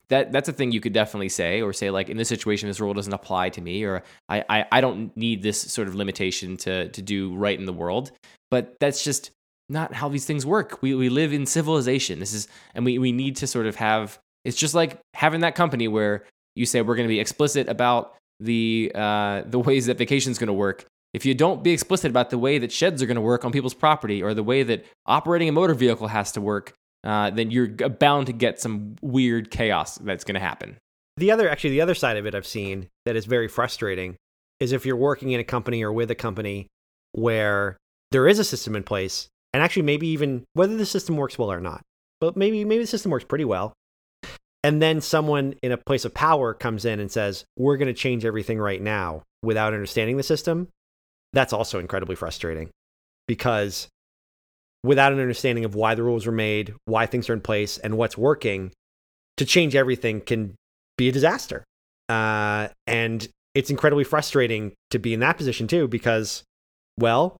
that 0.08 0.32
that's 0.32 0.48
a 0.48 0.52
thing 0.52 0.72
you 0.72 0.80
could 0.80 0.92
definitely 0.92 1.28
say 1.28 1.62
or 1.62 1.72
say 1.72 1.90
like 1.90 2.08
in 2.08 2.16
this 2.16 2.28
situation 2.28 2.68
this 2.68 2.80
rule 2.80 2.94
doesn't 2.94 3.12
apply 3.12 3.48
to 3.48 3.60
me 3.60 3.84
or 3.84 4.02
I, 4.28 4.44
I 4.48 4.66
i 4.72 4.80
don't 4.80 5.16
need 5.16 5.42
this 5.42 5.60
sort 5.60 5.88
of 5.88 5.94
limitation 5.94 6.56
to 6.58 6.88
to 6.88 7.02
do 7.02 7.34
right 7.34 7.58
in 7.58 7.66
the 7.66 7.72
world. 7.72 8.12
But 8.50 8.76
that's 8.80 9.02
just 9.04 9.30
not 9.68 9.94
how 9.94 10.08
these 10.08 10.26
things 10.26 10.44
work. 10.44 10.82
We 10.82 10.94
we 10.94 11.08
live 11.08 11.32
in 11.32 11.46
civilization. 11.46 12.20
This 12.20 12.32
is 12.32 12.48
and 12.74 12.84
we 12.84 12.98
we 12.98 13.12
need 13.12 13.36
to 13.36 13.46
sort 13.46 13.66
of 13.66 13.76
have 13.76 14.18
it's 14.44 14.56
just 14.56 14.74
like 14.74 15.00
having 15.14 15.40
that 15.40 15.54
company 15.54 15.88
where 15.88 16.24
you 16.54 16.66
say 16.66 16.82
we're 16.82 16.96
going 16.96 17.08
to 17.08 17.12
be 17.12 17.20
explicit 17.20 17.68
about 17.68 18.14
the 18.40 18.92
uh 18.94 19.42
the 19.46 19.58
ways 19.68 19.86
that 19.86 19.98
vacation 19.98 20.30
is 20.30 20.38
going 20.38 20.48
to 20.48 20.54
work. 20.54 20.84
If 21.12 21.24
you 21.24 21.34
don't 21.34 21.62
be 21.62 21.70
explicit 21.70 22.10
about 22.10 22.30
the 22.30 22.38
way 22.38 22.58
that 22.58 22.72
sheds 22.72 23.00
are 23.00 23.06
going 23.06 23.14
to 23.14 23.20
work 23.20 23.44
on 23.44 23.52
people's 23.52 23.74
property 23.74 24.20
or 24.20 24.34
the 24.34 24.42
way 24.42 24.64
that 24.64 24.84
operating 25.06 25.48
a 25.48 25.52
motor 25.52 25.74
vehicle 25.74 26.08
has 26.08 26.32
to 26.32 26.40
work 26.40 26.74
uh, 27.04 27.30
then 27.30 27.50
you're 27.50 27.68
bound 27.68 28.26
to 28.26 28.32
get 28.32 28.60
some 28.60 28.96
weird 29.02 29.50
chaos 29.50 29.98
that's 29.98 30.24
going 30.24 30.34
to 30.34 30.40
happen. 30.40 30.76
The 31.16 31.30
other, 31.30 31.48
actually, 31.48 31.70
the 31.70 31.80
other 31.80 31.94
side 31.94 32.16
of 32.16 32.26
it 32.26 32.34
I've 32.34 32.46
seen 32.46 32.88
that 33.04 33.14
is 33.14 33.26
very 33.26 33.46
frustrating 33.46 34.16
is 34.58 34.72
if 34.72 34.86
you're 34.86 34.96
working 34.96 35.30
in 35.30 35.40
a 35.40 35.44
company 35.44 35.82
or 35.82 35.92
with 35.92 36.10
a 36.10 36.14
company 36.14 36.66
where 37.12 37.76
there 38.10 38.26
is 38.26 38.38
a 38.38 38.44
system 38.44 38.74
in 38.74 38.82
place, 38.82 39.28
and 39.52 39.62
actually 39.62 39.82
maybe 39.82 40.08
even 40.08 40.44
whether 40.54 40.76
the 40.76 40.86
system 40.86 41.16
works 41.16 41.38
well 41.38 41.52
or 41.52 41.60
not, 41.60 41.82
but 42.20 42.36
maybe 42.36 42.64
maybe 42.64 42.82
the 42.82 42.88
system 42.88 43.10
works 43.10 43.24
pretty 43.24 43.44
well, 43.44 43.72
and 44.62 44.80
then 44.80 45.00
someone 45.00 45.54
in 45.62 45.72
a 45.72 45.76
place 45.76 46.04
of 46.04 46.14
power 46.14 46.54
comes 46.54 46.84
in 46.84 46.98
and 46.98 47.10
says, 47.10 47.44
"We're 47.56 47.76
going 47.76 47.88
to 47.88 47.94
change 47.94 48.24
everything 48.24 48.58
right 48.58 48.80
now," 48.80 49.22
without 49.42 49.74
understanding 49.74 50.16
the 50.16 50.22
system. 50.22 50.68
That's 51.32 51.52
also 51.52 51.78
incredibly 51.78 52.16
frustrating 52.16 52.70
because 53.28 53.88
without 54.84 55.12
an 55.14 55.18
understanding 55.18 55.64
of 55.64 55.74
why 55.74 55.94
the 55.94 56.02
rules 56.02 56.26
were 56.26 56.32
made, 56.32 56.74
why 56.84 57.06
things 57.06 57.28
are 57.30 57.32
in 57.32 57.40
place, 57.40 57.78
and 57.78 57.96
what's 57.96 58.18
working, 58.18 58.70
to 59.38 59.44
change 59.44 59.74
everything 59.74 60.20
can 60.20 60.54
be 60.98 61.08
a 61.08 61.12
disaster. 61.12 61.64
Uh, 62.10 62.68
and 62.86 63.26
it's 63.54 63.70
incredibly 63.70 64.04
frustrating 64.04 64.74
to 64.90 64.98
be 64.98 65.14
in 65.14 65.20
that 65.20 65.38
position 65.38 65.66
too, 65.66 65.88
because, 65.88 66.44
well, 66.98 67.36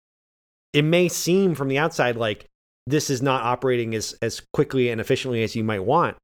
it 0.73 0.81
may 0.81 1.07
seem 1.07 1.53
from 1.53 1.67
the 1.67 1.77
outside 1.77 2.17
like 2.17 2.47
this 2.87 3.11
is 3.11 3.21
not 3.21 3.43
operating 3.43 3.93
as, 3.93 4.15
as 4.23 4.41
quickly 4.51 4.89
and 4.89 4.99
efficiently 4.99 5.43
as 5.43 5.55
you 5.55 5.63
might 5.63 5.83
want. 5.83 6.17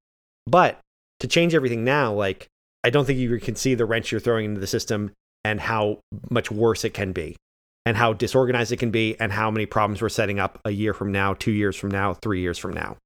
But 0.47 0.79
to 1.19 1.27
change 1.27 1.53
everything 1.53 1.83
now, 1.83 2.11
like, 2.13 2.47
I 2.83 2.89
don't 2.89 3.05
think 3.05 3.19
you 3.19 3.39
can 3.39 3.55
see 3.55 3.75
the 3.75 3.85
wrench 3.85 4.11
you're 4.11 4.19
throwing 4.19 4.45
into 4.45 4.59
the 4.59 4.65
system 4.65 5.11
and 5.43 5.59
how 5.59 5.99
much 6.31 6.49
worse 6.49 6.83
it 6.83 6.95
can 6.95 7.11
be 7.11 7.35
and 7.85 7.97
how 7.97 8.13
disorganized 8.13 8.71
it 8.71 8.77
can 8.77 8.91
be 8.91 9.19
and 9.19 9.31
how 9.31 9.49
many 9.49 9.65
problems 9.65 10.01
we're 10.01 10.09
setting 10.09 10.39
up 10.39 10.59
a 10.65 10.71
year 10.71 10.93
from 10.93 11.11
now, 11.11 11.33
two 11.33 11.51
years 11.51 11.75
from 11.75 11.89
now, 11.89 12.13
three 12.13 12.41
years 12.41 12.57
from 12.57 12.73
now. 12.73 12.97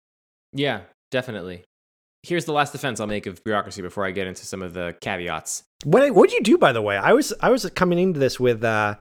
Yeah, 0.53 0.81
definitely. 1.11 1.63
Here's 2.23 2.45
the 2.45 2.53
last 2.53 2.71
defense 2.71 2.99
I'll 2.99 3.07
make 3.07 3.27
of 3.27 3.43
bureaucracy 3.43 3.81
before 3.81 4.05
I 4.05 4.11
get 4.11 4.25
into 4.25 4.45
some 4.45 4.61
of 4.61 4.73
the 4.73 4.95
caveats. 4.99 5.63
What 5.83 6.11
what 6.15 6.29
did 6.29 6.37
you 6.37 6.43
do 6.43 6.57
by 6.57 6.71
the 6.71 6.81
way? 6.81 6.97
I 6.97 7.13
was 7.13 7.33
I 7.39 7.49
was 7.49 7.69
coming 7.75 7.99
into 7.99 8.19
this 8.19 8.39
with 8.39 8.63
uh 8.63 8.95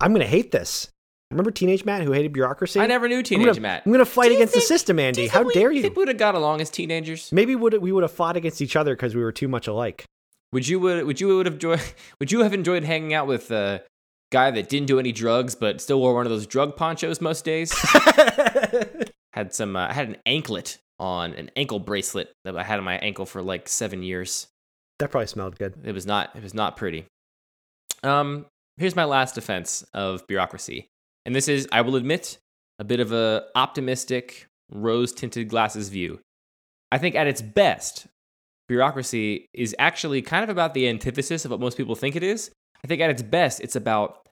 I'm 0.00 0.12
gonna 0.12 0.26
hate 0.26 0.52
this. 0.52 0.88
Remember 1.30 1.52
Teenage 1.52 1.84
Matt 1.84 2.02
who 2.02 2.12
hated 2.12 2.32
bureaucracy? 2.32 2.80
I 2.80 2.86
never 2.86 3.08
knew 3.08 3.22
Teenage 3.22 3.46
I'm 3.46 3.54
gonna, 3.54 3.60
Matt. 3.60 3.82
I'm 3.86 3.92
gonna 3.92 4.04
fight 4.04 4.32
against 4.32 4.52
think, 4.52 4.64
the 4.64 4.68
system, 4.68 4.98
Andy. 4.98 5.28
How 5.28 5.42
we, 5.42 5.54
dare 5.54 5.70
you? 5.70 5.80
Think 5.80 5.96
we 5.96 6.02
would 6.02 6.08
have 6.08 6.18
got 6.18 6.34
along 6.34 6.60
as 6.60 6.70
teenagers? 6.70 7.30
Maybe 7.32 7.54
would 7.54 7.80
we 7.80 7.92
would 7.92 8.02
have 8.02 8.12
fought 8.12 8.36
against 8.36 8.60
each 8.60 8.76
other 8.76 8.94
because 8.94 9.14
we 9.14 9.22
were 9.22 9.32
too 9.32 9.48
much 9.48 9.66
alike. 9.66 10.04
Would 10.52 10.66
you 10.66 10.80
would 10.80 11.04
would 11.04 11.20
you 11.20 11.36
would 11.36 11.46
have 11.46 11.54
enjoyed 11.54 11.80
would 12.20 12.32
you 12.32 12.40
have 12.40 12.52
enjoyed 12.52 12.84
hanging 12.84 13.14
out 13.14 13.26
with 13.26 13.50
uh, 13.52 13.78
guy 14.30 14.50
that 14.50 14.68
didn't 14.68 14.86
do 14.86 14.98
any 14.98 15.12
drugs 15.12 15.54
but 15.54 15.80
still 15.80 16.00
wore 16.00 16.14
one 16.14 16.26
of 16.26 16.30
those 16.30 16.46
drug 16.46 16.76
ponchos 16.76 17.20
most 17.20 17.44
days. 17.44 17.72
had 19.32 19.52
some 19.54 19.76
uh, 19.76 19.88
I 19.88 19.92
had 19.92 20.08
an 20.08 20.16
anklet 20.26 20.78
on 20.98 21.32
an 21.34 21.50
ankle 21.56 21.78
bracelet 21.78 22.32
that 22.44 22.56
I 22.56 22.62
had 22.62 22.78
on 22.78 22.84
my 22.84 22.98
ankle 22.98 23.26
for 23.26 23.42
like 23.42 23.68
7 23.68 24.02
years. 24.02 24.48
That 24.98 25.10
probably 25.10 25.28
smelled 25.28 25.58
good. 25.58 25.74
It 25.84 25.92
was 25.92 26.06
not 26.06 26.34
it 26.36 26.42
was 26.42 26.54
not 26.54 26.76
pretty. 26.76 27.06
Um 28.02 28.46
here's 28.76 28.96
my 28.96 29.04
last 29.04 29.34
defense 29.34 29.84
of 29.94 30.26
bureaucracy. 30.26 30.88
And 31.26 31.34
this 31.34 31.48
is 31.48 31.68
I 31.72 31.80
will 31.82 31.96
admit 31.96 32.38
a 32.78 32.84
bit 32.84 33.00
of 33.00 33.12
a 33.12 33.44
optimistic 33.54 34.46
rose-tinted 34.70 35.48
glasses 35.48 35.88
view. 35.88 36.20
I 36.92 36.98
think 36.98 37.14
at 37.14 37.26
its 37.26 37.42
best 37.42 38.06
bureaucracy 38.68 39.48
is 39.52 39.74
actually 39.78 40.22
kind 40.22 40.44
of 40.44 40.48
about 40.48 40.74
the 40.74 40.88
antithesis 40.88 41.44
of 41.44 41.50
what 41.50 41.60
most 41.60 41.76
people 41.76 41.94
think 41.94 42.16
it 42.16 42.22
is. 42.22 42.50
I 42.84 42.88
think 42.88 43.00
at 43.00 43.10
its 43.10 43.22
best, 43.22 43.60
it's 43.60 43.76
about 43.76 44.28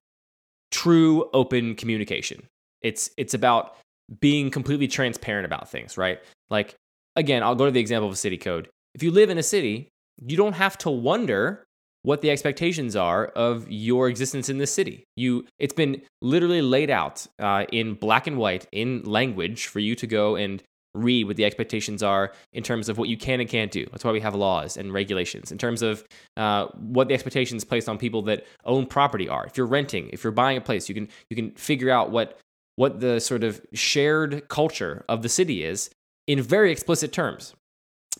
true 0.70 1.28
open 1.32 1.74
communication. 1.74 2.42
It's 2.82 3.10
it's 3.16 3.34
about 3.34 3.76
being 4.20 4.50
completely 4.50 4.88
transparent 4.88 5.44
about 5.44 5.70
things, 5.70 5.98
right? 5.98 6.18
Like 6.50 6.74
again, 7.16 7.42
I'll 7.42 7.54
go 7.54 7.66
to 7.66 7.70
the 7.70 7.80
example 7.80 8.08
of 8.08 8.14
a 8.14 8.16
city 8.16 8.38
code. 8.38 8.68
If 8.94 9.02
you 9.02 9.10
live 9.10 9.30
in 9.30 9.38
a 9.38 9.42
city, 9.42 9.88
you 10.24 10.36
don't 10.36 10.54
have 10.54 10.78
to 10.78 10.90
wonder 10.90 11.64
what 12.02 12.22
the 12.22 12.30
expectations 12.30 12.96
are 12.96 13.26
of 13.26 13.66
your 13.68 14.08
existence 14.08 14.48
in 14.48 14.58
this 14.58 14.72
city. 14.72 15.04
You, 15.16 15.46
it's 15.58 15.74
been 15.74 16.02
literally 16.22 16.62
laid 16.62 16.90
out 16.90 17.26
uh, 17.38 17.66
in 17.72 17.94
black 17.94 18.26
and 18.26 18.38
white 18.38 18.66
in 18.72 19.02
language 19.02 19.66
for 19.66 19.80
you 19.80 19.94
to 19.96 20.06
go 20.06 20.36
and 20.36 20.62
read 20.94 21.26
what 21.26 21.36
the 21.36 21.44
expectations 21.44 22.02
are 22.02 22.32
in 22.52 22.62
terms 22.62 22.88
of 22.88 22.98
what 22.98 23.08
you 23.08 23.16
can 23.16 23.40
and 23.40 23.48
can't 23.48 23.70
do. 23.70 23.86
That's 23.90 24.04
why 24.04 24.12
we 24.12 24.20
have 24.20 24.34
laws 24.34 24.76
and 24.76 24.92
regulations 24.92 25.52
in 25.52 25.58
terms 25.58 25.82
of 25.82 26.04
uh, 26.36 26.66
what 26.76 27.08
the 27.08 27.14
expectations 27.14 27.64
placed 27.64 27.88
on 27.88 27.98
people 27.98 28.22
that 28.22 28.46
own 28.64 28.86
property 28.86 29.28
are. 29.28 29.46
If 29.46 29.56
you're 29.56 29.66
renting, 29.66 30.10
if 30.12 30.24
you're 30.24 30.32
buying 30.32 30.56
a 30.56 30.60
place, 30.60 30.88
you 30.88 30.94
can 30.94 31.08
you 31.30 31.36
can 31.36 31.52
figure 31.52 31.90
out 31.90 32.10
what 32.10 32.38
what 32.76 33.00
the 33.00 33.20
sort 33.20 33.42
of 33.42 33.60
shared 33.72 34.48
culture 34.48 35.04
of 35.08 35.22
the 35.22 35.28
city 35.28 35.64
is 35.64 35.90
in 36.28 36.40
very 36.40 36.70
explicit 36.70 37.12
terms. 37.12 37.54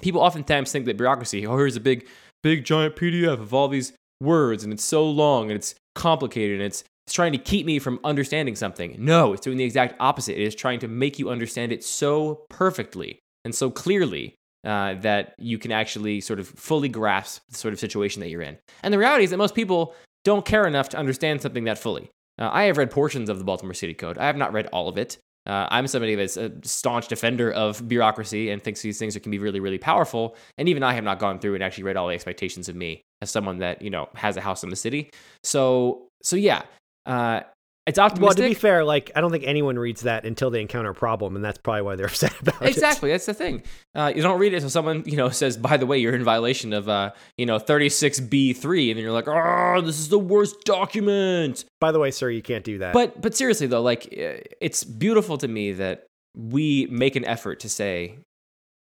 People 0.02 0.20
oftentimes 0.20 0.72
think 0.72 0.84
that 0.86 0.96
bureaucracy, 0.96 1.46
oh, 1.46 1.56
here's 1.56 1.76
a 1.76 1.80
big, 1.80 2.08
big 2.42 2.64
giant 2.64 2.96
PDF 2.96 3.40
of 3.40 3.54
all 3.54 3.68
these 3.68 3.92
words, 4.20 4.64
and 4.64 4.72
it's 4.72 4.84
so 4.84 5.08
long 5.08 5.44
and 5.44 5.52
it's 5.52 5.76
complicated 5.94 6.56
and 6.56 6.66
it's 6.66 6.82
it's 7.08 7.14
trying 7.14 7.32
to 7.32 7.38
keep 7.38 7.64
me 7.64 7.78
from 7.78 7.98
understanding 8.04 8.54
something. 8.54 8.94
No, 8.98 9.32
it's 9.32 9.40
doing 9.40 9.56
the 9.56 9.64
exact 9.64 9.96
opposite. 9.98 10.38
It 10.38 10.44
is 10.44 10.54
trying 10.54 10.78
to 10.80 10.88
make 10.88 11.18
you 11.18 11.30
understand 11.30 11.72
it 11.72 11.82
so 11.82 12.44
perfectly 12.50 13.18
and 13.46 13.54
so 13.54 13.70
clearly 13.70 14.34
uh, 14.62 14.92
that 14.96 15.32
you 15.38 15.56
can 15.56 15.72
actually 15.72 16.20
sort 16.20 16.38
of 16.38 16.46
fully 16.46 16.90
grasp 16.90 17.40
the 17.48 17.56
sort 17.56 17.72
of 17.72 17.80
situation 17.80 18.20
that 18.20 18.28
you're 18.28 18.42
in. 18.42 18.58
And 18.82 18.92
the 18.92 18.98
reality 18.98 19.24
is 19.24 19.30
that 19.30 19.38
most 19.38 19.54
people 19.54 19.94
don't 20.22 20.44
care 20.44 20.66
enough 20.66 20.90
to 20.90 20.98
understand 20.98 21.40
something 21.40 21.64
that 21.64 21.78
fully. 21.78 22.10
Uh, 22.38 22.50
I 22.52 22.64
have 22.64 22.76
read 22.76 22.90
portions 22.90 23.30
of 23.30 23.38
the 23.38 23.44
Baltimore 23.44 23.72
City 23.72 23.94
Code. 23.94 24.18
I 24.18 24.26
have 24.26 24.36
not 24.36 24.52
read 24.52 24.66
all 24.66 24.90
of 24.90 24.98
it. 24.98 25.16
Uh, 25.46 25.66
I'm 25.70 25.86
somebody 25.86 26.14
that's 26.14 26.36
a 26.36 26.52
staunch 26.62 27.08
defender 27.08 27.50
of 27.50 27.88
bureaucracy 27.88 28.50
and 28.50 28.62
thinks 28.62 28.82
these 28.82 28.98
things 28.98 29.16
can 29.16 29.30
be 29.30 29.38
really, 29.38 29.60
really 29.60 29.78
powerful. 29.78 30.36
And 30.58 30.68
even 30.68 30.82
I 30.82 30.92
have 30.92 31.04
not 31.04 31.20
gone 31.20 31.38
through 31.38 31.54
and 31.54 31.64
actually 31.64 31.84
read 31.84 31.96
all 31.96 32.08
the 32.08 32.14
expectations 32.14 32.68
of 32.68 32.76
me 32.76 33.00
as 33.22 33.30
someone 33.30 33.60
that 33.60 33.80
you 33.80 33.88
know 33.88 34.10
has 34.14 34.36
a 34.36 34.42
house 34.42 34.62
in 34.62 34.68
the 34.68 34.76
city. 34.76 35.10
So, 35.42 36.08
so 36.22 36.36
yeah, 36.36 36.64
uh, 37.08 37.40
It's 37.86 37.98
Well, 37.98 38.34
to 38.34 38.42
be 38.42 38.54
fair, 38.54 38.84
like 38.84 39.10
I 39.16 39.20
don't 39.20 39.30
think 39.30 39.44
anyone 39.46 39.78
reads 39.78 40.02
that 40.02 40.26
until 40.26 40.50
they 40.50 40.60
encounter 40.60 40.90
a 40.90 40.94
problem, 40.94 41.36
and 41.36 41.44
that's 41.44 41.58
probably 41.58 41.82
why 41.82 41.96
they're 41.96 42.06
upset 42.14 42.38
about 42.40 42.60
it. 42.62 42.68
Exactly, 42.68 43.10
that's 43.10 43.26
the 43.26 43.34
thing. 43.34 43.62
Uh, 43.94 44.12
you 44.14 44.22
don't 44.22 44.38
read 44.38 44.52
it 44.52 44.60
so 44.60 44.68
someone 44.68 45.02
you 45.06 45.16
know 45.16 45.30
says, 45.30 45.56
"By 45.56 45.78
the 45.78 45.86
way, 45.86 45.98
you're 45.98 46.14
in 46.14 46.22
violation 46.22 46.72
of 46.72 46.88
uh, 46.88 47.12
you 47.38 47.46
know 47.46 47.58
36b3," 47.58 48.90
and 48.90 48.98
then 48.98 49.04
you're 49.04 49.12
like, 49.12 49.26
"Oh, 49.26 49.80
this 49.80 49.98
is 49.98 50.10
the 50.10 50.18
worst 50.18 50.64
document." 50.64 51.64
By 51.80 51.92
the 51.92 51.98
way, 51.98 52.10
sir, 52.10 52.28
you 52.28 52.42
can't 52.42 52.64
do 52.64 52.78
that. 52.78 52.92
But 52.92 53.20
but 53.20 53.34
seriously 53.34 53.66
though, 53.66 53.82
like 53.82 54.04
uh, 54.12 54.44
it's 54.60 54.84
beautiful 54.84 55.38
to 55.38 55.48
me 55.48 55.72
that 55.72 56.06
we 56.36 56.86
make 56.90 57.16
an 57.16 57.24
effort 57.24 57.60
to 57.60 57.68
say, 57.68 58.18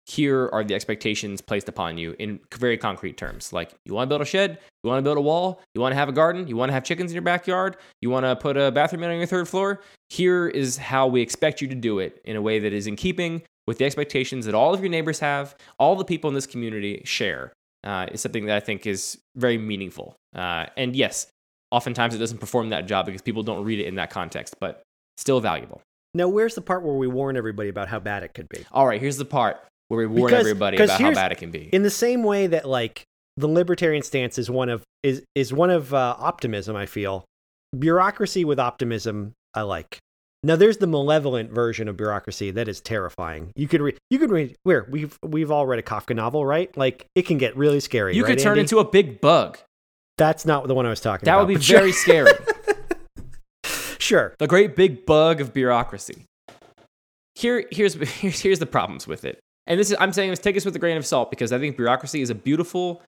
here 0.09 0.49
are 0.51 0.63
the 0.63 0.73
expectations 0.73 1.39
placed 1.39 1.69
upon 1.69 1.97
you 1.97 2.15
in 2.17 2.39
very 2.55 2.77
concrete 2.77 3.15
terms. 3.15 3.53
Like 3.53 3.73
you 3.85 3.93
want 3.93 4.07
to 4.07 4.09
build 4.09 4.21
a 4.21 4.25
shed, 4.25 4.57
you 4.83 4.89
want 4.89 4.97
to 4.97 5.03
build 5.03 5.17
a 5.17 5.21
wall, 5.21 5.61
you 5.75 5.81
want 5.81 5.91
to 5.91 5.95
have 5.95 6.09
a 6.09 6.11
garden, 6.11 6.47
you 6.47 6.57
want 6.57 6.69
to 6.69 6.73
have 6.73 6.83
chickens 6.83 7.11
in 7.11 7.15
your 7.15 7.21
backyard, 7.21 7.77
you 8.01 8.09
want 8.09 8.25
to 8.25 8.35
put 8.35 8.57
a 8.57 8.71
bathroom 8.71 9.03
in 9.03 9.11
on 9.11 9.17
your 9.17 9.27
third 9.27 9.47
floor. 9.47 9.81
Here 10.09 10.47
is 10.47 10.77
how 10.77 11.05
we 11.05 11.21
expect 11.21 11.61
you 11.61 11.67
to 11.67 11.75
do 11.75 11.99
it 11.99 12.21
in 12.25 12.35
a 12.35 12.41
way 12.41 12.57
that 12.57 12.73
is 12.73 12.87
in 12.87 12.95
keeping 12.95 13.43
with 13.67 13.77
the 13.77 13.85
expectations 13.85 14.47
that 14.47 14.55
all 14.55 14.73
of 14.73 14.79
your 14.79 14.89
neighbors 14.89 15.19
have, 15.19 15.55
all 15.77 15.95
the 15.95 16.05
people 16.05 16.27
in 16.27 16.33
this 16.33 16.47
community 16.47 17.03
share. 17.05 17.53
Uh, 17.85 18.07
is 18.11 18.19
something 18.19 18.45
that 18.45 18.57
I 18.57 18.59
think 18.59 18.85
is 18.85 19.17
very 19.37 19.57
meaningful. 19.57 20.17
Uh, 20.35 20.65
and 20.75 20.97
yes, 20.97 21.27
oftentimes 21.71 22.13
it 22.13 22.17
doesn't 22.17 22.39
perform 22.39 22.69
that 22.69 22.87
job 22.87 23.05
because 23.05 23.21
people 23.21 23.41
don't 23.41 23.63
read 23.63 23.79
it 23.79 23.85
in 23.85 23.95
that 23.95 24.09
context, 24.09 24.55
but 24.59 24.81
still 25.17 25.39
valuable. 25.39 25.81
now, 26.13 26.27
where's 26.27 26.55
the 26.55 26.61
part 26.61 26.83
where 26.83 26.95
we 26.95 27.07
warn 27.07 27.37
everybody 27.37 27.69
about 27.69 27.87
how 27.87 27.99
bad 27.99 28.23
it 28.23 28.33
could 28.33 28.49
be? 28.49 28.65
All 28.73 28.85
right, 28.85 28.99
here's 28.99 29.15
the 29.15 29.23
part 29.23 29.61
we 29.97 30.05
warn 30.05 30.29
Because- 30.29 30.41
everybody 30.41 30.77
about 30.77 31.01
how 31.01 31.13
bad 31.13 31.31
it 31.31 31.37
can 31.37 31.51
be. 31.51 31.69
In 31.71 31.83
the 31.83 31.89
same 31.89 32.23
way 32.23 32.47
that 32.47 32.67
like 32.67 33.03
the 33.37 33.47
libertarian 33.47 34.03
stance 34.03 34.37
is 34.37 34.49
one 34.49 34.69
of 34.69 34.83
is 35.01 35.23
is 35.35 35.51
one 35.53 35.69
of 35.69 35.93
uh, 35.93 36.15
optimism. 36.19 36.75
I 36.75 36.85
feel 36.85 37.25
bureaucracy 37.77 38.45
with 38.45 38.59
optimism. 38.59 39.33
I 39.53 39.61
like. 39.61 39.97
Now, 40.41 40.55
there's 40.55 40.77
the 40.77 40.87
malevolent 40.87 41.51
version 41.51 41.89
of 41.89 41.97
bureaucracy 41.97 42.51
that 42.51 42.69
is 42.69 42.79
terrifying. 42.79 43.51
You 43.55 43.67
could 43.67 43.81
read. 43.81 43.97
You 44.09 44.19
could 44.19 44.29
read. 44.31 44.55
Where 44.63 44.87
we've 44.89 45.17
we've 45.25 45.51
all 45.51 45.65
read 45.65 45.79
a 45.79 45.83
Kafka 45.83 46.15
novel, 46.15 46.45
right? 46.45 46.75
Like 46.77 47.07
it 47.15 47.23
can 47.23 47.37
get 47.37 47.57
really 47.57 47.79
scary. 47.79 48.15
you 48.15 48.23
right, 48.23 48.29
could 48.29 48.39
turn 48.39 48.51
Andy? 48.51 48.61
into 48.61 48.79
a 48.79 48.85
big 48.85 49.19
bug. 49.21 49.57
That's 50.17 50.45
not 50.45 50.67
the 50.67 50.75
one 50.75 50.85
I 50.85 50.89
was 50.89 50.99
talking 50.99 51.25
That 51.25 51.33
about. 51.33 51.47
That 51.47 51.53
would 51.53 51.59
be 51.59 51.63
sure. 51.63 51.79
very 51.79 51.91
scary. 51.93 52.31
sure. 53.99 54.35
the 54.37 54.47
great 54.47 54.75
big 54.75 55.05
bug 55.05 55.39
of 55.39 55.53
bureaucracy. 55.53 56.25
Here, 57.35 57.65
here's, 57.71 57.93
here's, 58.19 58.41
here's 58.41 58.59
the 58.59 58.65
problems 58.65 59.07
with 59.07 59.23
it. 59.23 59.39
And 59.67 59.79
this 59.79 59.91
is, 59.91 59.97
I'm 59.99 60.13
saying 60.13 60.31
this, 60.31 60.39
take 60.39 60.55
this 60.55 60.65
with 60.65 60.75
a 60.75 60.79
grain 60.79 60.97
of 60.97 61.05
salt 61.05 61.29
because 61.29 61.51
I 61.51 61.59
think 61.59 61.77
bureaucracy 61.77 62.21
is 62.21 62.29
a 62.29 62.35
beautiful, 62.35 63.01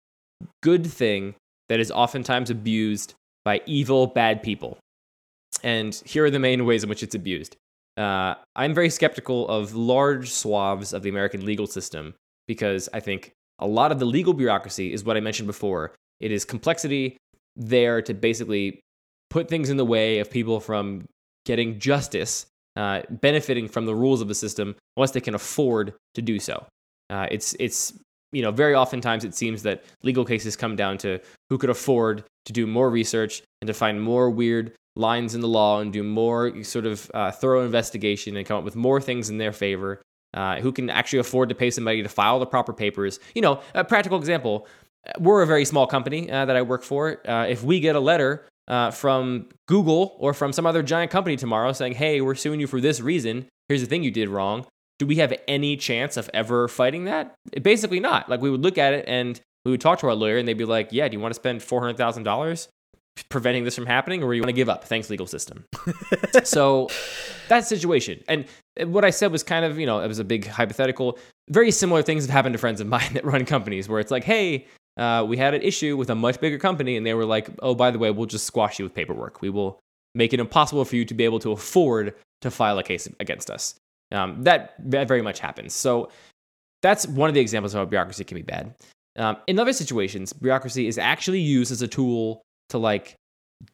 good 0.62 0.86
thing 0.86 1.36
that 1.70 1.80
is 1.80 1.92
oftentimes 1.92 2.50
abused 2.50 3.14
by 3.44 3.62
evil, 3.66 4.08
bad 4.08 4.44
people. 4.44 4.78
And 5.64 5.96
here 6.06 6.26
are 6.26 6.30
the 6.30 6.40
main 6.40 6.66
ways 6.66 6.84
in 6.84 6.90
which 6.90 7.04
it's 7.04 7.16
abused. 7.16 7.56
Uh, 7.98 8.36
I'm 8.56 8.74
very 8.74 8.90
skeptical 8.90 9.48
of 9.50 9.76
large 9.76 10.30
swaths 10.30 10.94
of 10.94 11.04
the 11.04 11.10
American 11.10 11.46
legal 11.46 11.68
system 11.68 12.14
because 12.48 12.90
I 12.94 13.00
think 13.00 13.32
a 13.60 13.68
lot 13.68 13.92
of 13.92 14.00
the 14.00 14.06
legal 14.06 14.34
bureaucracy 14.34 14.94
is 14.94 15.04
what 15.04 15.18
I 15.18 15.20
mentioned 15.20 15.48
before. 15.48 15.94
It 16.20 16.32
is 16.32 16.46
complexity 16.46 17.18
there 17.56 18.02
to 18.02 18.14
basically 18.14 18.80
put 19.30 19.50
things 19.50 19.70
in 19.70 19.78
the 19.78 19.86
way 19.86 20.20
of 20.20 20.30
people 20.30 20.60
from 20.60 21.06
getting 21.46 21.80
justice, 21.80 22.46
uh, 22.76 23.02
benefiting 23.10 23.68
from 23.68 23.86
the 23.86 23.96
rules 23.96 24.22
of 24.22 24.28
the 24.28 24.36
system 24.36 24.76
unless 24.98 25.12
they 25.12 25.22
can 25.22 25.36
afford 25.36 25.94
to 26.16 26.22
do 26.22 26.40
so. 26.40 26.66
Uh, 27.10 27.28
it's 27.30 27.56
it's 27.60 27.94
you 28.32 28.42
know 28.42 28.52
very 28.52 28.74
oftentimes 28.74 29.24
it 29.26 29.36
seems 29.36 29.64
that 29.64 29.84
legal 30.04 30.24
cases 30.24 30.56
come 30.56 30.76
down 30.76 30.98
to 30.98 31.20
who 31.50 31.58
could 31.58 31.70
afford 31.70 32.24
to 32.46 32.54
do 32.54 32.66
more 32.66 32.90
research 32.90 33.44
and 33.62 33.68
to 33.68 33.74
find 33.74 34.02
more 34.02 34.30
weird 34.30 34.74
lines 34.96 35.36
in 35.36 35.42
the 35.42 35.48
law 35.48 35.80
and 35.80 35.94
do 35.94 36.04
more 36.04 36.64
sort 36.64 36.86
of 36.86 37.10
uh, 37.14 37.32
thorough 37.32 37.66
investigation 37.66 38.36
and 38.36 38.46
come 38.46 38.58
up 38.58 38.64
with 38.64 38.76
more 38.76 39.00
things 39.00 39.30
in 39.30 39.38
their 39.38 39.52
favor. 39.54 40.02
Uh, 40.34 40.62
who 40.62 40.72
can 40.72 40.90
actually 40.90 41.20
afford 41.20 41.50
to 41.50 41.56
pay 41.56 41.70
somebody 41.70 42.02
to 42.02 42.08
file 42.08 42.40
the 42.40 42.46
proper 42.46 42.72
papers? 42.72 43.20
You 43.36 43.42
know, 43.42 43.62
a 43.74 43.84
practical 43.84 44.18
example. 44.18 44.66
We're 45.20 45.42
a 45.42 45.48
very 45.48 45.66
small 45.66 45.88
company 45.88 46.32
uh, 46.32 46.46
that 46.46 46.56
I 46.56 46.62
work 46.62 46.84
for. 46.84 47.28
Uh, 47.28 47.48
if 47.48 47.64
we 47.64 47.80
get 47.82 47.96
a 47.96 48.00
letter 48.00 48.46
uh, 48.68 48.92
from 48.92 49.50
Google 49.68 50.16
or 50.20 50.34
from 50.34 50.54
some 50.54 50.66
other 50.66 50.84
giant 50.84 51.12
company 51.12 51.36
tomorrow 51.36 51.74
saying, 51.74 51.94
hey, 51.94 52.22
we're 52.22 52.36
suing 52.36 52.60
you 52.60 52.68
for 52.68 52.80
this 52.80 53.02
reason. 53.02 53.48
Here's 53.68 53.82
the 53.82 53.88
thing 53.88 54.04
you 54.04 54.12
did 54.12 54.30
wrong. 54.30 54.66
Do 55.00 55.06
we 55.06 55.16
have 55.16 55.34
any 55.48 55.78
chance 55.78 56.16
of 56.16 56.30
ever 56.34 56.68
fighting 56.68 57.06
that? 57.06 57.34
Basically, 57.62 58.00
not. 58.00 58.30
Like, 58.30 58.42
we 58.42 58.52
would 58.52 58.62
look 58.62 58.78
at 58.78 58.94
it 58.94 59.06
and 59.08 59.40
we 59.66 59.72
would 59.72 59.82
talk 59.82 60.00
to 60.00 60.08
our 60.08 60.16
lawyer 60.16 60.38
and 60.38 60.48
they'd 60.48 60.54
be 60.54 60.66
like, 60.66 60.90
yeah, 60.92 61.08
do 61.08 61.16
you 61.16 61.20
want 61.20 61.34
to 61.34 61.40
spend 61.40 61.62
$400,000 61.62 62.68
preventing 63.30 63.64
this 63.64 63.76
from 63.76 63.86
happening 63.86 64.24
or 64.24 64.32
do 64.32 64.36
you 64.36 64.42
want 64.42 64.50
to 64.50 64.54
give 64.54 64.70
up? 64.70 64.84
Thanks, 64.84 65.10
legal 65.10 65.28
system. 65.28 65.66
so 66.44 66.88
that 67.50 67.66
situation. 67.68 68.24
And 68.28 68.46
what 68.86 69.04
I 69.04 69.10
said 69.10 69.32
was 69.32 69.44
kind 69.44 69.66
of, 69.66 69.80
you 69.80 69.86
know, 69.86 70.00
it 70.00 70.08
was 70.08 70.20
a 70.20 70.24
big 70.24 70.48
hypothetical. 70.48 71.20
Very 71.50 71.72
similar 71.72 72.02
things 72.02 72.24
have 72.24 72.32
happened 72.32 72.54
to 72.54 72.60
friends 72.60 72.80
of 72.80 72.88
mine 72.88 73.10
that 73.14 73.26
run 73.26 73.46
companies 73.46 73.90
where 73.90 74.00
it's 74.00 74.12
like, 74.12 74.24
hey, 74.24 74.68
uh, 74.98 75.26
we 75.28 75.38
had 75.38 75.54
an 75.54 75.62
issue 75.62 75.96
with 75.98 76.10
a 76.10 76.16
much 76.16 76.40
bigger 76.40 76.58
company, 76.58 76.98
and 76.98 77.06
they 77.06 77.14
were 77.14 77.26
like, 77.26 77.50
oh, 77.60 77.76
by 77.76 77.92
the 77.92 78.00
way, 78.00 78.12
we'll 78.12 78.26
just 78.26 78.46
squash 78.46 78.80
you 78.80 78.86
with 78.86 78.94
paperwork. 78.94 79.42
We 79.42 79.50
will 79.50 79.80
make 80.14 80.34
it 80.34 80.40
impossible 80.40 80.86
for 80.86 80.96
you 80.96 81.06
to 81.06 81.14
be 81.14 81.24
able 81.24 81.40
to 81.40 81.52
afford 81.52 82.14
to 82.42 82.52
file 82.52 82.78
a 82.78 82.84
case 82.84 83.08
against 83.20 83.50
us. 83.50 83.76
Um, 84.12 84.44
that, 84.44 84.74
that 84.80 85.08
very 85.08 85.22
much 85.22 85.40
happens. 85.40 85.74
So 85.74 86.10
that's 86.82 87.08
one 87.08 87.30
of 87.30 87.34
the 87.34 87.40
examples 87.40 87.74
of 87.74 87.80
how 87.80 87.86
bureaucracy 87.86 88.26
can 88.26 88.36
be 88.36 88.42
bad. 88.42 88.76
Um, 89.18 89.38
in 89.48 89.60
other 89.60 89.74
situations, 89.74 90.34
bureaucracy 90.34 90.88
is 90.88 90.98
actually 90.98 91.40
used 91.40 91.72
as 91.72 91.82
a 91.82 91.88
tool 91.88 92.42
to 92.70 92.78
like 92.78 93.16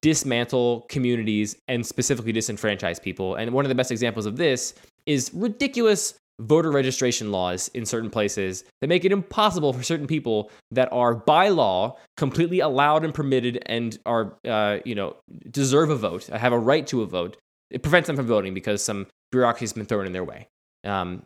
dismantle 0.01 0.85
communities 0.89 1.55
and 1.67 1.85
specifically 1.85 2.33
disenfranchise 2.33 3.01
people. 3.01 3.35
And 3.35 3.51
one 3.51 3.65
of 3.65 3.69
the 3.69 3.75
best 3.75 3.91
examples 3.91 4.25
of 4.25 4.37
this 4.37 4.73
is 5.05 5.31
ridiculous 5.33 6.15
voter 6.39 6.71
registration 6.71 7.31
laws 7.31 7.67
in 7.69 7.85
certain 7.85 8.09
places 8.09 8.63
that 8.81 8.87
make 8.87 9.05
it 9.05 9.11
impossible 9.11 9.73
for 9.73 9.81
certain 9.81 10.07
people 10.07 10.51
that 10.71 10.87
are 10.91 11.15
by 11.15 11.49
law 11.49 11.97
completely 12.15 12.59
allowed 12.59 13.03
and 13.03 13.13
permitted 13.13 13.61
and 13.65 13.97
are 14.05 14.37
uh, 14.47 14.77
you 14.85 14.93
know 14.93 15.15
deserve 15.49 15.89
a 15.89 15.95
vote 15.95 16.27
have 16.27 16.53
a 16.53 16.59
right 16.59 16.85
to 16.87 17.01
a 17.01 17.05
vote. 17.05 17.37
It 17.69 17.81
prevents 17.81 18.07
them 18.07 18.15
from 18.15 18.27
voting 18.27 18.53
because 18.53 18.83
some 18.83 19.07
bureaucracy 19.31 19.63
has 19.63 19.73
been 19.73 19.85
thrown 19.85 20.05
in 20.05 20.13
their 20.13 20.23
way. 20.23 20.47
Um, 20.83 21.23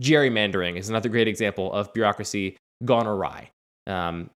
gerrymandering 0.00 0.78
is 0.78 0.88
another 0.88 1.08
great 1.08 1.28
example 1.28 1.72
of 1.72 1.92
bureaucracy 1.92 2.56
gone 2.84 3.06
awry. 3.06 3.50
Um, 3.86 4.30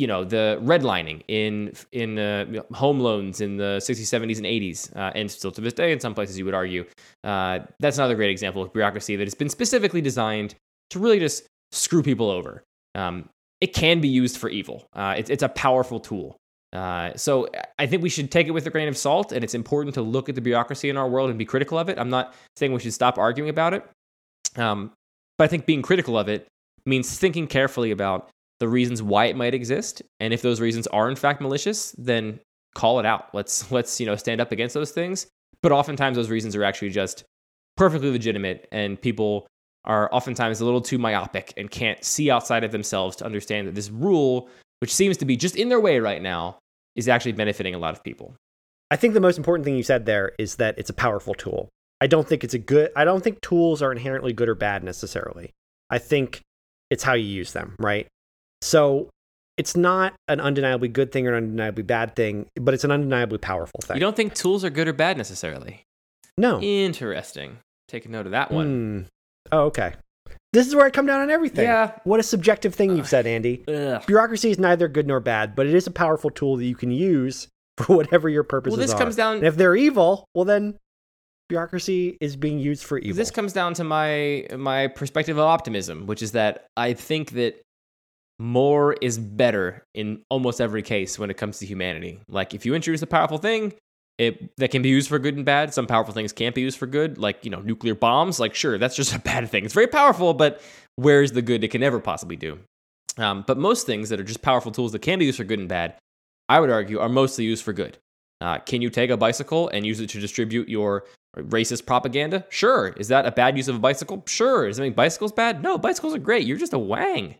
you 0.00 0.06
know 0.06 0.24
the 0.24 0.58
redlining 0.62 1.22
in 1.28 1.72
in 1.92 2.18
uh, 2.18 2.44
home 2.72 3.00
loans 3.00 3.40
in 3.40 3.56
the 3.56 3.72
60s 3.88 4.08
70s 4.14 4.38
and 4.38 4.46
80s 4.46 4.96
uh, 4.96 5.12
and 5.14 5.30
still 5.30 5.52
to 5.52 5.60
this 5.60 5.74
day 5.74 5.92
in 5.92 6.00
some 6.00 6.14
places 6.14 6.38
you 6.38 6.44
would 6.44 6.54
argue 6.54 6.84
uh, 7.24 7.58
that's 7.80 7.98
another 7.98 8.14
great 8.14 8.30
example 8.30 8.62
of 8.62 8.72
bureaucracy 8.72 9.16
that 9.16 9.26
has 9.26 9.34
been 9.34 9.48
specifically 9.48 10.00
designed 10.00 10.54
to 10.90 10.98
really 10.98 11.18
just 11.18 11.44
screw 11.72 12.02
people 12.02 12.30
over. 12.30 12.62
Um, 12.94 13.28
it 13.60 13.72
can 13.74 14.00
be 14.00 14.08
used 14.08 14.36
for 14.38 14.48
evil. 14.48 14.86
Uh, 14.94 15.14
it's, 15.16 15.42
a 15.42 15.48
powerful 15.48 16.00
tool. 16.00 16.36
Uh, 16.72 17.12
so 17.16 17.48
I 17.78 17.86
think 17.86 18.02
we 18.02 18.08
should 18.08 18.30
take 18.30 18.46
it 18.46 18.52
with 18.52 18.66
a 18.66 18.70
grain 18.70 18.88
of 18.88 18.96
salt, 18.96 19.32
and 19.32 19.44
it's 19.44 19.54
important 19.54 19.94
to 19.94 20.02
look 20.02 20.28
at 20.28 20.34
the 20.34 20.40
bureaucracy 20.40 20.88
in 20.88 20.96
our 20.96 21.08
world 21.08 21.30
and 21.30 21.38
be 21.38 21.44
critical 21.44 21.78
of 21.78 21.88
it. 21.88 21.98
I'm 21.98 22.10
not 22.10 22.34
saying 22.56 22.72
we 22.72 22.80
should 22.80 22.94
stop 22.94 23.18
arguing 23.18 23.50
about 23.50 23.74
it, 23.74 23.84
um, 24.56 24.92
but 25.36 25.44
I 25.44 25.48
think 25.48 25.66
being 25.66 25.82
critical 25.82 26.18
of 26.18 26.28
it 26.28 26.46
means 26.86 27.18
thinking 27.18 27.46
carefully 27.46 27.90
about 27.90 28.30
the 28.60 28.68
reasons 28.68 29.02
why 29.02 29.26
it 29.26 29.36
might 29.36 29.54
exist 29.54 30.02
and 30.20 30.32
if 30.32 30.42
those 30.42 30.60
reasons 30.60 30.86
are 30.88 31.10
in 31.10 31.16
fact 31.16 31.40
malicious 31.40 31.94
then 31.98 32.38
call 32.74 33.00
it 33.00 33.06
out 33.06 33.28
let's 33.34 33.70
let's 33.72 33.98
you 33.98 34.06
know 34.06 34.16
stand 34.16 34.40
up 34.40 34.52
against 34.52 34.74
those 34.74 34.92
things 34.92 35.26
but 35.62 35.72
oftentimes 35.72 36.16
those 36.16 36.30
reasons 36.30 36.54
are 36.54 36.64
actually 36.64 36.90
just 36.90 37.24
perfectly 37.76 38.10
legitimate 38.10 38.68
and 38.72 39.00
people 39.00 39.46
are 39.86 40.12
oftentimes 40.12 40.60
a 40.60 40.64
little 40.64 40.80
too 40.80 40.98
myopic 40.98 41.54
and 41.56 41.70
can't 41.70 42.04
see 42.04 42.30
outside 42.30 42.62
of 42.62 42.70
themselves 42.70 43.16
to 43.16 43.24
understand 43.24 43.66
that 43.66 43.74
this 43.74 43.90
rule 43.90 44.48
which 44.80 44.94
seems 44.94 45.16
to 45.16 45.24
be 45.24 45.36
just 45.36 45.56
in 45.56 45.68
their 45.68 45.80
way 45.80 45.98
right 45.98 46.22
now 46.22 46.58
is 46.96 47.08
actually 47.08 47.32
benefiting 47.32 47.74
a 47.74 47.78
lot 47.78 47.94
of 47.94 48.04
people 48.04 48.34
I 48.90 48.96
think 48.96 49.14
the 49.14 49.20
most 49.20 49.38
important 49.38 49.64
thing 49.64 49.76
you 49.76 49.82
said 49.82 50.04
there 50.04 50.32
is 50.38 50.56
that 50.56 50.76
it's 50.76 50.90
a 50.90 50.94
powerful 50.94 51.34
tool. 51.34 51.68
I 52.00 52.08
don't 52.08 52.26
think 52.26 52.42
it's 52.42 52.54
a 52.54 52.58
good 52.58 52.90
I 52.96 53.04
don't 53.04 53.22
think 53.22 53.40
tools 53.40 53.82
are 53.82 53.92
inherently 53.92 54.32
good 54.32 54.48
or 54.48 54.54
bad 54.54 54.82
necessarily. 54.82 55.50
I 55.90 55.98
think 55.98 56.40
it's 56.90 57.04
how 57.04 57.14
you 57.14 57.26
use 57.26 57.52
them, 57.52 57.76
right? 57.78 58.08
So 58.62 59.08
it's 59.56 59.76
not 59.76 60.14
an 60.28 60.40
undeniably 60.40 60.88
good 60.88 61.12
thing 61.12 61.26
or 61.26 61.34
an 61.34 61.44
undeniably 61.44 61.82
bad 61.82 62.16
thing, 62.16 62.46
but 62.60 62.74
it's 62.74 62.84
an 62.84 62.90
undeniably 62.90 63.38
powerful 63.38 63.80
thing. 63.82 63.96
you 63.96 64.00
don't 64.00 64.16
think 64.16 64.34
tools 64.34 64.64
are 64.64 64.70
good 64.70 64.88
or 64.88 64.92
bad 64.92 65.16
necessarily 65.18 65.82
no. 66.38 66.60
interesting 66.60 67.58
take 67.88 68.06
a 68.06 68.08
note 68.08 68.26
of 68.26 68.32
that 68.32 68.50
one 68.50 68.66
Hmm. 68.66 69.00
Oh, 69.52 69.64
okay. 69.66 69.94
This 70.52 70.66
is 70.66 70.74
where 70.74 70.84
I 70.84 70.90
come 70.90 71.06
down 71.06 71.20
on 71.20 71.30
everything. 71.30 71.64
Yeah. 71.64 71.92
What 72.04 72.20
a 72.20 72.22
subjective 72.22 72.74
thing 72.74 72.96
you've 72.96 73.08
said, 73.08 73.26
Andy. 73.26 73.64
Ugh. 73.68 74.02
Bureaucracy 74.06 74.50
is 74.50 74.58
neither 74.58 74.88
good 74.88 75.06
nor 75.06 75.20
bad, 75.20 75.54
but 75.54 75.66
it 75.66 75.74
is 75.74 75.86
a 75.86 75.90
powerful 75.90 76.28
tool 76.30 76.56
that 76.56 76.64
you 76.64 76.74
can 76.74 76.90
use 76.90 77.48
for 77.78 77.96
whatever 77.96 78.28
your 78.28 78.42
purposes 78.42 78.76
well 78.76 78.86
this 78.86 78.94
are. 78.94 78.98
comes 78.98 79.16
down 79.16 79.36
and 79.36 79.46
if 79.46 79.56
they're 79.56 79.76
evil, 79.76 80.24
well 80.34 80.44
then 80.44 80.76
bureaucracy 81.48 82.16
is 82.20 82.36
being 82.36 82.58
used 82.58 82.84
for 82.84 82.98
evil. 82.98 83.16
This 83.16 83.30
comes 83.30 83.52
down 83.52 83.74
to 83.74 83.84
my 83.84 84.46
my 84.56 84.88
perspective 84.88 85.36
of 85.38 85.44
optimism, 85.44 86.06
which 86.06 86.22
is 86.22 86.32
that 86.32 86.66
I 86.76 86.92
think 86.94 87.32
that 87.32 87.60
more 88.40 88.94
is 88.94 89.18
better 89.18 89.84
in 89.94 90.22
almost 90.30 90.60
every 90.60 90.82
case 90.82 91.18
when 91.18 91.30
it 91.30 91.36
comes 91.36 91.58
to 91.58 91.66
humanity. 91.66 92.20
Like 92.26 92.54
if 92.54 92.64
you 92.64 92.74
introduce 92.74 93.02
a 93.02 93.06
powerful 93.06 93.36
thing, 93.38 93.74
it 94.16 94.56
that 94.56 94.70
can 94.70 94.80
be 94.82 94.88
used 94.88 95.08
for 95.08 95.18
good 95.18 95.36
and 95.36 95.44
bad. 95.44 95.74
Some 95.74 95.86
powerful 95.86 96.14
things 96.14 96.32
can't 96.32 96.54
be 96.54 96.62
used 96.62 96.78
for 96.78 96.86
good, 96.86 97.18
like 97.18 97.44
you 97.44 97.50
know 97.50 97.60
nuclear 97.60 97.94
bombs. 97.94 98.40
Like 98.40 98.54
sure, 98.54 98.78
that's 98.78 98.96
just 98.96 99.14
a 99.16 99.18
bad 99.18 99.48
thing. 99.50 99.64
It's 99.64 99.74
very 99.74 99.86
powerful, 99.86 100.32
but 100.32 100.60
where's 100.96 101.32
the 101.32 101.42
good 101.42 101.62
it 101.62 101.68
can 101.68 101.82
ever 101.82 102.00
possibly 102.00 102.36
do? 102.36 102.58
Um, 103.18 103.44
but 103.46 103.58
most 103.58 103.86
things 103.86 104.08
that 104.08 104.18
are 104.18 104.24
just 104.24 104.40
powerful 104.40 104.72
tools 104.72 104.92
that 104.92 105.02
can 105.02 105.18
be 105.18 105.26
used 105.26 105.36
for 105.36 105.44
good 105.44 105.58
and 105.58 105.68
bad, 105.68 105.96
I 106.48 106.60
would 106.60 106.70
argue, 106.70 106.98
are 106.98 107.08
mostly 107.08 107.44
used 107.44 107.62
for 107.62 107.74
good. 107.74 107.98
Uh, 108.40 108.58
can 108.58 108.80
you 108.80 108.88
take 108.88 109.10
a 109.10 109.18
bicycle 109.18 109.68
and 109.68 109.84
use 109.84 110.00
it 110.00 110.08
to 110.10 110.20
distribute 110.20 110.68
your 110.68 111.04
racist 111.36 111.84
propaganda? 111.84 112.46
Sure. 112.48 112.88
Is 112.96 113.08
that 113.08 113.26
a 113.26 113.32
bad 113.32 113.58
use 113.58 113.68
of 113.68 113.76
a 113.76 113.80
bicycle? 113.80 114.22
Sure. 114.26 114.66
Does 114.66 114.78
it 114.78 114.82
make 114.82 114.96
bicycles 114.96 115.32
bad? 115.32 115.62
No, 115.62 115.76
bicycles 115.76 116.14
are 116.14 116.18
great. 116.18 116.46
You're 116.46 116.56
just 116.56 116.72
a 116.72 116.78
wang. 116.78 117.36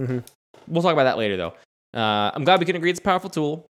Mhm. 0.00 0.24
We'll 0.68 0.82
talk 0.82 0.92
about 0.92 1.04
that 1.04 1.18
later, 1.18 1.36
though. 1.36 1.54
Uh, 1.92 2.30
I'm 2.34 2.44
glad 2.44 2.60
we 2.60 2.66
can 2.66 2.76
agree 2.76 2.90
it's 2.90 3.00
a 3.00 3.02
powerful 3.02 3.30
tool. 3.30 3.66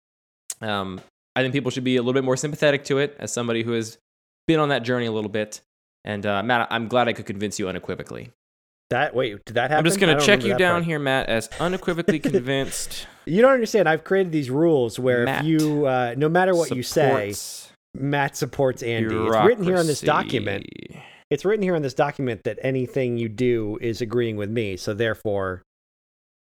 Um, 0.61 1.01
I 1.37 1.43
think 1.43 1.53
people 1.53 1.71
should 1.71 1.85
be 1.85 1.97
a 1.97 2.01
little 2.01 2.13
bit 2.13 2.25
more 2.25 2.37
sympathetic 2.37 2.85
to 2.85 2.99
it 2.99 3.17
as 3.19 3.33
somebody 3.33 3.63
who 3.63 3.73
has 3.73 3.99
been 4.47 4.61
on 4.61 4.69
that 4.69 4.83
journey 4.83 5.07
a 5.07 5.13
little 5.13 5.31
bit. 5.31 5.61
And 6.05 6.25
uh, 6.25 6.43
Matt, 6.43 6.69
I'm 6.71 6.89
glad 6.89 7.09
I 7.09 7.13
could 7.13 7.27
convince 7.27 7.59
you 7.59 7.69
unequivocally. 7.69 8.31
That 8.91 9.15
wait, 9.15 9.45
did 9.47 9.55
that 9.55 9.71
happen? 9.71 9.79
I'm 9.79 9.85
just 9.85 9.99
gonna 9.99 10.21
check 10.21 10.45
you 10.45 10.55
down 10.57 10.77
part. 10.77 10.85
here, 10.85 10.99
Matt, 10.99 11.29
as 11.29 11.49
unequivocally 11.59 12.19
convinced. 12.21 13.07
You 13.25 13.41
don't 13.41 13.53
understand. 13.53 13.89
I've 13.89 14.05
created 14.05 14.31
these 14.31 14.51
rules 14.51 14.99
where 14.99 15.25
Matt 15.25 15.41
if 15.41 15.47
you, 15.47 15.87
uh, 15.87 16.15
no 16.17 16.29
matter 16.29 16.55
what 16.55 16.71
you 16.71 16.83
say, 16.83 17.35
Matt 17.95 18.37
supports 18.37 18.83
Andy. 18.83 19.15
It's 19.17 19.37
written 19.47 19.65
here 19.65 19.79
on 19.79 19.87
this 19.87 20.03
document. 20.03 20.67
It's 21.31 21.45
written 21.45 21.63
here 21.63 21.75
on 21.75 21.83
this 21.83 21.95
document 21.95 22.45
that 22.45 22.59
anything 22.63 23.17
you 23.17 23.31
do 23.31 23.79
is 23.81 24.03
agreeing 24.03 24.37
with 24.37 24.51
me. 24.51 24.77
So 24.77 24.93
therefore, 24.93 25.63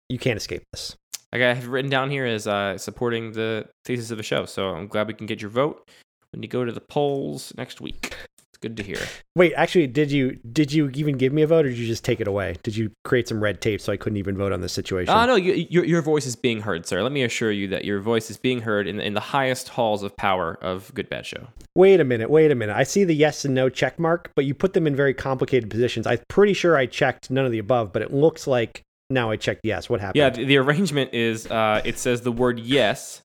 you 0.09 0.19
can't 0.19 0.37
escape 0.37 0.63
this. 0.73 0.95
I 1.33 1.37
have 1.37 1.67
written 1.67 1.91
down 1.91 2.09
here 2.11 2.25
as 2.25 2.47
uh, 2.47 2.77
supporting 2.77 3.33
the 3.33 3.67
thesis 3.83 4.11
of 4.11 4.17
the 4.17 4.23
show. 4.23 4.45
So 4.45 4.69
I'm 4.69 4.87
glad 4.87 5.07
we 5.07 5.13
can 5.13 5.27
get 5.27 5.41
your 5.41 5.51
vote 5.51 5.89
when 6.31 6.41
you 6.43 6.49
go 6.49 6.63
to 6.63 6.71
the 6.71 6.81
polls 6.81 7.53
next 7.57 7.81
week. 7.81 8.15
It's 8.49 8.57
good 8.61 8.77
to 8.77 8.83
hear. 8.83 8.99
Wait, 9.35 9.53
actually, 9.57 9.87
did 9.87 10.13
you 10.13 10.39
did 10.49 10.71
you 10.71 10.89
even 10.91 11.17
give 11.17 11.33
me 11.33 11.41
a 11.41 11.47
vote, 11.47 11.65
or 11.65 11.69
did 11.69 11.77
you 11.77 11.87
just 11.87 12.05
take 12.05 12.21
it 12.21 12.27
away? 12.27 12.55
Did 12.63 12.77
you 12.77 12.89
create 13.03 13.27
some 13.27 13.43
red 13.43 13.59
tape 13.59 13.81
so 13.81 13.91
I 13.91 13.97
couldn't 13.97 14.15
even 14.15 14.37
vote 14.37 14.53
on 14.53 14.61
this 14.61 14.71
situation? 14.71 15.13
Oh 15.13 15.25
no, 15.25 15.35
you, 15.35 15.67
your 15.69 15.83
your 15.83 16.01
voice 16.01 16.25
is 16.25 16.37
being 16.37 16.61
heard, 16.61 16.85
sir. 16.85 17.03
Let 17.03 17.11
me 17.11 17.23
assure 17.23 17.51
you 17.51 17.67
that 17.67 17.83
your 17.83 17.99
voice 17.99 18.31
is 18.31 18.37
being 18.37 18.61
heard 18.61 18.87
in 18.87 19.01
in 19.01 19.13
the 19.13 19.19
highest 19.19 19.67
halls 19.67 20.03
of 20.03 20.15
power 20.15 20.57
of 20.61 20.93
Good 20.93 21.09
Bad 21.09 21.25
Show. 21.25 21.47
Wait 21.75 21.99
a 21.99 22.05
minute, 22.05 22.29
wait 22.29 22.49
a 22.49 22.55
minute. 22.55 22.77
I 22.77 22.83
see 22.83 23.03
the 23.03 23.13
yes 23.13 23.43
and 23.43 23.53
no 23.53 23.67
check 23.67 23.99
mark, 23.99 24.31
but 24.37 24.45
you 24.45 24.53
put 24.53 24.71
them 24.71 24.87
in 24.87 24.95
very 24.95 25.13
complicated 25.13 25.69
positions. 25.69 26.07
I'm 26.07 26.19
pretty 26.29 26.53
sure 26.53 26.77
I 26.77 26.85
checked 26.85 27.29
none 27.29 27.45
of 27.45 27.51
the 27.51 27.59
above, 27.59 27.91
but 27.91 28.01
it 28.01 28.13
looks 28.13 28.47
like 28.47 28.83
now 29.09 29.31
I 29.31 29.35
checked 29.35 29.61
yes. 29.63 29.89
What 29.89 30.01
happened? 30.01 30.17
Yeah, 30.17 30.29
the, 30.29 30.45
the 30.45 30.57
arrangement 30.57 31.13
is 31.13 31.47
uh, 31.47 31.81
it 31.85 31.97
says 31.99 32.21
the 32.21 32.31
word 32.31 32.59
yes, 32.59 33.21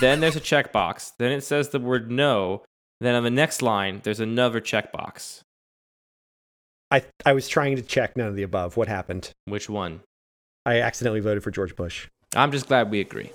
then 0.00 0.20
there's 0.20 0.36
a 0.36 0.40
checkbox, 0.40 1.12
then 1.18 1.32
it 1.32 1.42
says 1.42 1.68
the 1.70 1.80
word 1.80 2.10
no, 2.10 2.62
then 3.00 3.14
on 3.14 3.22
the 3.22 3.30
next 3.30 3.62
line 3.62 4.00
there's 4.02 4.20
another 4.20 4.60
checkbox. 4.60 5.42
I 6.90 7.04
I 7.24 7.32
was 7.32 7.48
trying 7.48 7.76
to 7.76 7.82
check 7.82 8.16
none 8.16 8.28
of 8.28 8.36
the 8.36 8.42
above. 8.42 8.76
What 8.76 8.88
happened? 8.88 9.32
Which 9.46 9.68
one? 9.68 10.00
I 10.64 10.80
accidentally 10.80 11.20
voted 11.20 11.42
for 11.42 11.50
George 11.50 11.74
Bush. 11.74 12.08
I'm 12.34 12.52
just 12.52 12.68
glad 12.68 12.90
we 12.90 13.00
agree. 13.00 13.30